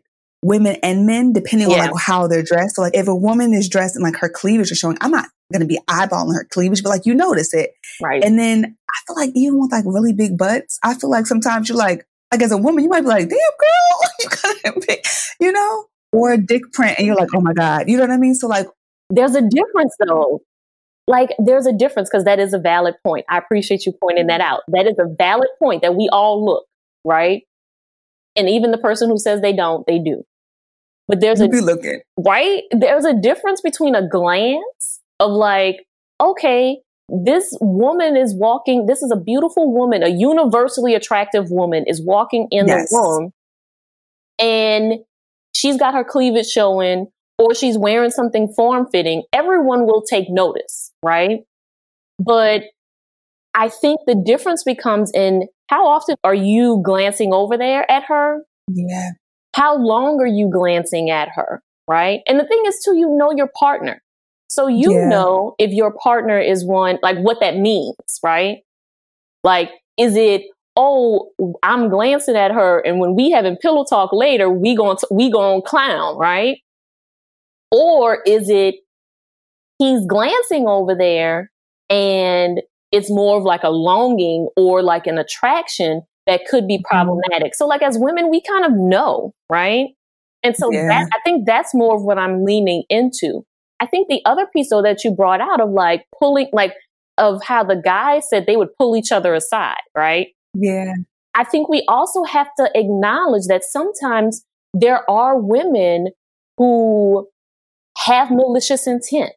women 0.46 0.76
and 0.82 1.06
men 1.06 1.32
depending 1.32 1.70
yeah. 1.70 1.76
on 1.76 1.90
like 1.90 2.02
how 2.02 2.26
they're 2.26 2.42
dressed. 2.42 2.76
So 2.76 2.82
like 2.82 2.94
if 2.94 3.08
a 3.08 3.14
woman 3.14 3.52
is 3.52 3.68
dressed 3.68 3.96
and 3.96 4.02
like 4.02 4.16
her 4.16 4.28
cleavage 4.28 4.70
is 4.70 4.78
showing, 4.78 4.96
I'm 5.00 5.10
not 5.10 5.26
going 5.52 5.60
to 5.60 5.66
be 5.66 5.78
eyeballing 5.88 6.34
her 6.34 6.46
cleavage, 6.50 6.82
but 6.82 6.90
like 6.90 7.04
you 7.04 7.14
notice 7.14 7.52
it. 7.52 7.72
Right. 8.00 8.22
And 8.22 8.38
then 8.38 8.76
I 8.88 8.98
feel 9.06 9.16
like 9.16 9.30
even 9.34 9.60
with 9.60 9.72
like 9.72 9.84
really 9.86 10.12
big 10.12 10.38
butts, 10.38 10.78
I 10.82 10.94
feel 10.94 11.10
like 11.10 11.26
sometimes 11.26 11.68
you're 11.68 11.78
like, 11.78 12.06
like 12.32 12.42
as 12.42 12.52
a 12.52 12.58
woman, 12.58 12.84
you 12.84 12.90
might 12.90 13.02
be 13.02 13.08
like, 13.08 13.28
damn 13.28 13.38
girl, 13.38 14.10
you 14.20 14.28
kind 14.28 14.76
of 14.76 14.86
big, 14.86 15.04
you 15.40 15.52
know, 15.52 15.86
or 16.12 16.32
a 16.32 16.38
dick 16.38 16.62
print 16.72 16.96
and 16.98 17.06
you're 17.06 17.16
like, 17.16 17.34
oh 17.34 17.40
my 17.40 17.52
God, 17.52 17.88
you 17.88 17.96
know 17.96 18.04
what 18.04 18.12
I 18.12 18.16
mean? 18.16 18.34
So 18.34 18.46
like, 18.46 18.68
there's 19.10 19.34
a 19.34 19.42
difference 19.42 19.96
though. 20.06 20.42
Like 21.08 21.30
there's 21.38 21.66
a 21.66 21.72
difference 21.72 22.08
because 22.10 22.24
that 22.24 22.38
is 22.38 22.52
a 22.52 22.58
valid 22.58 22.94
point. 23.04 23.26
I 23.28 23.38
appreciate 23.38 23.86
you 23.86 23.92
pointing 23.92 24.26
that 24.28 24.40
out. 24.40 24.62
That 24.68 24.86
is 24.86 24.96
a 24.98 25.06
valid 25.16 25.48
point 25.60 25.82
that 25.82 25.94
we 25.94 26.08
all 26.10 26.44
look, 26.44 26.66
right? 27.04 27.42
And 28.34 28.48
even 28.48 28.70
the 28.70 28.78
person 28.78 29.08
who 29.08 29.18
says 29.18 29.40
they 29.40 29.52
don't, 29.52 29.86
they 29.86 29.98
do. 29.98 30.24
But 31.08 31.20
there's 31.20 31.40
you 31.40 31.46
a 31.46 31.60
looking. 31.60 32.00
right. 32.18 32.62
There's 32.72 33.04
a 33.04 33.14
difference 33.14 33.60
between 33.60 33.94
a 33.94 34.06
glance 34.06 35.00
of 35.20 35.30
like, 35.30 35.86
okay, 36.20 36.78
this 37.08 37.56
woman 37.60 38.16
is 38.16 38.34
walking. 38.34 38.86
This 38.86 39.02
is 39.02 39.12
a 39.12 39.16
beautiful 39.16 39.72
woman, 39.72 40.02
a 40.02 40.08
universally 40.08 40.94
attractive 40.94 41.50
woman 41.50 41.84
is 41.86 42.02
walking 42.04 42.48
in 42.50 42.66
yes. 42.66 42.90
the 42.90 42.96
room, 42.96 43.30
and 44.38 45.00
she's 45.54 45.78
got 45.78 45.94
her 45.94 46.02
cleavage 46.02 46.46
showing, 46.46 47.06
or 47.38 47.54
she's 47.54 47.78
wearing 47.78 48.10
something 48.10 48.52
form 48.56 48.88
fitting. 48.90 49.22
Everyone 49.32 49.86
will 49.86 50.02
take 50.02 50.28
notice, 50.28 50.92
right? 51.04 51.40
But 52.18 52.62
I 53.54 53.68
think 53.68 54.00
the 54.06 54.20
difference 54.26 54.64
becomes 54.64 55.12
in 55.14 55.46
how 55.68 55.86
often 55.86 56.16
are 56.24 56.34
you 56.34 56.82
glancing 56.84 57.32
over 57.32 57.56
there 57.56 57.90
at 57.90 58.04
her? 58.08 58.42
Yeah. 58.68 59.10
How 59.56 59.74
long 59.74 60.20
are 60.20 60.26
you 60.26 60.50
glancing 60.52 61.08
at 61.08 61.30
her? 61.34 61.62
Right. 61.88 62.20
And 62.26 62.38
the 62.38 62.46
thing 62.46 62.62
is, 62.66 62.78
too, 62.84 62.94
you 62.94 63.16
know 63.16 63.32
your 63.32 63.48
partner. 63.58 64.02
So 64.48 64.66
you 64.66 64.92
yeah. 64.92 65.08
know 65.08 65.54
if 65.58 65.72
your 65.72 65.92
partner 65.92 66.38
is 66.38 66.62
one, 66.62 66.98
like 67.02 67.16
what 67.16 67.40
that 67.40 67.56
means, 67.56 67.96
right? 68.22 68.58
Like, 69.42 69.70
is 69.96 70.14
it, 70.14 70.42
oh, 70.76 71.30
I'm 71.62 71.88
glancing 71.88 72.36
at 72.36 72.50
her 72.50 72.80
and 72.80 73.00
when 73.00 73.14
we 73.16 73.30
having 73.30 73.56
pillow 73.56 73.86
talk 73.88 74.12
later, 74.12 74.50
we 74.50 74.76
going 74.76 74.98
to, 74.98 75.06
we 75.10 75.30
going 75.30 75.62
to 75.62 75.66
clown, 75.66 76.18
right? 76.18 76.58
Or 77.72 78.22
is 78.26 78.50
it 78.50 78.74
he's 79.78 80.04
glancing 80.06 80.66
over 80.68 80.94
there 80.94 81.50
and 81.88 82.60
it's 82.92 83.08
more 83.10 83.38
of 83.38 83.44
like 83.44 83.62
a 83.62 83.70
longing 83.70 84.48
or 84.54 84.82
like 84.82 85.06
an 85.06 85.16
attraction 85.16 86.02
that 86.26 86.42
could 86.50 86.66
be 86.66 86.78
mm-hmm. 86.78 86.94
problematic. 86.94 87.54
So 87.54 87.66
like 87.66 87.82
as 87.82 87.98
women, 87.98 88.30
we 88.30 88.40
kind 88.40 88.64
of 88.64 88.72
know, 88.72 89.32
right? 89.50 89.88
And 90.42 90.56
so 90.56 90.70
yeah. 90.70 90.88
that, 90.88 91.08
I 91.12 91.18
think 91.24 91.46
that's 91.46 91.74
more 91.74 91.96
of 91.96 92.02
what 92.02 92.18
I'm 92.18 92.44
leaning 92.44 92.84
into. 92.88 93.44
I 93.80 93.86
think 93.86 94.08
the 94.08 94.22
other 94.24 94.46
piece 94.52 94.70
though 94.70 94.82
that 94.82 95.04
you 95.04 95.10
brought 95.10 95.40
out 95.40 95.60
of 95.60 95.70
like 95.70 96.04
pulling, 96.18 96.48
like 96.52 96.74
of 97.18 97.42
how 97.42 97.64
the 97.64 97.76
guys 97.76 98.28
said 98.28 98.46
they 98.46 98.56
would 98.56 98.74
pull 98.78 98.96
each 98.96 99.12
other 99.12 99.34
aside, 99.34 99.80
right? 99.94 100.28
Yeah. 100.54 100.92
I 101.34 101.44
think 101.44 101.68
we 101.68 101.84
also 101.88 102.24
have 102.24 102.48
to 102.58 102.70
acknowledge 102.74 103.46
that 103.48 103.64
sometimes 103.64 104.44
there 104.72 105.08
are 105.10 105.38
women 105.38 106.08
who 106.56 107.28
have 107.98 108.30
malicious 108.30 108.86
intent. 108.86 109.32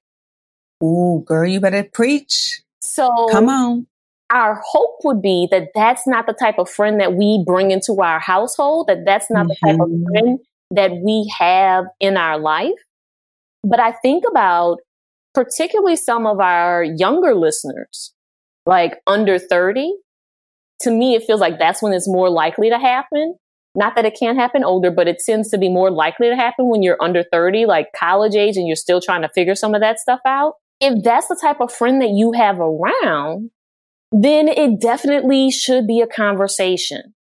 Ooh, 0.82 1.23
girl, 1.25 1.47
you 1.47 1.60
better 1.60 1.84
preach. 1.84 2.62
So 2.82 3.28
come 3.32 3.49
on 3.49 3.88
our 4.29 4.61
hope 4.63 4.97
would 5.03 5.21
be 5.21 5.47
that 5.51 5.69
that's 5.73 6.05
not 6.07 6.27
the 6.27 6.33
type 6.33 6.59
of 6.59 6.69
friend 6.69 6.99
that 7.01 7.13
we 7.13 7.43
bring 7.45 7.71
into 7.71 8.01
our 8.01 8.19
household, 8.19 8.87
that 8.87 9.05
that's 9.05 9.29
not 9.29 9.47
mm-hmm. 9.47 9.49
the 9.49 9.71
type 9.71 9.81
of 9.81 9.89
mm-hmm. 9.89 10.03
friend 10.11 10.39
that 10.71 10.91
we 11.03 11.31
have 11.37 11.85
in 11.99 12.17
our 12.17 12.37
life. 12.37 12.77
But 13.63 13.79
I 13.79 13.91
think 13.91 14.23
about 14.29 14.79
particularly 15.33 15.95
some 15.95 16.25
of 16.25 16.39
our 16.39 16.83
younger 16.83 17.33
listeners, 17.35 18.13
like 18.65 18.99
under 19.07 19.39
30. 19.39 19.93
To 20.83 20.91
me, 20.91 21.15
it 21.15 21.23
feels 21.23 21.41
like 21.41 21.59
that's 21.59 21.81
when 21.81 21.91
it's 21.91 22.07
more 22.07 22.29
likely 22.29 22.69
to 22.69 22.79
happen. 22.79 23.35
Not 23.75 23.95
that 23.95 24.05
it 24.05 24.17
can't 24.17 24.37
happen 24.37 24.63
older, 24.63 24.91
but 24.91 25.07
it 25.07 25.21
tends 25.25 25.49
to 25.49 25.57
be 25.57 25.69
more 25.69 25.91
likely 25.91 26.29
to 26.29 26.35
happen 26.35 26.69
when 26.69 26.81
you're 26.81 27.01
under 27.01 27.23
30, 27.23 27.65
like 27.65 27.87
college 27.95 28.35
age, 28.35 28.57
and 28.57 28.67
you're 28.67 28.75
still 28.75 29.01
trying 29.01 29.21
to 29.21 29.29
figure 29.29 29.55
some 29.55 29.75
of 29.75 29.81
that 29.81 29.99
stuff 29.99 30.19
out. 30.25 30.53
If 30.79 31.03
that's 31.03 31.27
the 31.27 31.37
type 31.39 31.59
of 31.59 31.71
friend 31.71 32.01
that 32.01 32.09
you 32.09 32.31
have 32.31 32.59
around, 32.59 33.51
then 34.12 34.48
it 34.48 34.80
definitely 34.82 35.52
should 35.52 35.88
be 35.88 36.02
a 36.02 36.08
conversation. 36.08 37.13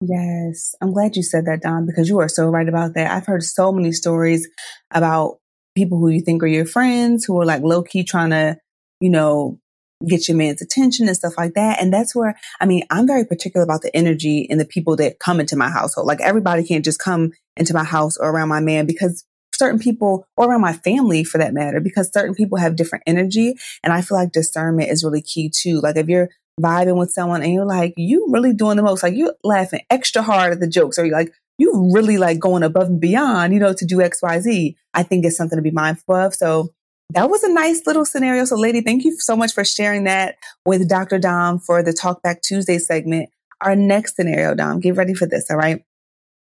Yes. 0.00 0.74
I'm 0.80 0.92
glad 0.92 1.16
you 1.16 1.22
said 1.22 1.46
that, 1.46 1.62
Dom, 1.62 1.86
because 1.86 2.08
you 2.08 2.18
are 2.20 2.28
so 2.28 2.48
right 2.48 2.68
about 2.68 2.94
that. 2.94 3.10
I've 3.10 3.26
heard 3.26 3.42
so 3.42 3.72
many 3.72 3.92
stories 3.92 4.48
about 4.92 5.38
people 5.74 5.98
who 5.98 6.08
you 6.08 6.20
think 6.20 6.42
are 6.42 6.48
your 6.48 6.66
friends 6.66 7.24
who 7.24 7.38
are 7.40 7.46
like 7.46 7.62
low 7.62 7.82
key 7.82 8.04
trying 8.04 8.30
to, 8.30 8.58
you 9.00 9.10
know, 9.10 9.58
get 10.06 10.28
your 10.28 10.36
man's 10.36 10.62
attention 10.62 11.08
and 11.08 11.16
stuff 11.16 11.34
like 11.36 11.54
that. 11.54 11.80
And 11.80 11.92
that's 11.92 12.14
where, 12.14 12.38
I 12.60 12.66
mean, 12.66 12.84
I'm 12.90 13.06
very 13.06 13.24
particular 13.24 13.64
about 13.64 13.82
the 13.82 13.94
energy 13.96 14.46
and 14.48 14.60
the 14.60 14.64
people 14.64 14.94
that 14.96 15.18
come 15.18 15.40
into 15.40 15.56
my 15.56 15.68
household. 15.68 16.06
Like 16.06 16.20
everybody 16.20 16.62
can't 16.62 16.84
just 16.84 17.00
come 17.00 17.32
into 17.56 17.74
my 17.74 17.84
house 17.84 18.16
or 18.16 18.30
around 18.30 18.48
my 18.48 18.60
man 18.60 18.86
because 18.86 19.24
certain 19.58 19.78
people 19.78 20.26
or 20.36 20.48
around 20.48 20.60
my 20.60 20.72
family 20.72 21.24
for 21.24 21.38
that 21.38 21.52
matter, 21.52 21.80
because 21.80 22.12
certain 22.12 22.34
people 22.34 22.58
have 22.58 22.76
different 22.76 23.04
energy. 23.06 23.54
And 23.82 23.92
I 23.92 24.02
feel 24.02 24.16
like 24.16 24.32
discernment 24.32 24.90
is 24.90 25.04
really 25.04 25.22
key 25.22 25.50
too. 25.50 25.80
Like 25.80 25.96
if 25.96 26.08
you're 26.08 26.28
vibing 26.60 26.98
with 26.98 27.12
someone 27.12 27.42
and 27.42 27.52
you're 27.52 27.64
like, 27.64 27.94
you 27.96 28.26
really 28.30 28.52
doing 28.52 28.76
the 28.76 28.82
most, 28.82 29.02
like 29.02 29.14
you're 29.14 29.34
laughing 29.44 29.80
extra 29.90 30.22
hard 30.22 30.52
at 30.52 30.60
the 30.60 30.68
jokes 30.68 30.98
or 30.98 31.04
you're 31.04 31.16
like, 31.16 31.32
you 31.58 31.90
really 31.92 32.18
like 32.18 32.38
going 32.38 32.62
above 32.62 32.86
and 32.86 33.00
beyond, 33.00 33.52
you 33.52 33.58
know, 33.58 33.72
to 33.72 33.84
do 33.84 34.00
X, 34.00 34.22
Y, 34.22 34.40
Z. 34.40 34.76
I 34.94 35.02
think 35.02 35.24
it's 35.24 35.36
something 35.36 35.58
to 35.58 35.62
be 35.62 35.72
mindful 35.72 36.14
of. 36.14 36.34
So 36.34 36.72
that 37.14 37.30
was 37.30 37.42
a 37.42 37.52
nice 37.52 37.86
little 37.86 38.04
scenario. 38.04 38.44
So, 38.44 38.56
lady, 38.56 38.80
thank 38.80 39.04
you 39.04 39.16
so 39.18 39.36
much 39.36 39.52
for 39.52 39.64
sharing 39.64 40.04
that 40.04 40.36
with 40.64 40.88
Dr. 40.88 41.18
Dom 41.18 41.58
for 41.58 41.82
the 41.82 41.92
Talkback 41.92 42.42
Tuesday 42.42 42.78
segment. 42.78 43.30
Our 43.60 43.74
next 43.74 44.14
scenario, 44.14 44.54
Dom, 44.54 44.78
get 44.78 44.94
ready 44.94 45.14
for 45.14 45.26
this. 45.26 45.50
All 45.50 45.56
right. 45.56 45.82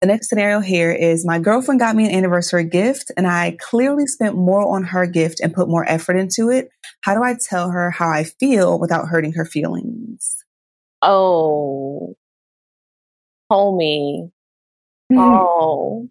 The 0.02 0.08
next 0.08 0.30
scenario 0.30 0.60
here 0.60 0.92
is 0.92 1.26
my 1.26 1.40
girlfriend 1.40 1.80
got 1.80 1.96
me 1.96 2.06
an 2.06 2.12
anniversary 2.16 2.66
gift 2.66 3.12
and 3.18 3.26
I 3.26 3.58
clearly 3.60 4.06
spent 4.06 4.36
more 4.36 4.76
on 4.76 4.84
her 4.84 5.08
gift 5.08 5.40
and 5.40 5.54
put 5.54 5.68
more 5.68 5.90
effort 5.90 6.18
into 6.18 6.52
it. 6.52 6.70
How 7.02 7.16
do 7.16 7.24
I 7.24 7.36
tell 7.36 7.72
her 7.72 7.90
how 7.90 8.10
I 8.10 8.24
feel 8.24 8.80
without 8.80 9.08
hurting 9.08 9.34
her 9.34 9.46
feelings? 9.46 10.36
Oh, 11.02 12.16
homie. 13.52 14.30
Mm-hmm. 15.12 15.18
Oh, 15.18 16.10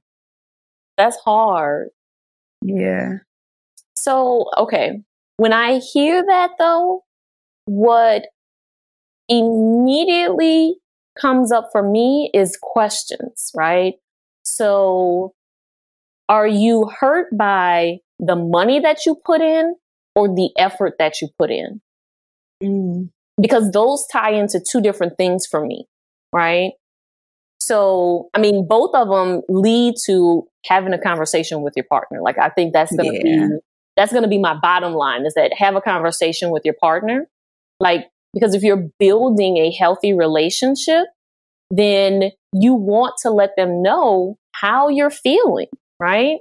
that's 0.98 1.16
hard. 1.18 1.90
Yeah. 2.62 3.18
So, 3.94 4.46
okay. 4.56 5.00
When 5.36 5.52
I 5.52 5.78
hear 5.78 6.24
that 6.26 6.52
though, 6.58 7.04
what 7.66 8.26
immediately 9.28 10.76
comes 11.20 11.52
up 11.52 11.68
for 11.72 11.82
me 11.82 12.30
is 12.34 12.58
questions, 12.60 13.50
right? 13.54 13.94
So, 14.44 15.34
are 16.28 16.46
you 16.46 16.90
hurt 16.98 17.36
by 17.36 17.98
the 18.18 18.36
money 18.36 18.80
that 18.80 19.06
you 19.06 19.16
put 19.24 19.40
in 19.40 19.74
or 20.14 20.28
the 20.28 20.50
effort 20.56 20.94
that 20.98 21.20
you 21.20 21.28
put 21.38 21.50
in? 21.50 21.80
Mm. 22.62 23.10
Because 23.40 23.70
those 23.70 24.06
tie 24.06 24.32
into 24.32 24.60
two 24.60 24.80
different 24.80 25.18
things 25.18 25.46
for 25.46 25.64
me, 25.64 25.86
right? 26.32 26.72
So, 27.60 28.28
I 28.32 28.38
mean, 28.38 28.66
both 28.66 28.94
of 28.94 29.08
them 29.08 29.42
lead 29.48 29.96
to 30.06 30.46
having 30.64 30.92
a 30.92 30.98
conversation 30.98 31.62
with 31.62 31.74
your 31.76 31.84
partner. 31.84 32.20
Like, 32.22 32.38
I 32.38 32.48
think 32.48 32.72
that's 32.72 32.94
going 32.94 33.10
to 33.10 33.28
yeah. 33.28 33.48
be 33.48 33.58
that's 33.96 34.12
going 34.12 34.22
to 34.22 34.28
be 34.28 34.38
my 34.38 34.54
bottom 34.54 34.92
line 34.92 35.24
is 35.24 35.34
that 35.34 35.52
have 35.56 35.74
a 35.74 35.80
conversation 35.80 36.50
with 36.50 36.64
your 36.64 36.74
partner. 36.80 37.26
Like, 37.80 38.06
because 38.36 38.54
if 38.54 38.62
you're 38.62 38.90
building 38.98 39.56
a 39.56 39.70
healthy 39.70 40.12
relationship, 40.12 41.06
then 41.70 42.32
you 42.52 42.74
want 42.74 43.14
to 43.22 43.30
let 43.30 43.56
them 43.56 43.82
know 43.82 44.36
how 44.52 44.88
you're 44.88 45.08
feeling, 45.08 45.68
right? 45.98 46.36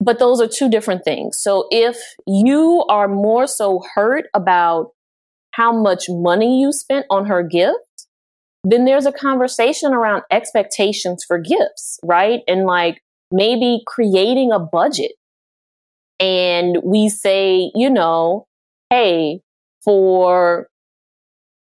But 0.00 0.18
those 0.18 0.40
are 0.40 0.48
two 0.48 0.70
different 0.70 1.04
things. 1.04 1.38
So 1.38 1.68
if 1.70 1.98
you 2.26 2.86
are 2.88 3.06
more 3.06 3.46
so 3.46 3.82
hurt 3.94 4.24
about 4.32 4.92
how 5.50 5.78
much 5.78 6.06
money 6.08 6.58
you 6.62 6.72
spent 6.72 7.04
on 7.10 7.26
her 7.26 7.42
gift, 7.42 7.76
then 8.64 8.86
there's 8.86 9.04
a 9.04 9.12
conversation 9.12 9.92
around 9.92 10.22
expectations 10.30 11.22
for 11.22 11.38
gifts, 11.38 12.00
right? 12.02 12.40
And 12.48 12.64
like 12.64 13.02
maybe 13.30 13.82
creating 13.86 14.52
a 14.52 14.58
budget 14.58 15.12
and 16.18 16.78
we 16.82 17.10
say, 17.10 17.70
you 17.74 17.90
know, 17.90 18.46
hey, 18.88 19.40
for 19.84 20.68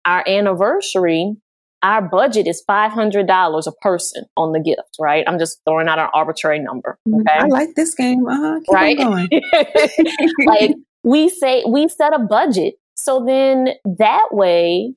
our 0.05 0.23
anniversary, 0.27 1.35
our 1.81 2.01
budget 2.01 2.47
is 2.47 2.63
$500 2.69 3.67
a 3.67 3.71
person 3.81 4.25
on 4.35 4.51
the 4.51 4.59
gift, 4.59 4.97
right? 4.99 5.23
I'm 5.27 5.39
just 5.39 5.61
throwing 5.65 5.87
out 5.87 5.99
an 5.99 6.09
arbitrary 6.13 6.59
number. 6.59 6.97
Mm-hmm. 7.07 7.21
Okay. 7.21 7.39
I 7.39 7.45
like 7.45 7.75
this 7.75 7.95
game. 7.95 8.27
Uh-huh. 8.27 8.59
right. 8.71 8.97
like 10.45 10.75
we 11.03 11.29
say, 11.29 11.63
we 11.67 11.87
set 11.87 12.13
a 12.13 12.19
budget. 12.19 12.75
So 12.95 13.23
then 13.25 13.69
that 13.85 14.27
way, 14.31 14.93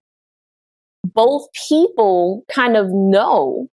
both 1.05 1.47
people 1.69 2.45
kind 2.53 2.77
of 2.77 2.89
know, 2.91 3.69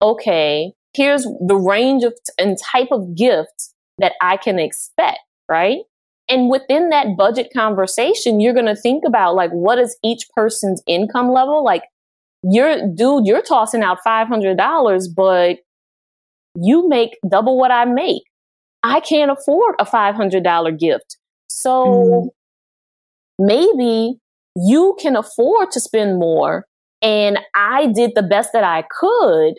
okay, 0.00 0.72
here's 0.94 1.24
the 1.24 1.56
range 1.56 2.04
of 2.04 2.14
and 2.38 2.56
type 2.72 2.88
of 2.92 3.16
gift 3.16 3.74
that 3.98 4.12
I 4.20 4.36
can 4.36 4.58
expect, 4.58 5.20
right? 5.48 5.78
And 6.28 6.48
within 6.50 6.88
that 6.88 7.16
budget 7.16 7.50
conversation, 7.52 8.40
you're 8.40 8.54
going 8.54 8.66
to 8.66 8.76
think 8.76 9.04
about 9.06 9.34
like, 9.34 9.50
what 9.50 9.78
is 9.78 9.96
each 10.02 10.26
person's 10.34 10.82
income 10.86 11.30
level? 11.30 11.62
Like, 11.62 11.82
you're, 12.42 12.78
dude, 12.94 13.26
you're 13.26 13.42
tossing 13.42 13.82
out 13.82 13.98
$500, 14.06 15.06
but 15.14 15.58
you 16.60 16.88
make 16.88 17.18
double 17.28 17.58
what 17.58 17.70
I 17.70 17.84
make. 17.84 18.22
I 18.82 19.00
can't 19.00 19.30
afford 19.30 19.74
a 19.78 19.84
$500 19.84 20.78
gift. 20.78 21.16
So 21.48 21.84
mm. 21.86 22.28
maybe 23.38 24.18
you 24.56 24.96
can 25.00 25.16
afford 25.16 25.70
to 25.72 25.80
spend 25.80 26.18
more. 26.18 26.66
And 27.02 27.38
I 27.54 27.88
did 27.88 28.12
the 28.14 28.22
best 28.22 28.50
that 28.52 28.64
I 28.64 28.84
could 28.90 29.54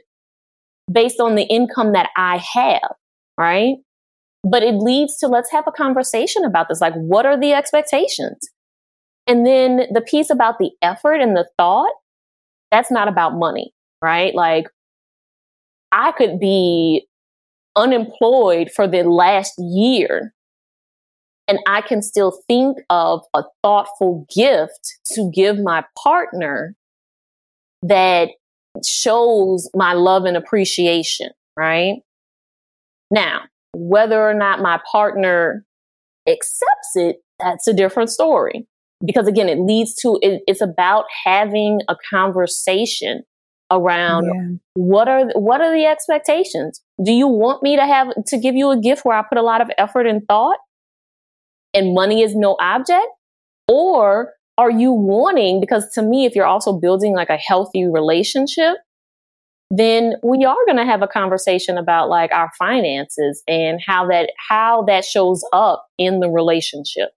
based 0.92 1.20
on 1.20 1.36
the 1.36 1.44
income 1.44 1.94
that 1.94 2.10
I 2.16 2.38
have, 2.38 2.94
right? 3.38 3.76
But 4.46 4.62
it 4.62 4.76
leads 4.76 5.18
to 5.18 5.28
let's 5.28 5.52
have 5.52 5.66
a 5.68 5.72
conversation 5.72 6.46
about 6.46 6.70
this. 6.70 6.80
Like, 6.80 6.94
what 6.94 7.26
are 7.26 7.38
the 7.38 7.54
expectations? 7.54 8.38
And 9.28 9.46
then 9.46 9.88
the 9.92 10.02
piece 10.02 10.30
about 10.30 10.60
the 10.60 10.70
effort 10.84 11.16
and 11.16 11.36
the 11.36 11.50
thought, 11.58 11.92
that's 12.72 12.92
not 12.92 13.08
about 13.08 13.34
money, 13.34 13.74
right? 14.04 14.36
Like, 14.36 14.68
I 15.92 16.12
could 16.12 16.40
be 16.40 17.08
unemployed 17.76 18.70
for 18.74 18.88
the 18.88 19.04
last 19.04 19.54
year 19.58 20.34
and 21.48 21.60
I 21.68 21.82
can 21.82 22.02
still 22.02 22.40
think 22.48 22.78
of 22.90 23.22
a 23.34 23.44
thoughtful 23.64 24.26
gift 24.34 24.96
to 25.14 25.32
give 25.34 25.60
my 25.60 25.84
partner 26.02 26.76
that 27.82 28.30
shows 28.84 29.70
my 29.76 29.94
love 29.94 30.26
and 30.26 30.38
appreciation, 30.38 31.30
right? 31.58 31.98
Now, 33.12 33.42
whether 33.76 34.28
or 34.28 34.34
not 34.34 34.62
my 34.62 34.80
partner 34.92 35.66
accepts 36.28 36.96
it, 36.96 37.18
that's 37.40 37.68
a 37.68 37.74
different 37.74 38.10
story. 38.10 38.68
Because 39.06 39.28
again, 39.28 39.50
it 39.50 39.60
leads 39.60 39.94
to, 39.96 40.18
it, 40.22 40.42
it's 40.48 40.62
about 40.62 41.06
having 41.26 41.82
a 41.90 41.96
conversation 42.10 43.24
around 43.70 44.26
yeah. 44.26 44.58
what 44.76 45.08
are, 45.08 45.26
what 45.36 45.60
are 45.60 45.76
the 45.76 45.86
expectations? 45.86 46.82
Do 47.04 47.12
you 47.12 47.28
want 47.28 47.62
me 47.62 47.76
to 47.76 47.86
have, 47.86 48.14
to 48.28 48.38
give 48.38 48.56
you 48.56 48.72
a 48.72 48.80
gift 48.80 49.04
where 49.04 49.18
I 49.18 49.24
put 49.28 49.38
a 49.38 49.44
lot 49.44 49.62
of 49.62 49.70
effort 49.78 50.08
and 50.08 50.22
thought 50.28 50.58
and 51.74 51.94
money 51.94 52.22
is 52.22 52.36
no 52.36 52.56
object? 52.60 53.08
Or 53.68 54.32
are 54.58 54.72
you 54.72 54.94
wanting, 54.94 55.60
because 55.60 55.92
to 55.94 56.02
me, 56.02 56.26
if 56.26 56.36
you're 56.36 56.46
also 56.46 56.80
building 56.80 57.14
like 57.14 57.30
a 57.30 57.38
healthy 57.38 57.86
relationship, 57.86 58.78
then 59.72 60.16
we 60.24 60.46
are 60.46 60.66
going 60.66 60.78
to 60.78 60.86
have 60.86 61.02
a 61.02 61.08
conversation 61.08 61.78
about 61.78 62.10
like 62.10 62.32
our 62.32 62.52
finances 62.58 63.42
and 63.48 63.80
how 63.86 64.08
that 64.08 64.32
how 64.50 64.84
that 64.84 65.04
shows 65.04 65.44
up 65.54 65.86
in 65.98 66.20
the 66.20 66.30
relationship. 66.30 67.10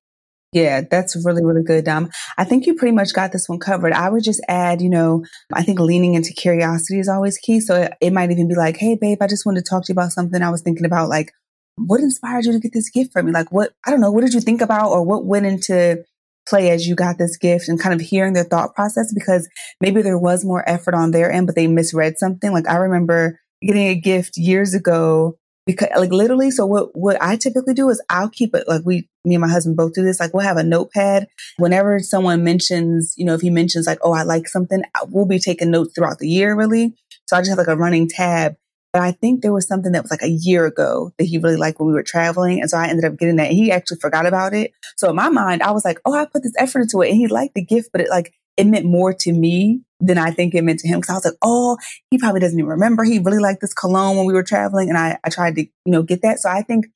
Yeah, 0.52 0.80
that's 0.90 1.14
really, 1.26 1.44
really 1.44 1.62
good, 1.62 1.84
Dom. 1.84 2.10
I 2.38 2.44
think 2.44 2.64
you 2.64 2.74
pretty 2.74 2.94
much 2.94 3.12
got 3.12 3.32
this 3.32 3.50
one 3.50 3.58
covered. 3.58 3.92
I 3.92 4.08
would 4.08 4.24
just 4.24 4.42
add, 4.48 4.80
you 4.80 4.88
know, 4.88 5.24
I 5.52 5.62
think 5.62 5.78
leaning 5.78 6.14
into 6.14 6.32
curiosity 6.32 6.98
is 6.98 7.08
always 7.08 7.36
key. 7.36 7.60
So 7.60 7.82
it, 7.82 7.92
it 8.00 8.12
might 8.14 8.30
even 8.30 8.48
be 8.48 8.54
like, 8.54 8.78
hey, 8.78 8.96
babe, 8.98 9.18
I 9.20 9.26
just 9.26 9.44
wanted 9.44 9.64
to 9.64 9.68
talk 9.68 9.84
to 9.84 9.92
you 9.92 9.94
about 9.94 10.12
something 10.12 10.40
I 10.40 10.48
was 10.48 10.62
thinking 10.62 10.86
about. 10.86 11.10
Like, 11.10 11.32
what 11.76 12.00
inspired 12.00 12.46
you 12.46 12.52
to 12.52 12.60
get 12.60 12.72
this 12.72 12.88
gift 12.88 13.12
for 13.12 13.22
me? 13.22 13.30
Like, 13.30 13.52
what, 13.52 13.74
I 13.86 13.90
don't 13.90 14.00
know, 14.00 14.10
what 14.10 14.22
did 14.22 14.32
you 14.32 14.40
think 14.40 14.62
about 14.62 14.90
or 14.90 15.04
what 15.04 15.26
went 15.26 15.44
into 15.44 16.02
play 16.48 16.70
as 16.70 16.86
you 16.86 16.94
got 16.94 17.18
this 17.18 17.36
gift 17.36 17.68
and 17.68 17.80
kind 17.80 17.98
of 17.98 18.06
hearing 18.06 18.32
their 18.32 18.44
thought 18.44 18.74
process 18.74 19.12
because 19.12 19.48
maybe 19.80 20.02
there 20.02 20.18
was 20.18 20.44
more 20.44 20.68
effort 20.68 20.94
on 20.94 21.10
their 21.10 21.30
end, 21.30 21.46
but 21.46 21.56
they 21.56 21.66
misread 21.66 22.18
something. 22.18 22.52
Like 22.52 22.68
I 22.68 22.76
remember 22.76 23.40
getting 23.62 23.88
a 23.88 23.94
gift 23.94 24.36
years 24.36 24.74
ago 24.74 25.36
because 25.66 25.88
like 25.96 26.12
literally, 26.12 26.50
so 26.50 26.64
what, 26.64 26.96
what 26.96 27.20
I 27.20 27.36
typically 27.36 27.74
do 27.74 27.90
is 27.90 28.02
I'll 28.08 28.30
keep 28.30 28.54
it 28.54 28.66
like 28.66 28.82
we, 28.84 29.08
me 29.24 29.34
and 29.34 29.42
my 29.42 29.48
husband 29.48 29.76
both 29.76 29.92
do 29.92 30.02
this. 30.02 30.18
Like 30.18 30.32
we'll 30.32 30.46
have 30.46 30.56
a 30.56 30.64
notepad 30.64 31.26
whenever 31.58 31.98
someone 31.98 32.42
mentions, 32.42 33.14
you 33.18 33.26
know, 33.26 33.34
if 33.34 33.42
he 33.42 33.50
mentions 33.50 33.86
like, 33.86 33.98
oh, 34.02 34.12
I 34.12 34.22
like 34.22 34.48
something, 34.48 34.82
we'll 35.08 35.26
be 35.26 35.38
taking 35.38 35.70
notes 35.70 35.92
throughout 35.94 36.18
the 36.18 36.28
year 36.28 36.56
really. 36.56 36.94
So 37.26 37.36
I 37.36 37.40
just 37.40 37.50
have 37.50 37.58
like 37.58 37.68
a 37.68 37.76
running 37.76 38.08
tab 38.08 38.56
but 38.92 39.02
I 39.02 39.12
think 39.12 39.42
there 39.42 39.52
was 39.52 39.66
something 39.66 39.92
that 39.92 40.02
was 40.02 40.10
like 40.10 40.22
a 40.22 40.30
year 40.30 40.64
ago 40.66 41.12
that 41.18 41.24
he 41.24 41.38
really 41.38 41.56
liked 41.56 41.78
when 41.78 41.88
we 41.88 41.92
were 41.92 42.02
traveling. 42.02 42.60
And 42.60 42.70
so 42.70 42.78
I 42.78 42.88
ended 42.88 43.04
up 43.04 43.18
getting 43.18 43.36
that. 43.36 43.50
He 43.50 43.70
actually 43.70 43.98
forgot 43.98 44.26
about 44.26 44.54
it. 44.54 44.72
So 44.96 45.10
in 45.10 45.16
my 45.16 45.28
mind, 45.28 45.62
I 45.62 45.72
was 45.72 45.84
like, 45.84 46.00
oh, 46.04 46.14
I 46.14 46.24
put 46.24 46.42
this 46.42 46.54
effort 46.58 46.80
into 46.80 47.02
it. 47.02 47.10
And 47.10 47.16
he 47.16 47.26
liked 47.26 47.54
the 47.54 47.64
gift, 47.64 47.90
but 47.92 48.00
it 48.00 48.08
like, 48.08 48.32
it 48.56 48.66
meant 48.66 48.86
more 48.86 49.12
to 49.12 49.32
me 49.32 49.82
than 50.00 50.16
I 50.16 50.30
think 50.30 50.54
it 50.54 50.64
meant 50.64 50.80
to 50.80 50.88
him. 50.88 51.00
Cause 51.00 51.10
I 51.10 51.14
was 51.14 51.24
like, 51.26 51.34
oh, 51.42 51.76
he 52.10 52.18
probably 52.18 52.40
doesn't 52.40 52.58
even 52.58 52.70
remember. 52.70 53.04
He 53.04 53.18
really 53.18 53.38
liked 53.38 53.60
this 53.60 53.74
cologne 53.74 54.16
when 54.16 54.26
we 54.26 54.32
were 54.32 54.42
traveling. 54.42 54.88
And 54.88 54.96
I, 54.96 55.18
I 55.22 55.28
tried 55.28 55.56
to, 55.56 55.62
you 55.62 55.92
know, 55.92 56.02
get 56.02 56.22
that. 56.22 56.38
So 56.38 56.48
I 56.48 56.62
think 56.62 56.86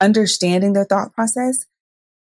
understanding 0.00 0.72
their 0.72 0.84
thought 0.84 1.12
process 1.14 1.66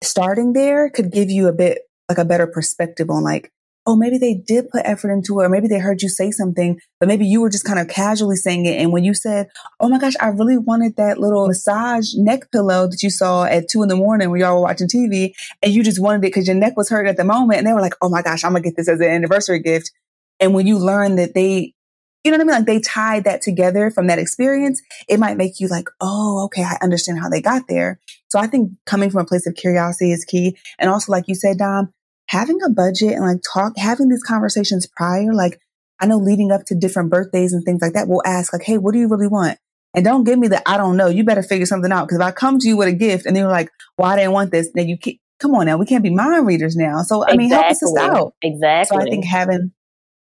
starting 0.03 0.55
there 0.55 0.89
could 0.89 1.13
give 1.13 1.31
you 1.31 1.47
a 1.47 1.53
bit 1.53 1.83
like 2.09 2.19
a 2.19 2.25
better 2.25 2.47
perspective 2.47 3.11
on 3.11 3.23
like, 3.23 3.53
oh, 3.87 3.97
maybe 3.97 4.19
they 4.19 4.35
did 4.35 4.69
put 4.71 4.83
effort 4.85 5.11
into 5.11 5.41
it, 5.41 5.45
or 5.45 5.49
maybe 5.49 5.67
they 5.67 5.79
heard 5.79 6.03
you 6.03 6.09
say 6.09 6.31
something, 6.31 6.79
but 6.99 7.09
maybe 7.09 7.27
you 7.27 7.41
were 7.41 7.49
just 7.49 7.65
kind 7.65 7.79
of 7.79 7.89
casually 7.89 8.37
saying 8.37 8.67
it. 8.67 8.79
And 8.79 8.93
when 8.93 9.05
you 9.05 9.15
said, 9.15 9.49
oh 9.81 9.89
my 9.89 9.99
gosh, 9.99 10.15
I 10.21 10.29
really 10.29 10.59
wanted 10.59 10.97
that 10.97 11.19
little 11.19 11.47
massage 11.47 12.15
neck 12.15 12.51
pillow 12.53 12.87
that 12.87 13.03
you 13.03 13.11
saw 13.11 13.45
at 13.45 13.69
two 13.69 13.83
in 13.83 13.89
the 13.89 13.97
morning 13.97 14.31
when 14.31 14.41
y'all 14.41 14.57
were 14.57 14.63
watching 14.63 14.87
TV, 14.87 15.33
and 15.63 15.73
you 15.73 15.83
just 15.83 16.01
wanted 16.01 16.19
it 16.19 16.29
because 16.29 16.47
your 16.47 16.57
neck 16.57 16.77
was 16.77 16.91
hurt 16.91 17.07
at 17.07 17.17
the 17.17 17.25
moment. 17.25 17.59
And 17.59 17.67
they 17.67 17.73
were 17.73 17.81
like, 17.81 17.95
oh 18.03 18.09
my 18.09 18.23
gosh, 18.23 18.45
I'm 18.45 18.53
going 18.53 18.63
to 18.63 18.69
get 18.69 18.77
this 18.77 18.89
as 18.89 19.01
an 19.01 19.09
anniversary 19.09 19.61
gift. 19.61 19.91
And 20.39 20.55
when 20.55 20.67
you 20.67 20.79
learn 20.79 21.17
that 21.17 21.35
they, 21.35 21.75
you 22.23 22.31
know 22.31 22.37
what 22.37 22.43
I 22.43 22.45
mean? 22.45 22.55
Like 22.55 22.67
they 22.67 22.81
tied 22.81 23.25
that 23.25 23.41
together 23.43 23.91
from 23.91 24.07
that 24.09 24.19
experience, 24.19 24.83
it 25.09 25.19
might 25.19 25.37
make 25.37 25.59
you 25.59 25.69
like, 25.69 25.89
oh, 26.01 26.45
okay, 26.45 26.63
I 26.63 26.77
understand 26.83 27.19
how 27.19 27.29
they 27.29 27.41
got 27.41 27.63
there. 27.69 27.99
So 28.31 28.39
I 28.39 28.47
think 28.47 28.73
coming 28.85 29.11
from 29.11 29.23
a 29.23 29.27
place 29.27 29.47
of 29.47 29.55
curiosity 29.55 30.13
is 30.13 30.25
key. 30.25 30.57
And 30.79 30.91
also, 30.91 31.13
like 31.13 31.29
you 31.29 31.35
said, 31.35 31.59
Dom, 31.59 31.93
having 32.31 32.59
a 32.65 32.71
budget 32.71 33.13
and 33.15 33.25
like 33.25 33.41
talk, 33.53 33.73
having 33.77 34.09
these 34.09 34.23
conversations 34.23 34.87
prior, 34.87 35.35
like 35.35 35.59
I 35.99 36.07
know 36.07 36.17
leading 36.17 36.53
up 36.53 36.65
to 36.67 36.77
different 36.77 37.11
birthdays 37.11 37.53
and 37.53 37.65
things 37.65 37.83
like 37.83 37.95
that, 37.95 38.07
we'll 38.07 38.23
ask 38.25 38.53
like, 38.53 38.63
Hey, 38.63 38.79
what 38.79 38.93
do 38.93 39.01
you 39.01 39.09
really 39.09 39.27
want? 39.27 39.59
And 39.95 40.05
don't 40.05 40.23
give 40.23 40.39
me 40.39 40.47
the, 40.47 40.67
I 40.69 40.77
don't 40.77 40.97
know. 40.97 41.09
You 41.09 41.25
better 41.25 41.43
figure 41.43 41.67
something 41.67 41.91
out. 41.91 42.09
Cause 42.09 42.19
if 42.19 42.25
I 42.25 42.31
come 42.31 42.61
to 42.61 42.69
you 42.69 42.77
with 42.77 42.87
a 42.87 42.93
gift 42.93 43.27
and 43.27 43.37
you're 43.37 43.49
like, 43.49 43.69
well, 43.99 44.09
I 44.09 44.15
didn't 44.15 44.31
want 44.31 44.53
this, 44.53 44.71
then 44.73 44.89
you 44.89 44.97
keep, 44.97 45.21
come 45.41 45.57
on 45.57 45.67
now. 45.67 45.77
We 45.77 45.87
can't 45.87 46.05
be 46.05 46.15
mind 46.15 46.47
readers 46.47 46.77
now. 46.77 47.03
So, 47.03 47.27
I 47.27 47.37
mean, 47.37 47.51
help 47.51 47.67
us 47.67 47.97
out. 47.99 48.35
Exactly. 48.43 48.97
So 48.97 49.03
I 49.03 49.11
think 49.11 49.25
having, 49.25 49.73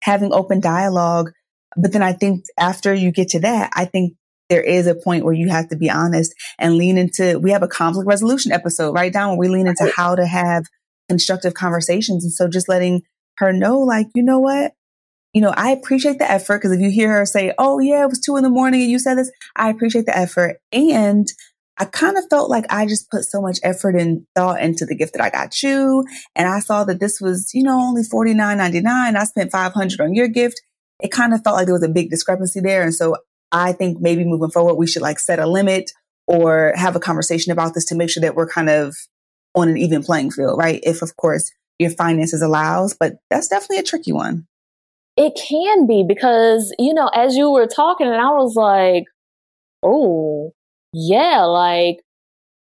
having 0.00 0.32
open 0.32 0.60
dialogue, 0.60 1.32
but 1.76 1.92
then 1.92 2.04
I 2.04 2.12
think 2.12 2.44
after 2.60 2.94
you 2.94 3.10
get 3.10 3.30
to 3.30 3.40
that, 3.40 3.72
I 3.74 3.86
think 3.86 4.14
there 4.48 4.62
is 4.62 4.86
a 4.86 4.94
point 4.94 5.24
where 5.24 5.34
you 5.34 5.48
have 5.48 5.68
to 5.70 5.76
be 5.76 5.90
honest 5.90 6.32
and 6.60 6.76
lean 6.76 6.96
into, 6.96 7.40
we 7.40 7.50
have 7.50 7.64
a 7.64 7.68
conflict 7.68 8.06
resolution 8.06 8.52
episode 8.52 8.92
right 8.92 9.12
down 9.12 9.30
where 9.30 9.38
we 9.38 9.48
lean 9.48 9.66
into 9.66 9.90
how 9.96 10.14
to 10.14 10.24
have 10.24 10.64
constructive 11.08 11.54
conversations. 11.54 12.24
And 12.24 12.32
so 12.32 12.48
just 12.48 12.68
letting 12.68 13.02
her 13.38 13.52
know, 13.52 13.78
like, 13.78 14.06
you 14.14 14.22
know 14.22 14.38
what? 14.38 14.72
You 15.34 15.42
know, 15.42 15.52
I 15.56 15.70
appreciate 15.70 16.18
the 16.18 16.30
effort 16.30 16.58
because 16.58 16.72
if 16.72 16.80
you 16.80 16.90
hear 16.90 17.12
her 17.12 17.26
say, 17.26 17.52
Oh, 17.58 17.78
yeah, 17.78 18.02
it 18.02 18.08
was 18.08 18.20
two 18.20 18.36
in 18.36 18.42
the 18.42 18.50
morning 18.50 18.82
and 18.82 18.90
you 18.90 18.98
said 18.98 19.16
this, 19.16 19.30
I 19.56 19.70
appreciate 19.70 20.06
the 20.06 20.16
effort. 20.16 20.56
And 20.72 21.26
I 21.78 21.84
kind 21.84 22.16
of 22.18 22.24
felt 22.28 22.50
like 22.50 22.64
I 22.70 22.86
just 22.86 23.10
put 23.10 23.24
so 23.24 23.40
much 23.40 23.60
effort 23.62 23.94
and 23.94 24.26
thought 24.34 24.60
into 24.60 24.84
the 24.84 24.96
gift 24.96 25.12
that 25.12 25.22
I 25.22 25.30
got 25.30 25.62
you. 25.62 26.04
And 26.34 26.48
I 26.48 26.58
saw 26.58 26.82
that 26.84 26.98
this 26.98 27.20
was, 27.20 27.50
you 27.54 27.62
know, 27.62 27.78
only 27.78 28.02
forty 28.02 28.34
nine 28.34 28.58
ninety 28.58 28.80
nine. 28.80 29.16
I 29.16 29.24
spent 29.24 29.52
500 29.52 30.00
on 30.00 30.14
your 30.14 30.28
gift. 30.28 30.60
It 31.00 31.12
kind 31.12 31.32
of 31.32 31.42
felt 31.44 31.56
like 31.56 31.66
there 31.66 31.74
was 31.74 31.84
a 31.84 31.88
big 31.88 32.10
discrepancy 32.10 32.60
there. 32.60 32.82
And 32.82 32.94
so 32.94 33.16
I 33.52 33.72
think 33.72 34.00
maybe 34.00 34.24
moving 34.24 34.50
forward, 34.50 34.74
we 34.74 34.88
should 34.88 35.02
like 35.02 35.20
set 35.20 35.38
a 35.38 35.46
limit 35.46 35.92
or 36.26 36.72
have 36.74 36.96
a 36.96 37.00
conversation 37.00 37.52
about 37.52 37.74
this 37.74 37.84
to 37.86 37.94
make 37.94 38.10
sure 38.10 38.20
that 38.22 38.34
we're 38.34 38.48
kind 38.48 38.68
of 38.68 38.96
on 39.58 39.68
an 39.68 39.76
even 39.76 40.02
playing 40.02 40.30
field, 40.30 40.58
right? 40.58 40.80
If 40.82 41.02
of 41.02 41.16
course 41.16 41.52
your 41.78 41.90
finances 41.90 42.42
allows, 42.42 42.94
but 42.94 43.18
that's 43.30 43.48
definitely 43.48 43.78
a 43.78 43.84
tricky 43.84 44.12
one. 44.12 44.46
It 45.16 45.38
can 45.48 45.86
be 45.86 46.04
because, 46.06 46.72
you 46.78 46.94
know, 46.94 47.08
as 47.08 47.36
you 47.36 47.50
were 47.50 47.66
talking 47.66 48.06
and 48.06 48.16
I 48.16 48.30
was 48.30 48.54
like, 48.54 49.04
oh, 49.82 50.52
yeah, 50.92 51.42
like 51.44 52.00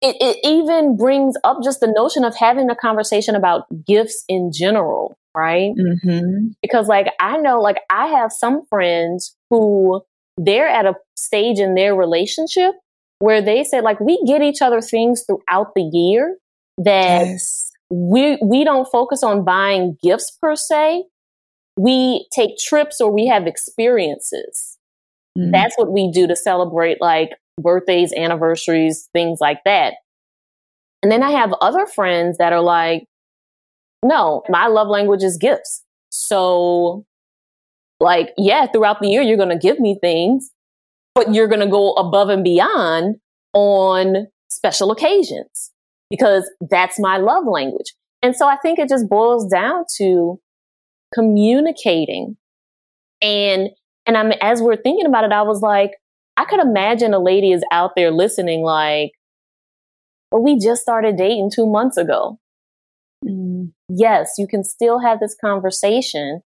it, 0.01 0.17
it 0.19 0.37
even 0.43 0.97
brings 0.97 1.35
up 1.43 1.59
just 1.63 1.79
the 1.79 1.93
notion 1.95 2.23
of 2.23 2.35
having 2.35 2.69
a 2.69 2.75
conversation 2.75 3.35
about 3.35 3.65
gifts 3.85 4.23
in 4.27 4.51
general, 4.51 5.15
right? 5.35 5.73
Mm-hmm. 5.77 6.47
Because, 6.61 6.87
like, 6.87 7.07
I 7.19 7.37
know, 7.37 7.61
like, 7.61 7.81
I 7.89 8.07
have 8.07 8.31
some 8.31 8.65
friends 8.65 9.35
who 9.51 10.01
they're 10.37 10.67
at 10.67 10.87
a 10.87 10.95
stage 11.15 11.59
in 11.59 11.75
their 11.75 11.95
relationship 11.95 12.73
where 13.19 13.43
they 13.43 13.63
say, 13.63 13.81
like, 13.81 13.99
we 13.99 14.21
get 14.25 14.41
each 14.41 14.63
other 14.63 14.81
things 14.81 15.23
throughout 15.23 15.75
the 15.75 15.87
year, 15.93 16.37
that 16.77 17.25
yes. 17.25 17.71
we 17.89 18.37
we 18.41 18.63
don't 18.63 18.87
focus 18.91 19.23
on 19.23 19.43
buying 19.43 19.97
gifts 20.01 20.31
per 20.41 20.55
se. 20.55 21.05
We 21.77 22.27
take 22.33 22.57
trips 22.57 22.99
or 22.99 23.11
we 23.11 23.27
have 23.27 23.47
experiences. 23.47 24.77
Mm. 25.37 25.51
That's 25.51 25.75
what 25.77 25.91
we 25.91 26.11
do 26.11 26.27
to 26.27 26.35
celebrate 26.35 27.01
like 27.01 27.31
birthdays, 27.59 28.13
anniversaries, 28.13 29.09
things 29.13 29.39
like 29.39 29.63
that. 29.65 29.95
And 31.03 31.11
then 31.11 31.23
I 31.23 31.31
have 31.31 31.53
other 31.61 31.85
friends 31.85 32.37
that 32.37 32.53
are 32.53 32.61
like, 32.61 33.05
no, 34.03 34.43
my 34.49 34.67
love 34.67 34.87
language 34.87 35.23
is 35.23 35.37
gifts. 35.37 35.83
So, 36.09 37.05
like, 37.99 38.33
yeah, 38.37 38.67
throughout 38.67 39.01
the 39.01 39.07
year, 39.07 39.21
you're 39.21 39.37
going 39.37 39.49
to 39.49 39.57
give 39.57 39.79
me 39.79 39.97
things, 39.99 40.51
but 41.15 41.33
you're 41.33 41.47
going 41.47 41.61
to 41.61 41.67
go 41.67 41.93
above 41.93 42.29
and 42.29 42.43
beyond 42.43 43.15
on 43.53 44.27
special 44.49 44.91
occasions 44.91 45.70
because 46.11 46.47
that's 46.69 46.99
my 46.99 47.17
love 47.17 47.45
language. 47.47 47.95
And 48.21 48.35
so 48.35 48.47
I 48.47 48.57
think 48.57 48.77
it 48.77 48.89
just 48.89 49.09
boils 49.09 49.47
down 49.47 49.85
to 49.97 50.39
communicating. 51.15 52.37
And 53.21 53.69
and 54.05 54.17
I'm 54.17 54.33
as 54.41 54.61
we're 54.61 54.75
thinking 54.75 55.07
about 55.07 55.23
it, 55.23 55.31
I 55.31 55.41
was 55.41 55.61
like, 55.61 55.91
I 56.37 56.45
could 56.45 56.59
imagine 56.59 57.13
a 57.13 57.19
lady 57.19 57.51
is 57.51 57.63
out 57.71 57.91
there 57.95 58.11
listening, 58.11 58.61
like, 58.61 59.11
well, 60.31 60.43
we 60.43 60.59
just 60.59 60.81
started 60.81 61.17
dating 61.17 61.51
two 61.53 61.65
months 61.65 61.97
ago. 61.97 62.37
Mm. 63.25 63.71
Yes, 63.89 64.33
you 64.37 64.47
can 64.47 64.63
still 64.63 64.99
have 64.99 65.19
this 65.19 65.35
conversation 65.39 66.41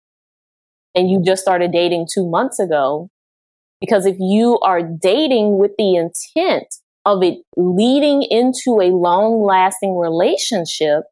and 0.94 1.10
you 1.10 1.22
just 1.24 1.42
started 1.42 1.72
dating 1.72 2.06
two 2.12 2.28
months 2.28 2.58
ago. 2.58 3.08
Because 3.80 4.06
if 4.06 4.16
you 4.18 4.58
are 4.60 4.82
dating 4.82 5.58
with 5.58 5.72
the 5.78 5.96
intent 5.96 6.66
of 7.04 7.22
it 7.22 7.38
leading 7.56 8.22
into 8.22 8.80
a 8.80 8.94
long 8.94 9.42
lasting 9.42 9.96
relationship, 9.96 11.04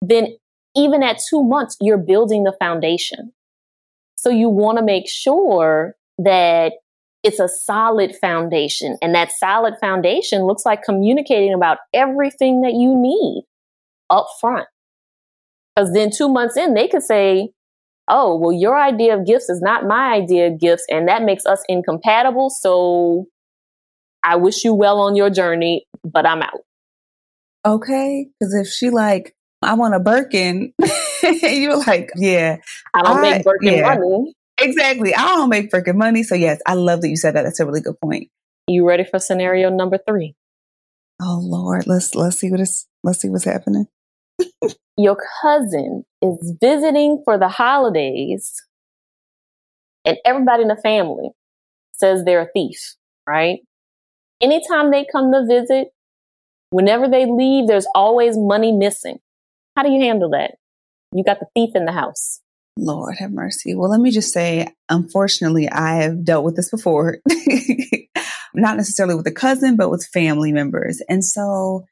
then 0.00 0.36
even 0.76 1.02
at 1.02 1.18
two 1.28 1.42
months, 1.42 1.76
you're 1.80 1.98
building 1.98 2.44
the 2.44 2.54
foundation. 2.58 3.32
So 4.16 4.30
you 4.30 4.48
want 4.48 4.78
to 4.78 4.84
make 4.84 5.08
sure 5.08 5.94
that 6.18 6.74
it's 7.22 7.40
a 7.40 7.48
solid 7.48 8.14
foundation. 8.16 8.96
And 9.00 9.14
that 9.14 9.32
solid 9.32 9.74
foundation 9.80 10.44
looks 10.44 10.66
like 10.66 10.82
communicating 10.82 11.54
about 11.54 11.78
everything 11.94 12.62
that 12.62 12.74
you 12.74 12.96
need 12.96 13.44
up 14.10 14.26
front. 14.40 14.66
Because 15.74 15.92
then 15.92 16.10
two 16.10 16.28
months 16.28 16.56
in, 16.56 16.74
they 16.74 16.88
could 16.88 17.02
say, 17.02 17.50
Oh, 18.08 18.36
well, 18.36 18.52
your 18.52 18.78
idea 18.78 19.16
of 19.16 19.24
gifts 19.24 19.48
is 19.48 19.62
not 19.62 19.86
my 19.86 20.12
idea 20.12 20.48
of 20.48 20.58
gifts, 20.58 20.84
and 20.90 21.06
that 21.08 21.22
makes 21.22 21.46
us 21.46 21.62
incompatible. 21.68 22.50
So 22.50 23.26
I 24.24 24.36
wish 24.36 24.64
you 24.64 24.74
well 24.74 25.00
on 25.00 25.16
your 25.16 25.30
journey, 25.30 25.86
but 26.04 26.26
I'm 26.26 26.42
out. 26.42 26.60
Okay. 27.64 28.28
Cause 28.42 28.54
if 28.54 28.68
she 28.68 28.90
like, 28.90 29.34
I 29.62 29.74
want 29.74 29.94
a 29.94 30.00
Birkin, 30.00 30.72
you're 31.22 31.78
like, 31.78 32.10
yeah. 32.16 32.56
I 32.92 33.02
don't 33.02 33.18
I, 33.18 33.20
make 33.20 33.44
Birkin 33.44 33.74
yeah. 33.74 33.94
money. 33.94 34.34
Exactly. 34.60 35.14
I 35.14 35.26
don't 35.28 35.48
make 35.48 35.70
Birkin 35.70 35.96
money. 35.96 36.22
So 36.22 36.34
yes, 36.34 36.60
I 36.66 36.74
love 36.74 37.00
that 37.02 37.08
you 37.08 37.16
said 37.16 37.34
that. 37.34 37.42
That's 37.42 37.60
a 37.60 37.66
really 37.66 37.80
good 37.80 38.00
point. 38.00 38.28
You 38.68 38.86
ready 38.86 39.04
for 39.04 39.18
scenario 39.18 39.70
number 39.70 39.98
three? 40.06 40.34
Oh 41.20 41.40
Lord, 41.40 41.86
let's 41.86 42.14
let's 42.14 42.38
see 42.38 42.50
what 42.50 42.60
is 42.60 42.86
let's 43.04 43.20
see 43.20 43.28
what's 43.28 43.44
happening. 43.44 43.86
Your 44.96 45.16
cousin 45.40 46.04
is 46.20 46.54
visiting 46.60 47.22
for 47.24 47.38
the 47.38 47.48
holidays, 47.48 48.54
and 50.04 50.16
everybody 50.24 50.62
in 50.62 50.68
the 50.68 50.76
family 50.76 51.30
says 51.92 52.24
they're 52.24 52.42
a 52.42 52.48
thief, 52.52 52.94
right? 53.26 53.60
Anytime 54.42 54.90
they 54.90 55.06
come 55.10 55.32
to 55.32 55.46
visit, 55.46 55.88
whenever 56.70 57.08
they 57.08 57.26
leave, 57.26 57.68
there's 57.68 57.86
always 57.94 58.36
money 58.36 58.72
missing. 58.72 59.18
How 59.76 59.82
do 59.82 59.90
you 59.90 60.00
handle 60.00 60.30
that? 60.30 60.56
You 61.14 61.24
got 61.24 61.40
the 61.40 61.46
thief 61.54 61.70
in 61.74 61.84
the 61.84 61.92
house. 61.92 62.40
Lord 62.78 63.16
have 63.18 63.32
mercy. 63.32 63.74
Well, 63.74 63.90
let 63.90 64.00
me 64.00 64.10
just 64.10 64.32
say, 64.32 64.68
unfortunately, 64.88 65.68
I 65.68 66.02
have 66.02 66.24
dealt 66.24 66.44
with 66.44 66.56
this 66.56 66.70
before. 66.70 67.18
Not 68.54 68.76
necessarily 68.76 69.14
with 69.14 69.26
a 69.26 69.32
cousin, 69.32 69.76
but 69.76 69.90
with 69.90 70.06
family 70.06 70.52
members. 70.52 71.02
And 71.08 71.24
so 71.24 71.84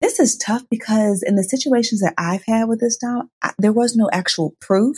this 0.00 0.20
is 0.20 0.36
tough 0.36 0.62
because 0.70 1.22
in 1.22 1.36
the 1.36 1.44
situations 1.44 2.00
that 2.00 2.14
I've 2.18 2.44
had 2.46 2.68
with 2.68 2.80
this 2.80 2.96
Dom, 2.96 3.30
I, 3.42 3.52
there 3.58 3.72
was 3.72 3.96
no 3.96 4.08
actual 4.12 4.54
proof, 4.60 4.96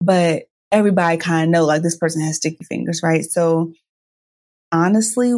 but 0.00 0.44
everybody 0.70 1.16
kind 1.16 1.44
of 1.44 1.50
know 1.50 1.64
like 1.64 1.82
this 1.82 1.96
person 1.96 2.22
has 2.22 2.36
sticky 2.36 2.64
fingers, 2.64 3.00
right? 3.02 3.24
So 3.24 3.72
honestly, 4.70 5.34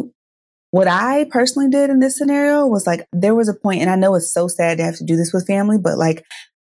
what 0.75 0.89
I 0.89 1.25
personally 1.31 1.69
did 1.69 1.89
in 1.89 2.01
this 2.01 2.17
scenario 2.17 2.67
was 2.67 2.85
like, 2.85 3.07
there 3.13 3.33
was 3.33 3.47
a 3.47 3.53
point, 3.53 3.79
and 3.79 3.89
I 3.89 3.95
know 3.95 4.13
it's 4.15 4.33
so 4.33 4.49
sad 4.49 4.77
to 4.77 4.83
have 4.83 4.97
to 4.97 5.05
do 5.05 5.15
this 5.15 5.31
with 5.31 5.47
family, 5.47 5.77
but 5.77 5.97
like, 5.97 6.25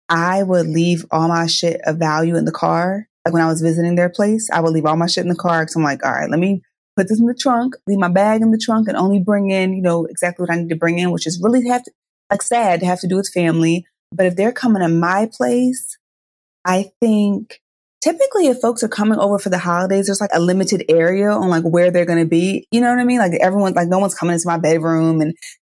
I 0.09 0.41
would 0.41 0.65
leave 0.65 1.05
all 1.11 1.27
my 1.27 1.45
shit 1.45 1.81
of 1.85 1.97
value 1.97 2.35
in 2.35 2.45
the 2.45 2.51
car. 2.51 3.07
Like 3.23 3.31
when 3.35 3.43
I 3.43 3.47
was 3.47 3.61
visiting 3.61 3.93
their 3.93 4.09
place, 4.09 4.49
I 4.51 4.59
would 4.59 4.73
leave 4.73 4.87
all 4.87 4.95
my 4.95 5.05
shit 5.05 5.23
in 5.23 5.29
the 5.29 5.35
car 5.35 5.61
because 5.61 5.75
I'm 5.75 5.83
like, 5.83 6.03
all 6.03 6.13
right, 6.13 6.31
let 6.31 6.39
me 6.39 6.63
put 6.97 7.09
this 7.09 7.19
in 7.19 7.27
the 7.27 7.35
trunk, 7.35 7.75
leave 7.85 7.99
my 7.99 8.07
bag 8.07 8.41
in 8.41 8.49
the 8.49 8.57
trunk, 8.57 8.87
and 8.87 8.97
only 8.97 9.19
bring 9.19 9.51
in, 9.51 9.71
you 9.71 9.83
know, 9.83 10.05
exactly 10.05 10.41
what 10.41 10.51
I 10.51 10.57
need 10.59 10.69
to 10.69 10.75
bring 10.75 10.97
in, 10.97 11.11
which 11.11 11.27
is 11.27 11.39
really 11.39 11.67
have 11.67 11.83
to, 11.83 11.91
like, 12.31 12.41
sad 12.41 12.79
to 12.79 12.87
have 12.87 13.01
to 13.01 13.07
do 13.07 13.17
with 13.17 13.29
family. 13.31 13.85
But 14.11 14.25
if 14.25 14.35
they're 14.35 14.51
coming 14.51 14.81
to 14.81 14.89
my 14.89 15.29
place, 15.31 15.95
I 16.65 16.89
think 16.99 17.61
typically 18.01 18.47
if 18.47 18.59
folks 18.59 18.83
are 18.83 18.89
coming 18.89 19.19
over 19.19 19.39
for 19.39 19.49
the 19.49 19.57
holidays, 19.57 20.07
there's 20.07 20.21
like 20.21 20.31
a 20.33 20.39
limited 20.39 20.83
area 20.89 21.29
on 21.31 21.49
like 21.49 21.63
where 21.63 21.91
they're 21.91 22.05
going 22.05 22.19
to 22.19 22.29
be. 22.29 22.67
You 22.71 22.81
know 22.81 22.89
what 22.89 22.99
I 22.99 23.05
mean? 23.05 23.19
Like 23.19 23.33
everyone, 23.33 23.73
like 23.73 23.87
no 23.87 23.99
one's 23.99 24.15
coming 24.15 24.33
into 24.33 24.47
my 24.47 24.57
bedroom 24.57 25.21
and 25.21 25.35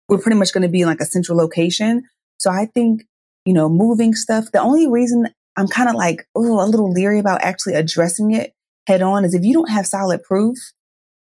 we're 0.09 0.19
pretty 0.19 0.39
much 0.39 0.53
going 0.53 0.63
to 0.63 0.69
be 0.69 0.81
in 0.81 0.89
like 0.89 1.01
a 1.01 1.07
central 1.07 1.39
location. 1.39 2.03
So 2.39 2.51
I 2.51 2.67
think, 2.67 3.05
you 3.45 3.53
know, 3.53 3.69
moving 3.69 4.15
stuff, 4.15 4.47
the 4.53 4.61
only 4.61 4.89
reason 4.89 5.29
I'm 5.57 5.69
kind 5.69 5.89
of 5.89 5.95
like, 5.95 6.27
oh, 6.35 6.65
a 6.65 6.67
little 6.67 6.91
leery 6.91 7.19
about 7.19 7.43
actually 7.43 7.75
addressing 7.75 8.33
it 8.33 8.53
head 8.87 9.03
on 9.03 9.25
is 9.25 9.35
if 9.35 9.45
you 9.45 9.53
don't 9.53 9.71
have 9.71 9.87
solid 9.87 10.23
proof, 10.23 10.59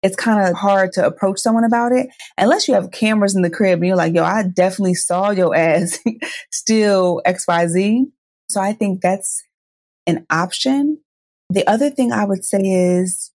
it's 0.02 0.16
kind 0.16 0.46
of 0.46 0.54
hard 0.54 0.92
to 0.92 1.04
approach 1.04 1.38
someone 1.40 1.64
about 1.64 1.92
it 1.92 2.08
unless 2.38 2.68
you 2.68 2.74
have 2.74 2.90
cameras 2.90 3.34
in 3.34 3.42
the 3.42 3.50
crib 3.50 3.80
and 3.80 3.86
you're 3.86 3.96
like, 3.96 4.14
yo, 4.14 4.24
I 4.24 4.44
definitely 4.44 4.94
saw 4.94 5.30
your 5.30 5.54
ass 5.54 5.98
steal 6.52 7.20
XYZ. 7.26 8.04
So 8.48 8.60
I 8.60 8.72
think 8.72 9.00
that's 9.00 9.42
an 10.06 10.26
option. 10.30 10.98
The 11.50 11.68
other 11.68 11.90
thing 11.90 12.12
I 12.12 12.24
would 12.24 12.44
say 12.44 12.60
is 12.60 13.32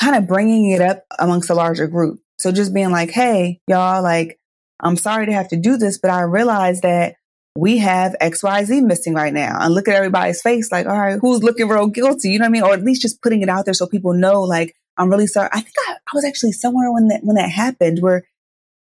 kind 0.00 0.16
of 0.16 0.26
bringing 0.26 0.70
it 0.70 0.80
up 0.80 1.04
amongst 1.18 1.50
a 1.50 1.54
larger 1.54 1.86
group. 1.86 2.20
So 2.38 2.52
just 2.52 2.74
being 2.74 2.90
like, 2.90 3.10
hey, 3.10 3.60
y'all, 3.66 4.02
like, 4.02 4.38
I'm 4.80 4.96
sorry 4.96 5.26
to 5.26 5.32
have 5.32 5.48
to 5.48 5.56
do 5.56 5.76
this, 5.76 5.98
but 5.98 6.10
I 6.10 6.22
realize 6.22 6.82
that 6.82 7.16
we 7.56 7.78
have 7.78 8.14
XYZ 8.20 8.84
missing 8.84 9.14
right 9.14 9.32
now. 9.32 9.56
And 9.60 9.74
look 9.74 9.88
at 9.88 9.94
everybody's 9.94 10.42
face, 10.42 10.70
like, 10.70 10.86
all 10.86 10.98
right, 10.98 11.18
who's 11.18 11.42
looking 11.42 11.68
real 11.68 11.86
guilty? 11.86 12.30
You 12.30 12.38
know 12.38 12.44
what 12.44 12.48
I 12.48 12.52
mean? 12.52 12.62
Or 12.62 12.74
at 12.74 12.84
least 12.84 13.02
just 13.02 13.22
putting 13.22 13.42
it 13.42 13.48
out 13.48 13.64
there 13.64 13.74
so 13.74 13.86
people 13.86 14.12
know, 14.12 14.42
like, 14.42 14.76
I'm 14.98 15.10
really 15.10 15.26
sorry. 15.26 15.48
I 15.52 15.60
think 15.60 15.74
I, 15.88 15.92
I 15.92 16.10
was 16.14 16.24
actually 16.24 16.52
somewhere 16.52 16.92
when 16.92 17.08
that 17.08 17.20
when 17.22 17.36
that 17.36 17.50
happened 17.50 17.98
where 18.00 18.24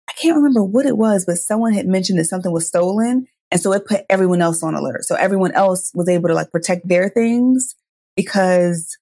I 0.09 0.13
can't 0.13 0.35
remember 0.35 0.63
what 0.63 0.85
it 0.85 0.97
was, 0.97 1.25
but 1.25 1.37
someone 1.37 1.73
had 1.73 1.87
mentioned 1.87 2.19
that 2.19 2.25
something 2.25 2.51
was 2.51 2.67
stolen. 2.67 3.27
And 3.51 3.61
so 3.61 3.73
it 3.73 3.85
put 3.85 4.05
everyone 4.09 4.41
else 4.41 4.63
on 4.63 4.75
alert. 4.75 5.05
So 5.05 5.15
everyone 5.15 5.51
else 5.51 5.91
was 5.93 6.09
able 6.09 6.29
to 6.29 6.35
like 6.35 6.51
protect 6.51 6.87
their 6.87 7.09
things 7.09 7.75
because 8.15 8.97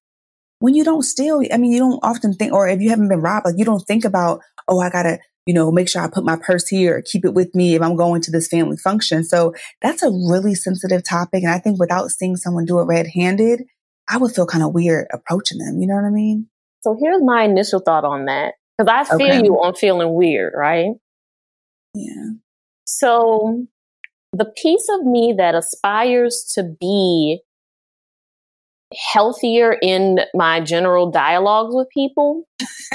when 0.59 0.75
you 0.75 0.83
don't 0.83 1.03
steal, 1.03 1.43
I 1.51 1.57
mean, 1.57 1.71
you 1.71 1.79
don't 1.79 1.99
often 2.03 2.33
think, 2.33 2.53
or 2.53 2.67
if 2.67 2.81
you 2.81 2.89
haven't 2.89 3.09
been 3.09 3.21
robbed, 3.21 3.45
like 3.45 3.57
you 3.57 3.65
don't 3.65 3.85
think 3.85 4.05
about, 4.05 4.41
oh, 4.67 4.79
I 4.79 4.89
gotta, 4.89 5.19
you 5.45 5.53
know, 5.53 5.71
make 5.71 5.89
sure 5.89 6.01
I 6.01 6.07
put 6.07 6.23
my 6.23 6.37
purse 6.37 6.67
here 6.67 6.97
or 6.97 7.01
keep 7.01 7.25
it 7.25 7.33
with 7.33 7.53
me 7.53 7.75
if 7.75 7.81
I'm 7.81 7.95
going 7.95 8.21
to 8.21 8.31
this 8.31 8.47
family 8.47 8.77
function. 8.77 9.23
So 9.23 9.53
that's 9.81 10.03
a 10.03 10.09
really 10.09 10.55
sensitive 10.55 11.03
topic. 11.03 11.43
And 11.43 11.51
I 11.51 11.59
think 11.59 11.79
without 11.79 12.11
seeing 12.11 12.37
someone 12.37 12.65
do 12.65 12.79
it 12.79 12.83
red 12.83 13.07
handed, 13.07 13.63
I 14.09 14.17
would 14.17 14.33
feel 14.33 14.45
kind 14.45 14.63
of 14.63 14.73
weird 14.73 15.07
approaching 15.11 15.57
them. 15.57 15.79
You 15.79 15.87
know 15.87 15.95
what 15.95 16.05
I 16.05 16.11
mean? 16.11 16.47
So 16.81 16.97
here's 17.01 17.21
my 17.21 17.43
initial 17.43 17.79
thought 17.79 18.05
on 18.05 18.25
that. 18.25 18.53
Cause 18.79 18.87
I 18.87 19.17
feel 19.17 19.27
okay. 19.27 19.43
you 19.43 19.55
on 19.55 19.75
feeling 19.75 20.13
weird, 20.13 20.53
right? 20.55 20.91
Yeah. 21.93 22.31
So 22.85 23.67
the 24.33 24.45
piece 24.45 24.87
of 24.89 25.05
me 25.05 25.33
that 25.37 25.53
aspires 25.55 26.51
to 26.55 26.63
be 26.63 27.41
healthier 29.13 29.77
in 29.81 30.19
my 30.33 30.59
general 30.59 31.09
dialogues 31.09 31.73
with 31.73 31.87
people 31.89 32.43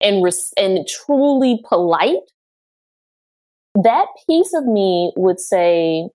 and 0.00 0.22
res- 0.22 0.52
and 0.56 0.86
truly 0.86 1.60
polite 1.68 2.18
that 3.74 4.06
piece 4.28 4.52
of 4.54 4.64
me 4.66 5.12
would 5.16 5.40
say 5.40 6.08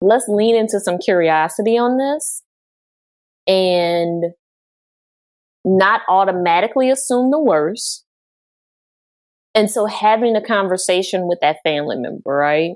let's 0.00 0.26
lean 0.28 0.54
into 0.56 0.80
some 0.80 0.98
curiosity 0.98 1.78
on 1.78 1.96
this 1.96 2.42
and 3.46 4.24
not 5.64 6.02
automatically 6.08 6.90
assume 6.90 7.30
the 7.30 7.40
worst 7.40 8.04
and 9.54 9.70
so 9.70 9.86
having 9.86 10.36
a 10.36 10.42
conversation 10.42 11.26
with 11.26 11.38
that 11.40 11.58
family 11.64 11.96
member 11.96 12.32
right 12.32 12.74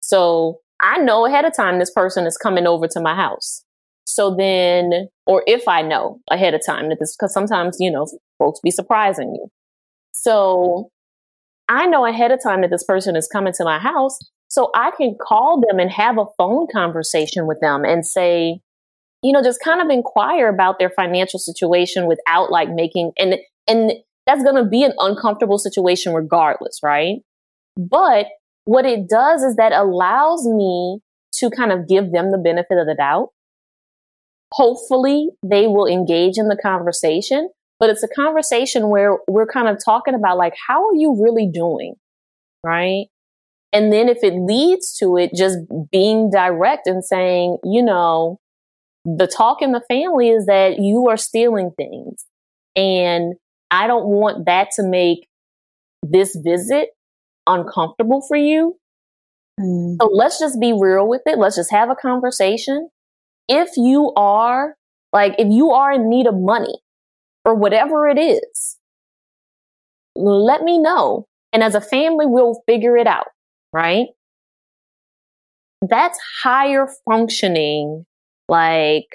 so 0.00 0.60
I 0.80 0.98
know 0.98 1.26
ahead 1.26 1.44
of 1.44 1.56
time 1.56 1.78
this 1.78 1.90
person 1.90 2.26
is 2.26 2.36
coming 2.36 2.66
over 2.66 2.86
to 2.88 3.00
my 3.00 3.14
house. 3.14 3.64
So 4.04 4.34
then, 4.34 5.08
or 5.26 5.42
if 5.46 5.68
I 5.68 5.82
know 5.82 6.20
ahead 6.30 6.54
of 6.54 6.64
time 6.64 6.88
that 6.88 6.98
this, 6.98 7.16
because 7.16 7.32
sometimes, 7.32 7.76
you 7.78 7.90
know, 7.90 8.06
folks 8.38 8.60
be 8.60 8.70
surprising 8.70 9.34
you. 9.34 9.48
So 10.12 10.90
I 11.68 11.86
know 11.86 12.06
ahead 12.06 12.30
of 12.30 12.42
time 12.42 12.62
that 12.62 12.70
this 12.70 12.84
person 12.84 13.16
is 13.16 13.28
coming 13.28 13.52
to 13.54 13.64
my 13.64 13.78
house. 13.78 14.18
So 14.48 14.70
I 14.74 14.92
can 14.96 15.16
call 15.20 15.60
them 15.60 15.78
and 15.78 15.90
have 15.90 16.16
a 16.16 16.24
phone 16.38 16.68
conversation 16.72 17.46
with 17.46 17.60
them 17.60 17.84
and 17.84 18.06
say, 18.06 18.60
you 19.22 19.32
know, 19.32 19.42
just 19.42 19.60
kind 19.62 19.82
of 19.82 19.90
inquire 19.90 20.48
about 20.48 20.78
their 20.78 20.90
financial 20.90 21.38
situation 21.38 22.06
without 22.06 22.50
like 22.50 22.70
making, 22.70 23.12
and, 23.18 23.36
and 23.66 23.92
that's 24.28 24.42
going 24.42 24.62
to 24.62 24.68
be 24.68 24.84
an 24.84 24.92
uncomfortable 24.98 25.58
situation 25.58 26.12
regardless, 26.12 26.80
right? 26.82 27.16
But 27.78 28.26
what 28.66 28.84
it 28.84 29.08
does 29.08 29.42
is 29.42 29.56
that 29.56 29.72
allows 29.72 30.46
me 30.46 31.00
to 31.36 31.48
kind 31.48 31.72
of 31.72 31.88
give 31.88 32.12
them 32.12 32.30
the 32.30 32.38
benefit 32.38 32.76
of 32.76 32.86
the 32.86 32.94
doubt 32.94 33.30
hopefully 34.52 35.28
they 35.42 35.66
will 35.66 35.86
engage 35.86 36.38
in 36.38 36.48
the 36.48 36.56
conversation 36.56 37.50
but 37.78 37.90
it's 37.90 38.02
a 38.02 38.08
conversation 38.08 38.88
where 38.88 39.18
we're 39.28 39.46
kind 39.46 39.68
of 39.68 39.78
talking 39.82 40.14
about 40.14 40.38
like 40.38 40.54
how 40.66 40.86
are 40.86 40.94
you 40.94 41.22
really 41.22 41.48
doing 41.52 41.94
right 42.64 43.06
and 43.72 43.92
then 43.92 44.08
if 44.08 44.22
it 44.22 44.34
leads 44.34 44.94
to 44.94 45.16
it 45.18 45.34
just 45.34 45.58
being 45.92 46.30
direct 46.30 46.86
and 46.86 47.04
saying 47.04 47.58
you 47.62 47.82
know 47.82 48.38
the 49.04 49.26
talk 49.26 49.60
in 49.60 49.72
the 49.72 49.82
family 49.88 50.30
is 50.30 50.46
that 50.46 50.78
you 50.78 51.08
are 51.08 51.16
stealing 51.16 51.70
things 51.76 52.24
and 52.74 53.34
i 53.70 53.86
don't 53.86 54.06
want 54.06 54.46
that 54.46 54.68
to 54.74 54.82
make 54.82 55.28
this 56.02 56.36
visit 56.44 56.90
uncomfortable 57.46 58.24
for 58.26 58.36
you 58.36 58.76
mm. 59.60 59.96
so 60.00 60.06
let's 60.06 60.38
just 60.38 60.60
be 60.60 60.72
real 60.72 61.08
with 61.08 61.22
it 61.26 61.38
let's 61.38 61.56
just 61.56 61.70
have 61.70 61.90
a 61.90 61.96
conversation 61.96 62.88
if 63.48 63.76
you 63.76 64.12
are 64.14 64.74
like, 65.12 65.34
if 65.38 65.48
you 65.50 65.70
are 65.70 65.92
in 65.92 66.08
need 66.08 66.26
of 66.26 66.34
money 66.36 66.78
or 67.44 67.54
whatever 67.54 68.08
it 68.08 68.18
is, 68.18 68.76
let 70.14 70.62
me 70.62 70.78
know. 70.78 71.26
And 71.52 71.62
as 71.62 71.74
a 71.74 71.80
family, 71.80 72.26
we'll 72.26 72.62
figure 72.66 72.96
it 72.96 73.06
out, 73.06 73.28
right? 73.72 74.08
That's 75.80 76.18
higher 76.42 76.88
functioning, 77.08 78.04
like 78.48 79.06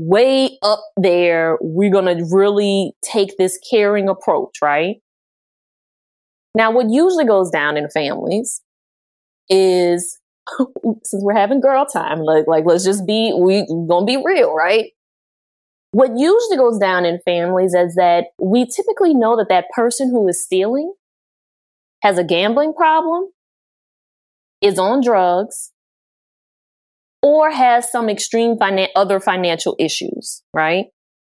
way 0.00 0.58
up 0.62 0.80
there. 0.96 1.58
We're 1.60 1.92
going 1.92 2.16
to 2.16 2.24
really 2.34 2.92
take 3.02 3.36
this 3.36 3.58
caring 3.70 4.08
approach, 4.08 4.56
right? 4.62 4.96
Now, 6.54 6.72
what 6.72 6.90
usually 6.90 7.26
goes 7.26 7.50
down 7.50 7.76
in 7.76 7.88
families 7.90 8.62
is 9.48 10.18
since 11.04 11.22
we're 11.22 11.34
having 11.34 11.60
girl 11.60 11.86
time, 11.86 12.20
like, 12.20 12.46
like 12.46 12.64
let's 12.64 12.84
just 12.84 13.06
be, 13.06 13.32
we 13.38 13.66
gonna 13.88 14.06
be 14.06 14.20
real, 14.24 14.54
right? 14.54 14.90
What 15.92 16.16
usually 16.16 16.56
goes 16.56 16.78
down 16.78 17.04
in 17.04 17.20
families 17.24 17.74
is 17.74 17.94
that 17.96 18.26
we 18.40 18.66
typically 18.66 19.14
know 19.14 19.36
that 19.36 19.48
that 19.48 19.66
person 19.74 20.10
who 20.10 20.26
is 20.28 20.42
stealing 20.42 20.92
has 22.02 22.16
a 22.16 22.24
gambling 22.24 22.72
problem, 22.74 23.30
is 24.60 24.78
on 24.78 25.02
drugs, 25.02 25.72
or 27.22 27.50
has 27.50 27.90
some 27.90 28.08
extreme 28.08 28.56
finan- 28.56 28.88
other 28.96 29.20
financial 29.20 29.76
issues, 29.78 30.42
right? 30.54 30.86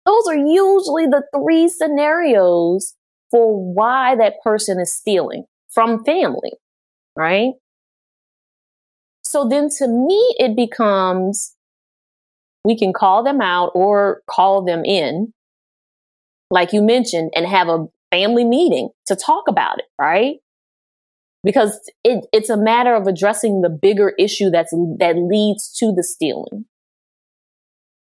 Those 0.05 0.27
are 0.27 0.35
usually 0.35 1.07
the 1.07 1.23
three 1.35 1.67
scenarios 1.67 2.95
for 3.31 3.73
why 3.73 4.15
that 4.15 4.35
person 4.43 4.79
is 4.79 4.93
stealing 4.93 5.45
from 5.69 6.03
family, 6.05 6.53
right? 7.15 7.53
So 9.23 9.47
then 9.47 9.69
to 9.79 9.87
me, 9.87 10.35
it 10.39 10.55
becomes 10.55 11.55
we 12.63 12.77
can 12.77 12.93
call 12.93 13.23
them 13.23 13.41
out 13.41 13.71
or 13.75 14.21
call 14.27 14.63
them 14.63 14.83
in, 14.83 15.33
like 16.49 16.73
you 16.73 16.81
mentioned, 16.81 17.31
and 17.35 17.45
have 17.45 17.67
a 17.67 17.85
family 18.11 18.43
meeting 18.43 18.89
to 19.07 19.15
talk 19.15 19.47
about 19.47 19.79
it, 19.79 19.85
right? 19.99 20.37
Because 21.45 21.79
it, 22.03 22.25
it's 22.33 22.49
a 22.49 22.57
matter 22.57 22.95
of 22.95 23.07
addressing 23.07 23.61
the 23.61 23.69
bigger 23.69 24.13
issue 24.19 24.49
that's, 24.49 24.71
that 24.99 25.15
leads 25.15 25.71
to 25.77 25.93
the 25.95 26.03
stealing. 26.03 26.65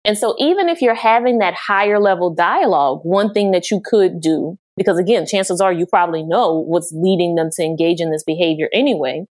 And 0.03 0.17
so 0.17 0.35
even 0.39 0.67
if 0.67 0.81
you're 0.81 0.95
having 0.95 1.37
that 1.37 1.53
higher 1.53 1.99
level 1.99 2.33
dialogue, 2.33 3.01
one 3.03 3.31
thing 3.31 3.51
that 3.51 3.69
you 3.69 3.81
could 3.83 4.19
do, 4.19 4.57
because 4.75 4.97
again, 4.97 5.27
chances 5.27 5.61
are 5.61 5.71
you 5.71 5.85
probably 5.85 6.23
know 6.23 6.63
what's 6.67 6.91
leading 6.91 7.35
them 7.35 7.49
to 7.53 7.63
engage 7.63 8.01
in 8.01 8.11
this 8.11 8.23
behavior 8.23 8.69
anyway, 8.73 9.25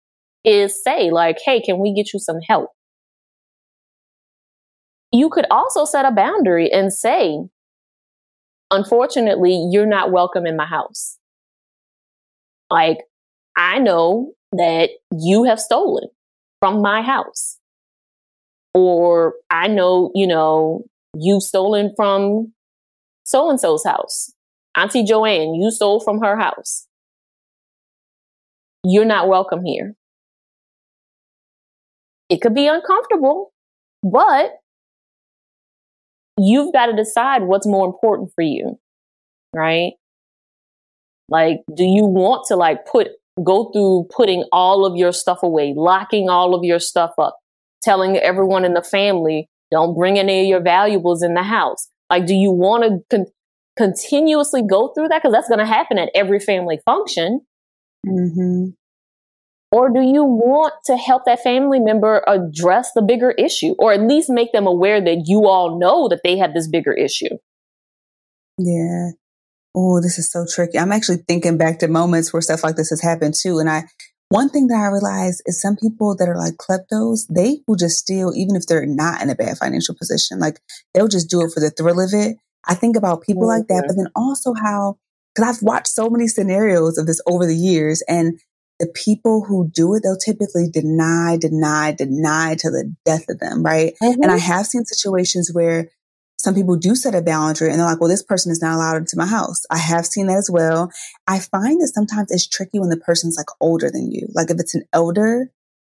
is 0.44 0.84
say 0.84 1.10
like, 1.12 1.38
Hey, 1.44 1.62
can 1.62 1.80
we 1.80 1.94
get 1.94 2.14
you 2.14 2.20
some 2.20 2.42
help? 2.48 2.72
You 5.14 5.30
could 5.30 5.46
also 5.50 5.86
set 5.86 6.04
a 6.04 6.12
boundary 6.12 6.70
and 6.70 6.92
say, 6.92 7.40
unfortunately, 8.70 9.70
you're 9.72 9.86
not 9.86 10.12
welcome 10.12 10.46
in 10.46 10.58
my 10.58 10.66
house. 10.66 11.18
Like, 12.70 12.98
I 13.56 13.80
know 13.80 14.34
that 14.52 14.90
you 15.12 15.44
have 15.46 15.60
stolen 15.60 16.10
from 16.60 16.82
my 16.82 17.02
house. 17.02 17.58
Or 18.74 19.36
I 19.50 19.68
know, 19.68 20.12
you 20.14 20.28
know, 20.28 20.84
you've 21.16 21.44
stolen 21.44 21.94
from 21.96 22.54
so 23.24 23.50
and 23.50 23.60
so's 23.60 23.86
house. 23.86 24.34
Auntie 24.76 25.04
Joanne, 25.04 25.56
you 25.56 25.72
stole 25.72 26.00
from 26.02 26.20
her 26.20 26.38
house. 26.38 26.88
You're 28.84 29.06
not 29.06 29.28
welcome 29.28 29.64
here. 29.66 29.96
It 32.30 32.42
could 32.42 32.54
be 32.54 32.68
uncomfortable, 32.68 33.54
but 34.04 34.52
you've 36.38 36.74
got 36.74 36.88
to 36.88 36.96
decide 36.96 37.44
what's 37.44 37.68
more 37.68 37.86
important 37.86 38.32
for 38.36 38.42
you, 38.42 38.80
right? 39.54 39.94
Like, 41.30 41.62
do 41.74 41.84
you 41.84 42.06
want 42.06 42.46
to 42.48 42.56
like 42.56 42.86
put, 42.86 43.08
go 43.44 43.72
through 43.72 44.08
putting 44.16 44.46
all 44.52 44.86
of 44.86 44.96
your 44.96 45.12
stuff 45.12 45.44
away, 45.44 45.74
locking 45.76 46.30
all 46.30 46.56
of 46.56 46.64
your 46.64 46.80
stuff 46.80 47.12
up, 47.18 47.38
telling 47.82 48.18
everyone 48.18 48.66
in 48.66 48.74
the 48.74 48.84
family, 48.84 49.50
don't 49.72 49.96
bring 49.96 50.18
any 50.18 50.42
of 50.42 50.48
your 50.48 50.62
valuables 50.62 51.24
in 51.24 51.34
the 51.34 51.44
house? 51.44 51.90
Like, 52.10 52.26
do 52.26 52.36
you 52.36 52.52
want 52.52 52.84
to 52.84 53.00
con- 53.10 53.32
continuously 53.76 54.62
go 54.62 54.94
through 54.94 55.10
that? 55.10 55.22
Because 55.22 55.34
that's 55.34 55.50
going 55.50 55.60
to 55.60 55.66
happen 55.66 55.98
at 55.98 56.10
every 56.16 56.40
family 56.40 56.80
function. 56.86 57.42
Mm-hmm. 58.08 58.70
Or 59.72 59.90
do 59.90 60.02
you 60.02 60.24
want 60.24 60.74
to 60.86 60.96
help 60.96 61.26
that 61.26 61.42
family 61.42 61.80
member 61.80 62.24
address 62.28 62.92
the 62.96 63.02
bigger 63.02 63.32
issue 63.32 63.76
or 63.78 63.92
at 63.92 64.00
least 64.00 64.30
make 64.30 64.54
them 64.54 64.68
aware 64.68 65.02
that 65.04 65.24
you 65.26 65.48
all 65.48 65.78
know 65.78 66.08
that 66.08 66.22
they 66.24 66.38
have 66.38 66.54
this 66.54 66.68
bigger 66.68 66.94
issue? 66.94 67.38
Yeah. 68.58 69.10
Oh, 69.76 70.02
this 70.02 70.18
is 70.18 70.32
so 70.32 70.46
tricky. 70.50 70.80
I'm 70.80 70.92
actually 70.92 71.18
thinking 71.28 71.58
back 71.58 71.80
to 71.80 71.88
moments 71.88 72.32
where 72.32 72.42
stuff 72.42 72.64
like 72.64 72.78
this 72.78 72.90
has 72.90 73.02
happened 73.02 73.34
too. 73.40 73.60
And 73.60 73.70
I, 73.70 73.84
one 74.30 74.50
thing 74.50 74.68
that 74.68 74.82
I 74.82 74.88
realize 74.88 75.42
is 75.46 75.62
some 75.62 75.76
people 75.76 76.16
that 76.16 76.30
are 76.30 76.38
like 76.38 76.54
kleptos, 76.56 77.26
they 77.30 77.60
will 77.68 77.76
just 77.76 78.00
steal 78.00 78.32
even 78.36 78.56
if 78.56 78.66
they're 78.66 78.86
not 78.86 79.22
in 79.22 79.30
a 79.30 79.36
bad 79.36 79.58
financial 79.58 79.96
position. 79.96 80.40
Like 80.40 80.60
they'll 80.94 81.08
just 81.08 81.30
do 81.30 81.42
it 81.42 81.52
for 81.54 81.60
the 81.60 81.70
thrill 81.70 82.00
of 82.00 82.12
it. 82.14 82.38
I 82.68 82.74
think 82.74 82.96
about 82.96 83.22
people 83.22 83.44
mm-hmm. 83.44 83.60
like 83.60 83.68
that, 83.68 83.86
but 83.88 83.96
then 83.96 84.08
also 84.16 84.54
how, 84.54 84.98
because 85.36 85.58
I've 85.58 85.64
watched 85.64 85.88
so 85.88 86.10
many 86.10 86.28
scenarios 86.28 86.98
of 86.98 87.06
this 87.06 87.22
over 87.28 87.46
the 87.46 87.56
years, 87.56 88.02
and 88.08 88.40
the 88.80 88.88
people 88.88 89.46
who 89.46 89.70
do 89.70 89.94
it, 89.96 90.04
they'll 90.04 90.18
typically 90.18 90.70
deny, 90.72 91.38
deny, 91.40 91.92
deny 91.92 92.56
to 92.60 92.70
the 92.70 92.94
death 93.06 93.26
of 93.30 93.40
them, 93.40 93.62
right? 93.64 93.94
Mm-hmm. 94.02 94.24
And 94.24 94.32
I 94.32 94.38
mm-hmm. 94.38 94.52
have 94.52 94.66
seen 94.66 94.86
situations 94.86 95.52
where 95.54 95.90
some 96.46 96.54
people 96.54 96.76
do 96.76 96.94
set 96.94 97.16
a 97.16 97.24
boundary 97.24 97.72
and 97.72 97.80
they're 97.80 97.88
like, 97.88 98.00
well, 98.00 98.10
this 98.10 98.22
person 98.22 98.52
is 98.52 98.62
not 98.62 98.76
allowed 98.76 98.98
into 98.98 99.18
my 99.18 99.26
house. 99.26 99.66
I 99.72 99.80
have 99.80 100.06
seen 100.06 100.28
that 100.28 100.38
as 100.38 100.50
well. 100.50 100.92
I 101.26 101.40
find 101.40 101.82
that 101.82 101.88
sometimes 101.88 102.30
it's 102.30 102.48
tricky 102.48 102.80
when 102.80 102.90
the 102.90 102.98
person's 102.98 103.36
like 103.36 103.48
older 103.60 103.90
than 103.90 104.12
you. 104.12 104.28
Like 104.36 104.52
if 104.52 104.60
it's 104.60 104.76
an 104.76 104.84
elder, 104.94 105.50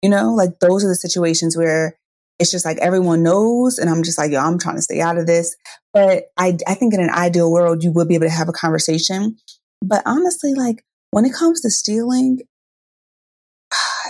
you 0.03 0.09
know, 0.09 0.33
like 0.33 0.61
those 0.61 0.85
are 0.85 0.89
the 0.89 0.95
situations 0.95 1.57
where 1.57 1.99
it's 2.39 2.53
just 2.53 2.65
like 2.65 2.79
everyone 2.79 3.25
knows. 3.25 3.77
And 3.79 3.91
I'm 3.91 4.05
just 4.05 4.19
like, 4.19 4.31
yo, 4.31 4.39
I'm 4.39 4.57
trying 4.57 4.77
to 4.77 4.83
stay 4.83 5.01
out 5.01 5.19
of 5.19 5.27
this. 5.27 5.57
But 5.93 6.27
I, 6.37 6.57
I 6.69 6.75
think 6.75 6.95
in 6.95 7.01
an 7.01 7.11
ideal 7.11 7.51
world, 7.51 7.83
you 7.83 7.91
would 7.91 8.07
be 8.07 8.15
able 8.15 8.27
to 8.27 8.31
have 8.33 8.49
a 8.49 8.53
conversation. 8.53 9.37
But 9.83 10.05
honestly, 10.07 10.55
like 10.55 10.85
when 11.11 11.25
it 11.25 11.35
comes 11.35 11.61
to 11.63 11.71
stealing, 11.71 12.43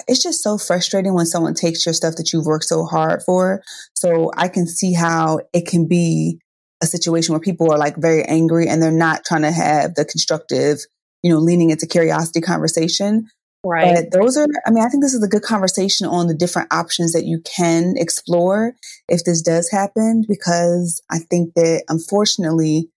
it's 0.08 0.22
just 0.22 0.42
so 0.42 0.58
frustrating 0.58 1.14
when 1.14 1.26
someone 1.26 1.54
takes 1.54 1.84
your 1.84 1.92
stuff 1.92 2.16
that 2.16 2.32
you've 2.32 2.46
worked 2.46 2.64
so 2.64 2.84
hard 2.84 3.22
for. 3.22 3.62
So 3.94 4.30
I 4.36 4.48
can 4.48 4.66
see 4.66 4.92
how 4.92 5.40
it 5.52 5.66
can 5.66 5.88
be 5.88 6.38
a 6.82 6.86
situation 6.86 7.32
where 7.32 7.40
people 7.40 7.72
are 7.72 7.78
like 7.78 7.96
very 7.96 8.22
angry 8.24 8.68
and 8.68 8.82
they're 8.82 8.90
not 8.90 9.24
trying 9.24 9.42
to 9.42 9.50
have 9.50 9.94
the 9.94 10.04
constructive, 10.04 10.80
you 11.22 11.30
know, 11.30 11.38
leaning 11.38 11.70
into 11.70 11.86
curiosity 11.86 12.40
conversation. 12.40 13.26
Right. 13.64 13.96
But 13.96 14.12
those 14.12 14.36
are, 14.36 14.46
I 14.64 14.70
mean, 14.70 14.84
I 14.84 14.88
think 14.88 15.02
this 15.02 15.14
is 15.14 15.24
a 15.24 15.28
good 15.28 15.42
conversation 15.42 16.06
on 16.06 16.28
the 16.28 16.34
different 16.34 16.72
options 16.72 17.12
that 17.14 17.24
you 17.24 17.40
can 17.40 17.94
explore 17.96 18.74
if 19.08 19.24
this 19.24 19.42
does 19.42 19.70
happen, 19.70 20.24
because 20.28 21.02
I 21.10 21.18
think 21.18 21.54
that 21.54 21.82
unfortunately, 21.88 22.90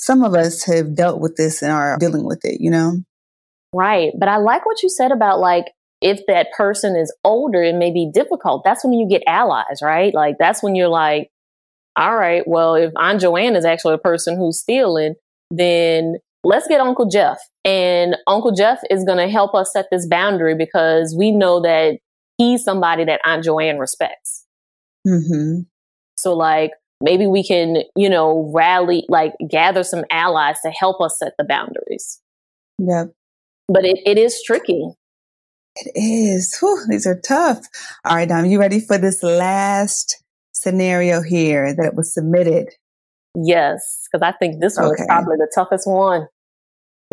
some 0.00 0.24
of 0.24 0.34
us 0.34 0.64
have 0.64 0.96
dealt 0.96 1.20
with 1.20 1.36
this 1.36 1.62
and 1.62 1.70
are 1.70 1.98
dealing 1.98 2.24
with 2.24 2.44
it, 2.44 2.60
you 2.60 2.70
know? 2.70 2.96
Right. 3.72 4.12
But 4.18 4.28
I 4.28 4.38
like 4.38 4.66
what 4.66 4.82
you 4.82 4.88
said 4.88 5.12
about 5.12 5.38
like, 5.38 5.66
if 6.00 6.20
that 6.28 6.48
person 6.56 6.96
is 6.96 7.14
older, 7.24 7.62
it 7.62 7.74
may 7.74 7.92
be 7.92 8.10
difficult. 8.12 8.62
That's 8.64 8.84
when 8.84 8.92
you 8.92 9.08
get 9.08 9.22
allies, 9.26 9.80
right? 9.82 10.14
Like 10.14 10.36
that's 10.38 10.62
when 10.62 10.74
you're 10.74 10.88
like, 10.88 11.30
all 11.96 12.16
right, 12.16 12.42
well, 12.46 12.76
if 12.76 12.92
Aunt 12.96 13.20
Joanne 13.20 13.56
is 13.56 13.64
actually 13.64 13.94
a 13.94 13.98
person 13.98 14.36
who's 14.36 14.58
stealing, 14.58 15.14
then 15.50 16.16
let's 16.44 16.68
get 16.68 16.80
Uncle 16.80 17.08
Jeff. 17.08 17.38
And 17.64 18.16
Uncle 18.26 18.52
Jeff 18.52 18.80
is 18.90 19.04
going 19.04 19.18
to 19.18 19.28
help 19.28 19.54
us 19.54 19.72
set 19.72 19.86
this 19.90 20.06
boundary 20.06 20.54
because 20.54 21.14
we 21.18 21.32
know 21.32 21.60
that 21.62 21.98
he's 22.38 22.62
somebody 22.62 23.04
that 23.04 23.20
Aunt 23.24 23.44
Joanne 23.44 23.78
respects. 23.78 24.46
Mm-hmm. 25.06 25.62
So, 26.16 26.34
like, 26.34 26.72
maybe 27.00 27.26
we 27.26 27.44
can, 27.44 27.82
you 27.96 28.08
know, 28.08 28.50
rally, 28.54 29.04
like, 29.08 29.32
gather 29.48 29.82
some 29.82 30.04
allies 30.10 30.60
to 30.64 30.70
help 30.70 31.00
us 31.00 31.18
set 31.18 31.32
the 31.36 31.44
boundaries. 31.44 32.20
Yep. 32.78 33.12
But 33.68 33.84
it, 33.84 33.98
it 34.06 34.18
is 34.18 34.42
tricky. 34.44 34.88
It 35.80 35.92
is. 35.94 36.56
Whew, 36.60 36.84
these 36.88 37.06
are 37.06 37.20
tough. 37.20 37.58
All 38.04 38.16
right, 38.16 38.28
Dom, 38.28 38.46
you 38.46 38.58
ready 38.58 38.80
for 38.80 38.98
this 38.98 39.22
last 39.22 40.22
scenario 40.52 41.22
here 41.22 41.74
that 41.74 41.94
was 41.94 42.12
submitted? 42.12 42.68
Yes, 43.34 44.08
because 44.10 44.26
I 44.26 44.36
think 44.36 44.60
this 44.60 44.76
one 44.76 44.86
okay. 44.92 45.02
is 45.02 45.06
probably 45.06 45.36
the 45.36 45.50
toughest 45.54 45.86
one. 45.86 46.26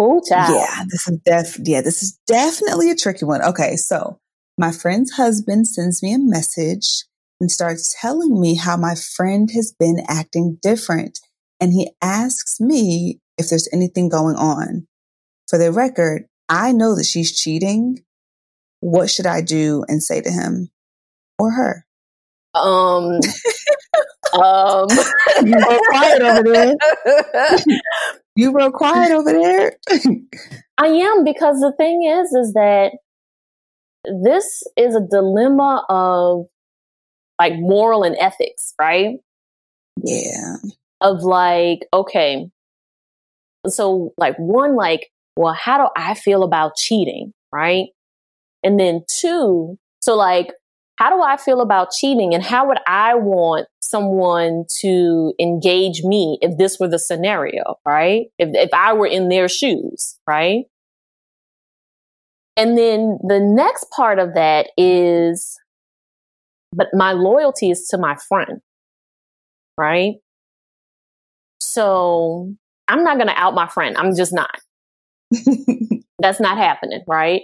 Ooh, 0.02 0.22
child. 0.28 0.56
Yeah, 0.56 0.84
this 0.90 1.08
is 1.08 1.20
def 1.20 1.60
yeah, 1.64 1.82
this 1.82 2.04
is 2.04 2.20
definitely 2.28 2.90
a 2.90 2.96
tricky 2.96 3.26
one. 3.26 3.42
Okay, 3.42 3.76
so 3.76 4.20
my 4.58 4.72
friend's 4.72 5.12
husband 5.12 5.68
sends 5.68 6.02
me 6.02 6.14
a 6.14 6.20
message 6.20 7.04
and 7.40 7.52
starts 7.52 7.96
telling 8.00 8.40
me 8.40 8.56
how 8.56 8.78
my 8.78 8.96
friend 8.96 9.50
has 9.52 9.74
been 9.78 10.02
acting 10.08 10.58
different. 10.62 11.20
And 11.60 11.72
he 11.72 11.92
asks 12.02 12.60
me 12.60 13.20
if 13.38 13.50
there's 13.50 13.70
anything 13.72 14.10
going 14.10 14.36
on. 14.36 14.88
For 15.48 15.58
the 15.58 15.72
record, 15.72 16.26
I 16.50 16.72
know 16.72 16.96
that 16.96 17.06
she's 17.06 17.38
cheating, 17.38 18.04
what 18.86 19.10
should 19.10 19.26
I 19.26 19.42
do 19.42 19.84
and 19.88 20.02
say 20.02 20.22
to 20.22 20.30
him 20.30 20.70
or 21.40 21.52
her? 21.52 21.86
Um, 22.54 23.20
um, 24.40 24.88
you 25.44 25.58
real 25.58 25.80
quiet 25.90 26.22
over 26.22 26.44
there. 26.44 26.76
you 28.36 28.56
real 28.56 28.72
quiet 28.72 29.12
over 29.12 29.32
there. 29.32 29.78
I 30.78 30.88
am 30.88 31.24
because 31.24 31.60
the 31.60 31.74
thing 31.76 32.04
is, 32.04 32.32
is 32.32 32.54
that 32.54 32.92
this 34.24 34.62
is 34.78 34.96
a 34.96 35.02
dilemma 35.02 35.84
of 35.90 36.46
like 37.40 37.54
moral 37.56 38.04
and 38.04 38.16
ethics, 38.20 38.76
right? 38.80 39.16
Yeah. 40.04 40.58
Of 41.02 41.24
like, 41.24 41.80
okay, 41.92 42.50
so 43.68 44.14
like 44.18 44.36
one, 44.38 44.76
like, 44.76 45.08
well, 45.36 45.54
how 45.54 45.80
do 45.80 45.90
I 45.98 46.14
feel 46.14 46.44
about 46.44 46.76
cheating, 46.76 47.34
right? 47.52 47.88
And 48.66 48.80
then 48.80 49.04
two, 49.08 49.78
so 50.02 50.16
like, 50.16 50.52
how 50.98 51.16
do 51.16 51.22
I 51.22 51.38
feel 51.38 51.62
about 51.62 51.92
cheating 51.92 52.34
and 52.34 52.44
how 52.44 52.68
would 52.68 52.80
I 52.88 53.16
want 53.16 53.68
someone 53.82 54.66
to 54.82 55.34
engage 55.40 56.04
me 56.04 56.40
if 56.42 56.58
this 56.58 56.80
were 56.80 56.88
the 56.88 56.98
scenario, 56.98 57.76
right? 57.86 58.26
If, 58.40 58.50
if 58.54 58.70
I 58.74 58.94
were 58.94 59.08
in 59.08 59.30
their 59.30 59.48
shoes, 59.48 60.18
right? 60.26 60.66
And 62.58 62.78
then 62.78 63.20
the 63.28 63.40
next 63.40 63.92
part 63.92 64.18
of 64.18 64.34
that 64.34 64.70
is, 64.78 65.60
but 66.74 66.88
my 66.94 67.12
loyalty 67.12 67.70
is 67.70 67.88
to 67.90 67.98
my 67.98 68.16
friend, 68.16 68.62
right? 69.78 70.16
So 71.60 72.56
I'm 72.88 73.04
not 73.04 73.18
going 73.18 73.28
to 73.28 73.40
out 73.40 73.54
my 73.54 73.68
friend. 73.68 73.98
I'm 73.98 74.16
just 74.16 74.34
not. 74.34 74.60
That's 76.20 76.40
not 76.40 76.58
happening, 76.58 77.02
right? 77.08 77.42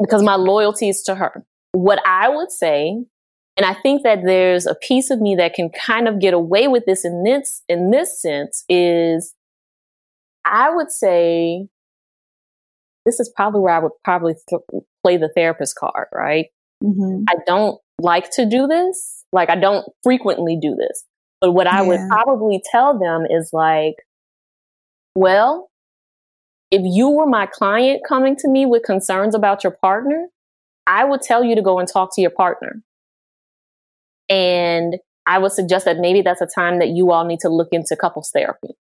Because 0.00 0.22
my 0.22 0.36
loyalty 0.36 0.88
is 0.88 1.02
to 1.04 1.14
her. 1.14 1.44
What 1.72 2.00
I 2.06 2.28
would 2.28 2.50
say, 2.50 3.04
and 3.56 3.66
I 3.66 3.74
think 3.74 4.02
that 4.02 4.20
there's 4.24 4.66
a 4.66 4.74
piece 4.74 5.10
of 5.10 5.20
me 5.20 5.36
that 5.36 5.54
can 5.54 5.70
kind 5.70 6.08
of 6.08 6.20
get 6.20 6.34
away 6.34 6.68
with 6.68 6.84
this 6.86 7.04
in 7.04 7.22
this, 7.22 7.62
in 7.68 7.90
this 7.90 8.20
sense 8.20 8.64
is 8.68 9.34
I 10.44 10.74
would 10.74 10.90
say 10.90 11.68
this 13.04 13.20
is 13.20 13.32
probably 13.34 13.60
where 13.60 13.74
I 13.74 13.78
would 13.78 13.92
probably 14.04 14.34
th- 14.48 14.82
play 15.04 15.16
the 15.16 15.30
therapist 15.34 15.76
card, 15.76 16.08
right? 16.12 16.46
Mm-hmm. 16.82 17.24
I 17.28 17.34
don't 17.46 17.80
like 18.00 18.30
to 18.32 18.46
do 18.46 18.66
this. 18.66 19.24
Like 19.32 19.50
I 19.50 19.56
don't 19.56 19.86
frequently 20.02 20.58
do 20.60 20.74
this. 20.74 21.04
But 21.40 21.52
what 21.52 21.66
I 21.66 21.82
yeah. 21.82 21.88
would 21.88 22.00
probably 22.08 22.62
tell 22.70 22.98
them 22.98 23.26
is 23.28 23.50
like, 23.52 23.94
well, 25.14 25.69
if 26.70 26.82
you 26.84 27.08
were 27.10 27.26
my 27.26 27.46
client 27.46 28.02
coming 28.06 28.36
to 28.36 28.48
me 28.48 28.64
with 28.66 28.84
concerns 28.84 29.34
about 29.34 29.64
your 29.64 29.72
partner, 29.72 30.28
I 30.86 31.04
would 31.04 31.22
tell 31.22 31.44
you 31.44 31.54
to 31.54 31.62
go 31.62 31.78
and 31.78 31.88
talk 31.88 32.14
to 32.14 32.20
your 32.20 32.30
partner. 32.30 32.82
And 34.28 34.96
I 35.26 35.38
would 35.38 35.52
suggest 35.52 35.84
that 35.84 35.98
maybe 35.98 36.22
that's 36.22 36.40
a 36.40 36.46
time 36.46 36.78
that 36.78 36.88
you 36.88 37.10
all 37.10 37.24
need 37.24 37.40
to 37.40 37.48
look 37.48 37.68
into 37.72 37.96
couples 37.96 38.30
therapy. 38.32 38.74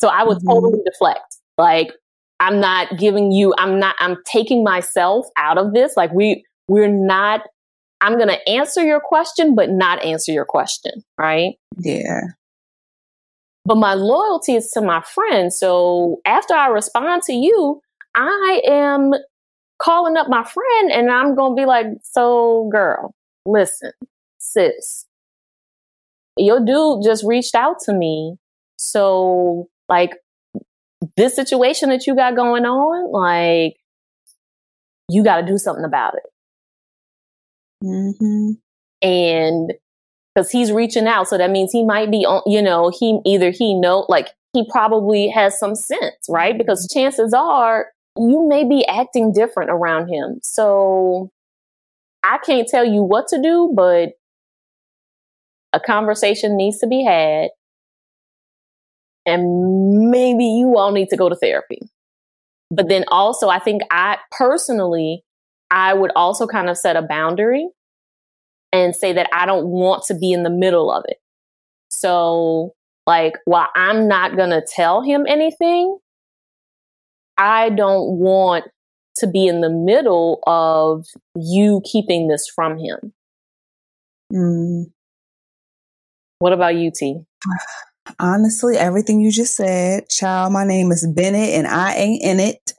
So 0.00 0.08
I 0.08 0.24
would 0.24 0.38
mm-hmm. 0.38 0.48
totally 0.48 0.80
deflect. 0.84 1.36
Like, 1.58 1.92
I'm 2.40 2.60
not 2.60 2.98
giving 2.98 3.32
you, 3.32 3.54
I'm 3.58 3.78
not, 3.78 3.96
I'm 3.98 4.16
taking 4.26 4.64
myself 4.64 5.26
out 5.36 5.58
of 5.58 5.72
this. 5.72 5.96
Like, 5.96 6.12
we, 6.12 6.44
we're 6.68 6.88
not, 6.88 7.42
I'm 8.00 8.16
going 8.16 8.28
to 8.28 8.48
answer 8.48 8.84
your 8.84 9.00
question, 9.00 9.54
but 9.54 9.70
not 9.70 10.04
answer 10.04 10.32
your 10.32 10.44
question. 10.44 11.02
Right. 11.18 11.54
Yeah 11.78 12.20
but 13.64 13.76
my 13.76 13.94
loyalty 13.94 14.54
is 14.54 14.70
to 14.72 14.80
my 14.80 15.00
friend. 15.02 15.52
So 15.52 16.20
after 16.24 16.54
I 16.54 16.68
respond 16.68 17.22
to 17.24 17.32
you, 17.32 17.80
I 18.14 18.62
am 18.66 19.12
calling 19.78 20.16
up 20.16 20.28
my 20.28 20.44
friend 20.44 20.92
and 20.92 21.10
I'm 21.10 21.34
going 21.34 21.56
to 21.56 21.60
be 21.60 21.66
like, 21.66 21.86
so 22.02 22.68
girl, 22.70 23.14
listen, 23.46 23.92
sis, 24.38 25.06
your 26.36 26.64
dude 26.64 27.02
just 27.02 27.24
reached 27.24 27.54
out 27.54 27.80
to 27.80 27.92
me. 27.92 28.36
So 28.76 29.68
like, 29.88 30.16
this 31.16 31.36
situation 31.36 31.90
that 31.90 32.06
you 32.06 32.14
got 32.14 32.34
going 32.34 32.64
on, 32.64 33.12
like, 33.12 33.76
you 35.10 35.22
got 35.22 35.40
to 35.40 35.46
do 35.46 35.58
something 35.58 35.84
about 35.84 36.14
it. 36.14 36.22
Mm-hmm. 37.84 38.52
And 39.02 39.72
because 40.34 40.50
he's 40.50 40.72
reaching 40.72 41.06
out, 41.06 41.28
so 41.28 41.38
that 41.38 41.50
means 41.50 41.70
he 41.72 41.84
might 41.84 42.10
be 42.10 42.24
on, 42.26 42.42
you 42.46 42.60
know, 42.60 42.90
he 42.98 43.20
either 43.24 43.50
he 43.50 43.74
know, 43.74 44.06
like, 44.08 44.30
he 44.52 44.68
probably 44.70 45.28
has 45.28 45.58
some 45.58 45.74
sense, 45.74 46.26
right? 46.28 46.56
Because 46.56 46.86
mm-hmm. 46.86 46.98
chances 46.98 47.34
are 47.34 47.86
you 48.16 48.46
may 48.48 48.64
be 48.64 48.86
acting 48.86 49.32
different 49.32 49.70
around 49.70 50.08
him. 50.08 50.38
So 50.42 51.30
I 52.22 52.38
can't 52.38 52.68
tell 52.68 52.84
you 52.84 53.02
what 53.02 53.26
to 53.28 53.42
do, 53.42 53.72
but 53.74 54.10
a 55.72 55.80
conversation 55.80 56.56
needs 56.56 56.78
to 56.78 56.86
be 56.86 57.04
had. 57.04 57.48
And 59.26 60.10
maybe 60.10 60.44
you 60.44 60.76
all 60.76 60.92
need 60.92 61.08
to 61.08 61.16
go 61.16 61.28
to 61.28 61.34
therapy. 61.34 61.80
But 62.70 62.88
then 62.88 63.04
also, 63.08 63.48
I 63.48 63.58
think 63.58 63.82
I 63.90 64.18
personally, 64.38 65.24
I 65.70 65.94
would 65.94 66.12
also 66.14 66.46
kind 66.46 66.68
of 66.68 66.78
set 66.78 66.96
a 66.96 67.02
boundary 67.02 67.68
and 68.74 68.94
say 68.94 69.12
that 69.12 69.28
I 69.32 69.46
don't 69.46 69.68
want 69.68 70.02
to 70.06 70.14
be 70.14 70.32
in 70.32 70.42
the 70.42 70.50
middle 70.50 70.90
of 70.90 71.04
it. 71.06 71.18
So, 71.90 72.74
like, 73.06 73.34
while 73.44 73.68
I'm 73.76 74.08
not 74.08 74.36
going 74.36 74.50
to 74.50 74.66
tell 74.66 75.00
him 75.00 75.26
anything, 75.28 75.96
I 77.38 77.70
don't 77.70 78.18
want 78.18 78.64
to 79.18 79.28
be 79.28 79.46
in 79.46 79.60
the 79.60 79.70
middle 79.70 80.40
of 80.48 81.06
you 81.36 81.82
keeping 81.84 82.26
this 82.26 82.48
from 82.52 82.76
him. 82.78 83.12
Mm. 84.32 84.86
What 86.40 86.52
about 86.52 86.74
you, 86.74 86.90
T? 86.92 87.20
Honestly, 88.18 88.76
everything 88.76 89.20
you 89.20 89.30
just 89.30 89.54
said, 89.54 90.08
child, 90.08 90.52
my 90.52 90.64
name 90.64 90.90
is 90.90 91.06
Bennett 91.06 91.50
and 91.50 91.68
I 91.68 91.94
ain't 91.94 92.22
in 92.24 92.40
it. 92.40 92.72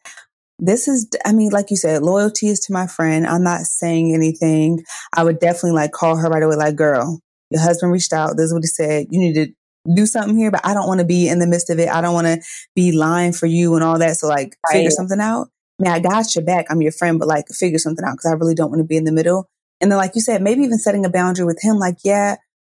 This 0.60 0.88
is, 0.88 1.10
I 1.26 1.34
mean, 1.34 1.52
like 1.52 1.70
you 1.70 1.78
said, 1.78 2.02
loyalty 2.02 2.48
is 2.48 2.60
to 2.62 2.74
my 2.74 2.88
friend. 2.88 3.28
I'm 3.28 3.44
not 3.44 3.62
saying 3.62 4.14
anything. 4.14 4.84
I 5.14 5.24
would 5.24 5.40
definitely 5.40 5.74
like 5.74 5.92
call 5.92 6.16
her 6.16 6.30
right 6.30 6.44
away, 6.44 6.56
like, 6.56 6.76
girl, 6.76 7.20
your 7.50 7.62
husband 7.62 7.92
reached 7.92 8.14
out. 8.14 8.38
This 8.38 8.46
is 8.48 8.54
what 8.54 8.64
he 8.64 8.68
said. 8.68 9.08
You 9.10 9.20
need 9.20 9.34
to 9.34 9.48
do 9.94 10.06
something 10.06 10.38
here, 10.38 10.52
but 10.52 10.66
I 10.66 10.74
don't 10.74 10.88
want 10.88 11.00
to 11.00 11.06
be 11.06 11.28
in 11.28 11.40
the 11.40 11.48
midst 11.48 11.70
of 11.70 11.80
it. 11.80 11.90
I 11.90 12.02
don't 12.02 12.14
want 12.14 12.28
to 12.28 12.42
be 12.74 12.92
lying 12.92 13.34
for 13.34 13.46
you 13.46 13.76
and 13.76 13.84
all 13.84 14.00
that. 14.00 14.18
So 14.18 14.28
like 14.28 14.56
right. 14.68 14.78
figure 14.78 14.92
something 14.92 15.20
out. 15.20 15.50
I 15.80 15.84
mean, 15.84 15.92
I 15.92 16.00
got 16.00 16.36
your 16.36 16.46
back. 16.46 16.68
I'm 16.70 16.82
your 16.82 16.92
friend, 16.92 17.20
but 17.20 17.28
like 17.28 17.46
figure 17.50 17.78
something 17.78 18.06
out 18.06 18.14
because 18.14 18.32
I 18.32 18.36
really 18.36 18.56
don't 18.56 18.70
want 18.70 18.80
to 18.80 18.88
be 18.88 18.98
in 18.98 19.04
the 19.04 19.12
middle. 19.12 19.50
And 19.82 19.92
then, 19.92 19.98
like 19.98 20.16
you 20.16 20.22
said, 20.22 20.42
maybe 20.42 20.64
even 20.64 20.80
setting 20.80 21.06
a 21.06 21.10
boundary 21.10 21.46
with 21.46 21.62
him, 21.62 21.78
like, 21.78 21.98
yeah, 22.04 22.38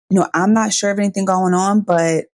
you 0.10 0.20
know, 0.20 0.28
I'm 0.34 0.54
not 0.54 0.74
sure 0.74 0.92
of 0.92 1.00
anything 1.00 1.26
going 1.26 1.54
on, 1.54 1.82
but 1.82 2.26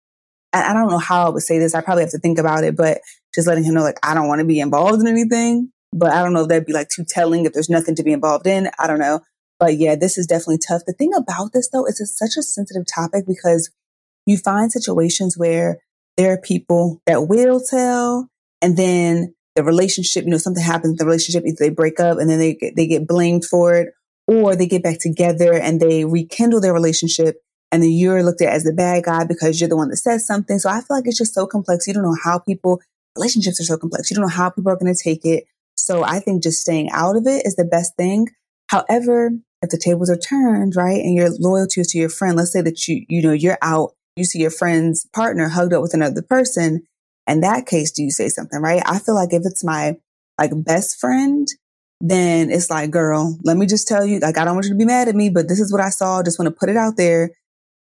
I, 0.54 0.70
I 0.70 0.74
don't 0.74 0.90
know 0.90 1.00
how 1.00 1.26
I 1.26 1.30
would 1.30 1.42
say 1.42 1.58
this. 1.58 1.74
I 1.74 1.82
probably 1.82 2.04
have 2.04 2.12
to 2.12 2.20
think 2.20 2.38
about 2.38 2.64
it, 2.64 2.76
but 2.76 3.02
just 3.34 3.48
letting 3.48 3.64
him 3.64 3.74
know, 3.74 3.84
like, 3.84 4.00
I 4.04 4.14
don't 4.14 4.28
want 4.28 4.40
to 4.40 4.46
be 4.46 4.60
involved 4.60 5.02
in 5.02 5.08
anything, 5.08 5.72
but 5.94 6.12
I 6.12 6.22
don't 6.22 6.34
know 6.34 6.42
if 6.42 6.50
that'd 6.50 6.66
be 6.66 6.74
like 6.74 6.90
too 6.90 7.06
telling 7.08 7.46
if 7.46 7.54
there's 7.54 7.70
nothing 7.70 7.96
to 7.96 8.04
be 8.04 8.14
involved 8.14 8.48
in. 8.48 8.70
I 8.80 8.88
don't 8.88 9.00
know. 9.00 9.22
But 9.60 9.78
yeah, 9.78 9.96
this 9.96 10.18
is 10.18 10.26
definitely 10.26 10.58
tough. 10.58 10.84
The 10.86 10.94
thing 10.94 11.14
about 11.14 11.54
this 11.54 11.70
though, 11.70 11.86
is 11.86 12.00
it's 12.00 12.18
such 12.18 12.38
a 12.38 12.44
sensitive 12.44 12.86
topic 12.94 13.26
because 13.28 13.70
you 14.26 14.38
find 14.38 14.72
situations 14.72 15.38
where 15.38 15.80
there 16.18 16.34
are 16.34 16.38
people 16.38 17.02
that 17.06 17.28
will 17.28 17.62
tell 17.62 18.28
and 18.62 18.78
then 18.78 19.34
the 19.56 19.64
relationship, 19.64 20.24
you 20.24 20.32
know, 20.32 20.38
something 20.38 20.64
happens, 20.64 20.98
the 20.98 21.06
relationship, 21.06 21.44
either 21.46 21.58
they 21.60 21.70
break 21.70 22.00
up 22.00 22.18
and 22.18 22.30
then 22.30 22.40
they 22.40 22.56
get, 22.56 22.76
they 22.76 22.88
get 22.88 23.08
blamed 23.08 23.46
for 23.46 23.76
it 23.76 23.94
or 24.28 24.56
they 24.56 24.66
get 24.66 24.84
back 24.84 25.00
together 25.00 25.54
and 25.54 25.80
they 25.80 26.06
rekindle 26.06 26.62
their 26.62 26.74
relationship 26.74 27.36
and 27.72 27.82
then 27.82 27.92
you're 27.92 28.24
looked 28.24 28.42
at 28.42 28.54
as 28.54 28.64
the 28.64 28.74
bad 28.74 29.04
guy 29.04 29.24
because 29.26 29.60
you're 29.60 29.70
the 29.70 29.78
one 29.78 29.90
that 29.90 29.98
says 29.98 30.26
something. 30.26 30.60
So 30.60 30.70
I 30.70 30.82
feel 30.82 30.98
like 30.98 31.08
it's 31.08 31.18
just 31.18 31.34
so 31.34 31.48
complex. 31.48 31.88
You 31.88 31.94
don't 31.94 32.04
know 32.04 32.18
how 32.22 32.40
people, 32.40 32.82
relationships 33.16 33.60
are 33.60 33.66
so 33.66 33.78
complex. 33.78 34.10
You 34.10 34.16
don't 34.16 34.24
know 34.24 34.30
how 34.30 34.50
people 34.50 34.72
are 34.72 34.78
going 34.78 34.94
to 34.94 35.04
take 35.04 35.26
it. 35.26 35.46
So 35.78 36.04
I 36.04 36.20
think 36.20 36.44
just 36.44 36.62
staying 36.62 36.90
out 36.92 37.16
of 37.16 37.28
it 37.28 37.46
is 37.46 37.56
the 37.56 37.66
best 37.66 37.96
thing. 37.96 38.28
However, 38.68 39.32
if 39.62 39.70
the 39.70 39.78
tables 39.78 40.10
are 40.10 40.18
turned, 40.18 40.76
right, 40.76 41.02
and 41.02 41.16
your 41.16 41.30
loyalty 41.40 41.82
is 41.82 41.88
to 41.88 41.98
your 41.98 42.10
friend, 42.10 42.38
let's 42.38 42.52
say 42.52 42.62
that 42.62 42.88
you, 42.88 43.06
you 43.10 43.22
know, 43.22 43.34
you're 43.34 43.58
out 43.62 43.94
you 44.16 44.26
see 44.26 44.40
your 44.40 44.52
friend's 44.52 45.06
partner 45.14 45.50
hugged 45.50 45.74
up 45.74 45.82
with 45.82 45.94
another 45.94 46.22
person, 46.22 46.84
in 47.28 47.42
that 47.42 47.66
case, 47.66 47.92
do 47.92 48.04
you 48.04 48.12
say 48.12 48.30
something, 48.30 48.62
right? 48.62 48.82
I 48.86 49.00
feel 49.00 49.16
like 49.16 49.34
if 49.34 49.44
it's 49.46 49.64
my 49.64 49.98
like 50.40 50.52
best 50.54 51.00
friend, 51.00 51.48
then 52.02 52.50
it's 52.50 52.70
like, 52.70 52.92
girl, 52.92 53.38
let 53.44 53.58
me 53.58 53.68
just 53.68 53.88
tell 53.88 54.06
you, 54.06 54.20
like, 54.20 54.38
I 54.38 54.44
don't 54.44 54.56
want 54.56 54.66
you 54.66 54.74
to 54.74 54.78
be 54.78 54.86
mad 54.86 55.08
at 55.08 55.16
me, 55.16 55.30
but 55.30 55.48
this 55.48 55.60
is 55.60 55.72
what 55.72 55.82
I 55.82 55.90
saw. 55.90 56.24
Just 56.24 56.40
want 56.40 56.48
to 56.48 56.60
put 56.60 56.70
it 56.70 56.78
out 56.78 56.98
there. 56.98 57.32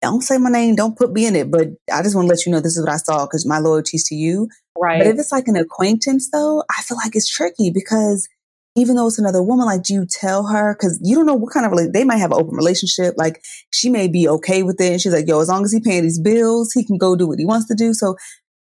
Don't 0.03 0.21
say 0.21 0.37
my 0.37 0.49
name. 0.49 0.75
Don't 0.75 0.97
put 0.97 1.13
me 1.13 1.25
in 1.25 1.35
it. 1.35 1.49
But 1.49 1.69
I 1.91 2.03
just 2.03 2.13
want 2.13 2.27
to 2.27 2.29
let 2.29 2.45
you 2.45 2.51
know 2.51 2.59
this 2.59 2.75
is 2.75 2.83
what 2.83 2.91
I 2.91 2.97
saw 2.97 3.25
because 3.25 3.45
my 3.45 3.59
loyalty's 3.59 4.03
to 4.09 4.15
you. 4.15 4.49
Right. 4.77 4.99
But 4.99 5.07
if 5.07 5.17
it's 5.17 5.31
like 5.31 5.47
an 5.47 5.55
acquaintance 5.55 6.29
though, 6.29 6.61
I 6.69 6.81
feel 6.81 6.97
like 6.97 7.15
it's 7.15 7.29
tricky 7.29 7.71
because 7.71 8.27
even 8.75 8.97
though 8.97 9.07
it's 9.07 9.17
another 9.17 9.41
woman, 9.41 9.65
like, 9.65 9.83
do 9.83 9.93
you 9.93 10.05
tell 10.05 10.47
her? 10.47 10.75
Cause 10.75 10.99
you 11.01 11.15
don't 11.15 11.25
know 11.25 11.35
what 11.35 11.53
kind 11.53 11.65
of, 11.65 11.71
relationship, 11.71 11.93
they 11.93 12.03
might 12.03 12.17
have 12.17 12.31
an 12.31 12.39
open 12.39 12.55
relationship. 12.55 13.13
Like 13.17 13.41
she 13.71 13.89
may 13.89 14.09
be 14.09 14.27
okay 14.27 14.61
with 14.61 14.81
it. 14.81 14.91
And 14.91 15.01
she's 15.01 15.13
like, 15.13 15.27
yo, 15.27 15.39
as 15.39 15.47
long 15.47 15.63
as 15.63 15.71
he 15.71 15.79
paying 15.79 16.03
these 16.03 16.19
bills, 16.19 16.73
he 16.73 16.83
can 16.83 16.97
go 16.97 17.15
do 17.15 17.25
what 17.25 17.39
he 17.39 17.45
wants 17.45 17.67
to 17.67 17.75
do. 17.75 17.93
So 17.93 18.17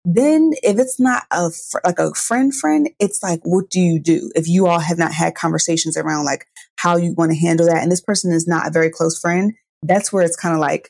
then 0.03 0.53
if 0.63 0.79
it's 0.79 0.99
not 0.99 1.25
a, 1.29 1.51
fr- 1.51 1.81
like 1.83 1.99
a 1.99 2.15
friend 2.15 2.55
friend, 2.55 2.89
it's 2.99 3.21
like, 3.21 3.41
what 3.43 3.69
do 3.69 3.79
you 3.79 3.99
do? 3.99 4.31
If 4.33 4.47
you 4.47 4.65
all 4.65 4.79
have 4.79 4.97
not 4.97 5.11
had 5.11 5.35
conversations 5.35 5.97
around 5.97 6.25
like 6.25 6.47
how 6.77 6.97
you 6.97 7.13
want 7.13 7.31
to 7.31 7.37
handle 7.37 7.67
that. 7.67 7.83
And 7.83 7.91
this 7.91 8.01
person 8.01 8.31
is 8.31 8.47
not 8.47 8.65
a 8.65 8.71
very 8.71 8.89
close 8.89 9.19
friend. 9.19 9.53
That's 9.83 10.11
where 10.11 10.23
it's 10.23 10.35
kind 10.35 10.53
of 10.53 10.59
like, 10.59 10.89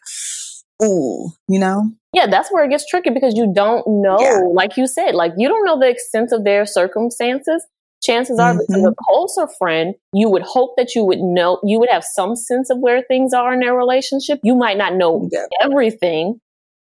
oh, 0.82 1.32
you 1.48 1.60
know? 1.60 1.92
Yeah, 2.14 2.28
that's 2.28 2.52
where 2.52 2.64
it 2.64 2.70
gets 2.70 2.88
tricky 2.88 3.10
because 3.10 3.36
you 3.36 3.52
don't 3.54 3.86
know, 3.88 4.18
yeah. 4.20 4.42
like 4.52 4.78
you 4.78 4.88
said, 4.88 5.14
like 5.14 5.34
you 5.38 5.48
don't 5.48 5.66
know 5.66 5.80
the 5.80 5.90
extent 5.90 6.32
of 6.32 6.44
their 6.44 6.66
circumstances 6.66 7.66
chances 8.02 8.40
are 8.40 8.54
mm-hmm. 8.54 8.86
a 8.86 8.94
closer 9.08 9.48
friend, 9.58 9.96
you 10.14 10.30
would 10.30 10.44
hope 10.44 10.76
that 10.78 10.96
you 10.96 11.04
would 11.04 11.20
know, 11.20 11.60
you 11.64 11.80
would 11.80 11.90
have 11.92 12.04
some 12.04 12.36
sense 12.36 12.70
of 12.70 12.80
where 12.80 13.04
things 13.04 13.34
are 13.34 13.54
in 13.54 13.60
their 13.60 13.76
relationship. 13.76 14.40
You 14.44 14.56
might 14.56 14.78
not 14.78 14.96
know 14.96 15.30
yeah. 15.32 15.46
everything, 15.62 16.40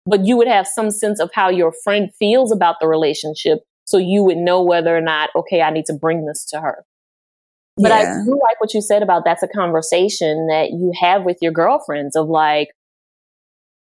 but 0.05 0.25
you 0.25 0.37
would 0.37 0.47
have 0.47 0.67
some 0.67 0.91
sense 0.91 1.19
of 1.19 1.31
how 1.33 1.49
your 1.49 1.73
friend 1.83 2.09
feels 2.17 2.51
about 2.51 2.75
the 2.79 2.87
relationship. 2.87 3.59
So 3.85 3.97
you 3.97 4.23
would 4.23 4.37
know 4.37 4.61
whether 4.61 4.95
or 4.95 5.01
not, 5.01 5.29
okay, 5.35 5.61
I 5.61 5.71
need 5.71 5.85
to 5.85 5.93
bring 5.93 6.25
this 6.25 6.45
to 6.51 6.61
her. 6.61 6.85
But 7.81 7.89
yeah. 7.89 8.21
I 8.21 8.25
do 8.25 8.31
like 8.31 8.59
what 8.59 8.73
you 8.73 8.81
said 8.81 9.01
about 9.03 9.23
that's 9.23 9.43
a 9.43 9.47
conversation 9.47 10.47
that 10.47 10.71
you 10.71 10.91
have 10.99 11.23
with 11.23 11.37
your 11.41 11.51
girlfriends 11.51 12.15
of 12.15 12.27
like, 12.27 12.69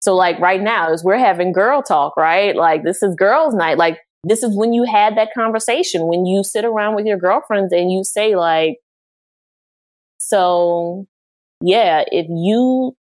so 0.00 0.14
like 0.14 0.38
right 0.38 0.60
now 0.60 0.92
as 0.92 1.02
we're 1.04 1.18
having 1.18 1.52
girl 1.52 1.82
talk, 1.82 2.16
right? 2.16 2.54
Like 2.54 2.84
this 2.84 3.02
is 3.02 3.14
girls 3.14 3.54
night. 3.54 3.78
Like 3.78 3.98
this 4.24 4.42
is 4.42 4.56
when 4.56 4.72
you 4.72 4.84
had 4.84 5.16
that 5.16 5.34
conversation, 5.34 6.06
when 6.06 6.24
you 6.24 6.44
sit 6.44 6.64
around 6.64 6.94
with 6.94 7.06
your 7.06 7.18
girlfriends 7.18 7.72
and 7.72 7.90
you 7.90 8.04
say, 8.04 8.36
like, 8.36 8.76
so 10.18 11.06
yeah, 11.62 12.04
if 12.10 12.26
you 12.28 12.96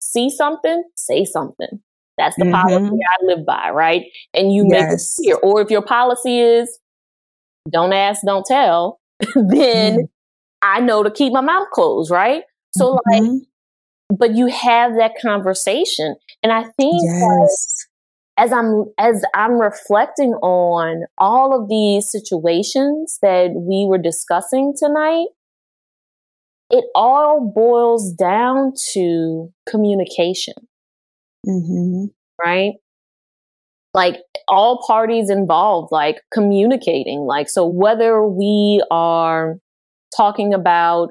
see 0.00 0.30
something, 0.30 0.84
say 0.96 1.24
something. 1.24 1.80
That's 2.16 2.36
the 2.36 2.44
mm-hmm. 2.44 2.52
policy 2.52 2.98
I 3.08 3.24
live 3.24 3.46
by, 3.46 3.70
right? 3.70 4.04
And 4.34 4.52
you 4.52 4.66
yes. 4.68 5.18
make 5.20 5.30
it 5.30 5.38
clear. 5.40 5.50
Or 5.50 5.60
if 5.62 5.70
your 5.70 5.82
policy 5.82 6.40
is 6.40 6.78
don't 7.70 7.92
ask, 7.92 8.22
don't 8.24 8.44
tell, 8.44 9.00
then 9.34 9.98
mm. 9.98 10.08
I 10.62 10.80
know 10.80 11.02
to 11.02 11.10
keep 11.10 11.32
my 11.32 11.40
mouth 11.40 11.68
closed, 11.72 12.10
right? 12.10 12.42
So 12.76 12.96
mm-hmm. 12.96 13.24
like, 13.24 13.42
but 14.18 14.34
you 14.34 14.46
have 14.46 14.96
that 14.96 15.12
conversation. 15.22 16.16
And 16.42 16.52
I 16.52 16.64
think 16.78 17.00
yes 17.02 17.88
as 18.38 18.52
I'm 18.52 18.84
as 18.96 19.22
I'm 19.34 19.60
reflecting 19.60 20.32
on 20.34 21.04
all 21.18 21.60
of 21.60 21.68
these 21.68 22.10
situations 22.10 23.18
that 23.20 23.50
we 23.54 23.84
were 23.86 23.98
discussing 23.98 24.74
tonight, 24.78 25.26
it 26.70 26.84
all 26.94 27.52
boils 27.52 28.12
down 28.12 28.72
to 28.92 29.52
communication. 29.68 30.54
Mm-hmm. 31.46 32.06
Right? 32.42 32.74
Like 33.92 34.18
all 34.46 34.84
parties 34.86 35.30
involved, 35.30 35.90
like 35.90 36.20
communicating. 36.32 37.20
Like, 37.20 37.48
so 37.48 37.66
whether 37.66 38.22
we 38.22 38.80
are 38.92 39.56
talking 40.16 40.54
about 40.54 41.10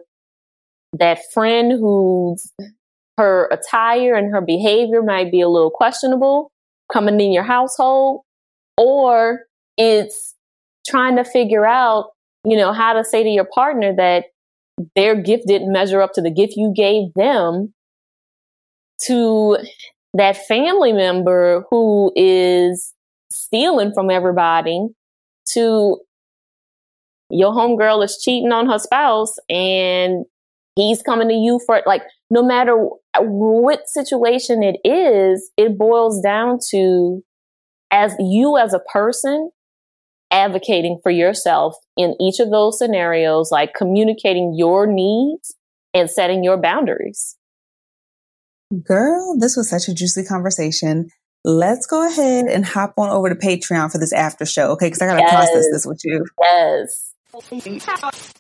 that 0.94 1.20
friend 1.34 1.72
who's 1.72 2.52
her 3.18 3.50
attire 3.52 4.16
and 4.16 4.32
her 4.32 4.42
behavior 4.42 5.02
might 5.02 5.32
be 5.32 5.42
a 5.42 5.50
little 5.50 5.72
questionable, 5.72 6.52
coming 6.92 7.20
in 7.20 7.32
your 7.32 7.44
household, 7.44 8.22
or 8.78 9.42
it's 9.78 10.36
trying 10.88 11.18
to 11.18 11.24
figure 11.24 11.66
out, 11.66 12.12
you 12.46 12.56
know, 12.56 12.72
how 12.72 12.94
to 12.94 13.04
say 13.04 13.24
to 13.24 13.30
your 13.30 13.48
partner 13.54 13.96
that 13.96 14.26
their 14.96 15.16
gift 15.20 15.48
didn't 15.48 15.72
measure 15.72 16.02
up 16.02 16.14
to 16.14 16.22
the 16.22 16.30
gift 16.32 16.54
you 16.56 16.72
gave 16.76 17.14
them 17.16 17.74
to 19.02 19.58
that 20.14 20.38
family 20.48 20.94
member 20.94 21.64
who 21.70 22.12
is 22.16 22.94
stealing 23.32 23.94
from 23.94 24.10
everybody 24.10 24.88
to 25.50 25.98
your 27.30 27.54
homegirl 27.54 28.04
is 28.04 28.18
cheating 28.22 28.52
on 28.52 28.68
her 28.70 28.80
spouse 28.80 29.36
and 29.50 30.26
he's 30.76 31.02
coming 31.02 31.28
to 31.28 31.34
you 31.34 31.60
for 31.66 31.82
like 31.86 32.04
no 32.30 32.44
matter 32.44 32.78
what 33.20 33.88
situation 33.88 34.64
it 34.64 34.78
is, 34.88 35.52
it 35.58 35.78
boils 35.78 36.22
down 36.22 36.60
to 36.70 37.24
as 37.92 38.14
you 38.20 38.58
as 38.58 38.74
a 38.74 38.80
person, 38.80 39.50
advocating 40.32 41.00
for 41.02 41.10
yourself 41.10 41.76
in 41.96 42.16
each 42.20 42.40
of 42.40 42.52
those 42.52 42.78
scenarios, 42.78 43.52
like 43.52 43.74
communicating 43.74 44.54
your 44.56 44.86
needs 44.86 45.56
and 45.94 46.10
setting 46.10 46.44
your 46.44 46.58
boundaries. 46.58 47.38
Girl, 48.84 49.38
this 49.40 49.56
was 49.56 49.70
such 49.70 49.88
a 49.88 49.94
juicy 49.94 50.26
conversation. 50.26 51.10
Let's 51.46 51.88
go 51.88 52.06
ahead 52.06 52.48
and 52.48 52.66
hop 52.66 52.94
on 52.98 53.10
over 53.10 53.30
to 53.30 53.36
Patreon 53.36 53.90
for 53.90 53.98
this 53.98 54.12
after 54.12 54.46
show, 54.46 54.72
okay? 54.72 54.88
Because 54.88 55.02
I 55.02 55.06
got 55.06 55.16
to 55.16 55.22
yes. 55.22 55.34
process 55.34 55.66
this 55.72 55.86
with 55.86 56.02
you. 56.04 56.26
Yes. 56.42 57.07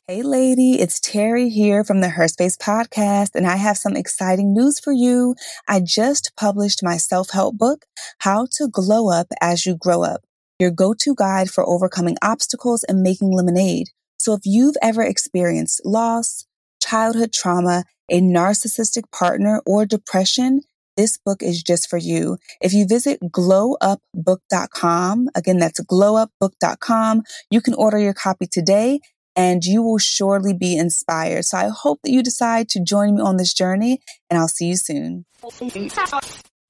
Hey, 0.07 0.21
lady, 0.21 0.79
it's 0.79 1.01
Terri 1.01 1.51
here 1.51 1.83
from 1.83 1.99
the 1.99 2.07
Her 2.07 2.29
Space 2.29 2.55
podcast, 2.55 3.35
and 3.35 3.45
I 3.45 3.57
have 3.57 3.77
some 3.77 3.97
exciting 3.97 4.53
news 4.53 4.79
for 4.79 4.93
you. 4.93 5.35
I 5.67 5.81
just 5.81 6.31
published 6.37 6.81
my 6.81 6.95
self 6.95 7.31
help 7.31 7.57
book, 7.57 7.85
How 8.19 8.47
to 8.53 8.69
Glow 8.69 9.11
Up 9.11 9.27
as 9.41 9.65
You 9.65 9.75
Grow 9.75 10.03
Up, 10.03 10.21
your 10.57 10.71
go 10.71 10.93
to 10.93 11.15
guide 11.15 11.49
for 11.49 11.67
overcoming 11.67 12.15
obstacles 12.21 12.85
and 12.85 13.03
making 13.03 13.31
lemonade. 13.31 13.87
So 14.21 14.33
if 14.33 14.41
you've 14.45 14.77
ever 14.81 15.01
experienced 15.03 15.81
loss, 15.83 16.45
childhood 16.81 17.33
trauma, 17.33 17.83
a 18.09 18.21
narcissistic 18.21 19.11
partner, 19.11 19.61
or 19.65 19.85
depression, 19.85 20.61
this 20.97 21.17
book 21.17 21.41
is 21.41 21.63
just 21.63 21.89
for 21.89 21.97
you. 21.97 22.37
If 22.59 22.73
you 22.73 22.85
visit 22.85 23.21
glowupbook.com, 23.21 25.29
again, 25.35 25.59
that's 25.59 25.79
glowupbook.com, 25.79 27.23
you 27.49 27.61
can 27.61 27.73
order 27.75 27.99
your 27.99 28.13
copy 28.13 28.47
today 28.47 28.99
and 29.35 29.63
you 29.63 29.83
will 29.83 29.99
surely 29.99 30.53
be 30.53 30.75
inspired. 30.75 31.45
So 31.45 31.57
I 31.57 31.69
hope 31.69 31.99
that 32.03 32.11
you 32.11 32.23
decide 32.23 32.69
to 32.69 32.83
join 32.83 33.15
me 33.15 33.21
on 33.21 33.37
this 33.37 33.53
journey 33.53 34.01
and 34.29 34.39
I'll 34.39 34.47
see 34.47 34.65
you 34.65 34.75
soon. 34.75 35.25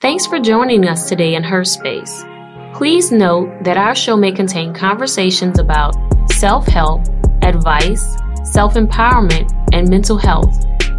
Thanks 0.01 0.27
for 0.27 0.39
joining 0.39 0.87
us 0.87 1.09
today 1.09 1.33
in 1.33 1.43
Her 1.43 1.63
Space. 1.63 2.23
Please 2.75 3.11
note 3.11 3.63
that 3.63 3.77
our 3.77 3.95
show 3.95 4.15
may 4.15 4.31
contain 4.31 4.73
conversations 4.73 5.57
about 5.57 5.95
self 6.33 6.67
help, 6.67 7.01
advice, 7.41 8.15
self 8.43 8.75
empowerment, 8.75 9.49
and 9.73 9.89
mental 9.89 10.17
health 10.17 10.67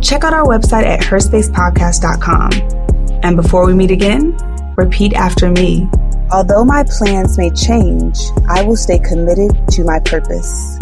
check 0.00 0.24
out 0.24 0.32
our 0.32 0.44
website 0.44 0.84
at 0.84 1.00
herspacepodcast.com. 1.00 3.20
And 3.22 3.36
before 3.36 3.66
we 3.66 3.74
meet 3.74 3.90
again, 3.90 4.36
repeat 4.76 5.14
after 5.14 5.50
me. 5.50 5.88
Although 6.30 6.64
my 6.64 6.84
plans 6.84 7.38
may 7.38 7.50
change, 7.50 8.18
I 8.48 8.62
will 8.62 8.76
stay 8.76 8.98
committed 8.98 9.50
to 9.72 9.84
my 9.84 9.98
purpose. 10.00 10.78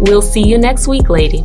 We'll 0.00 0.22
see 0.22 0.46
you 0.46 0.56
next 0.56 0.86
week, 0.86 1.10
lady. 1.10 1.44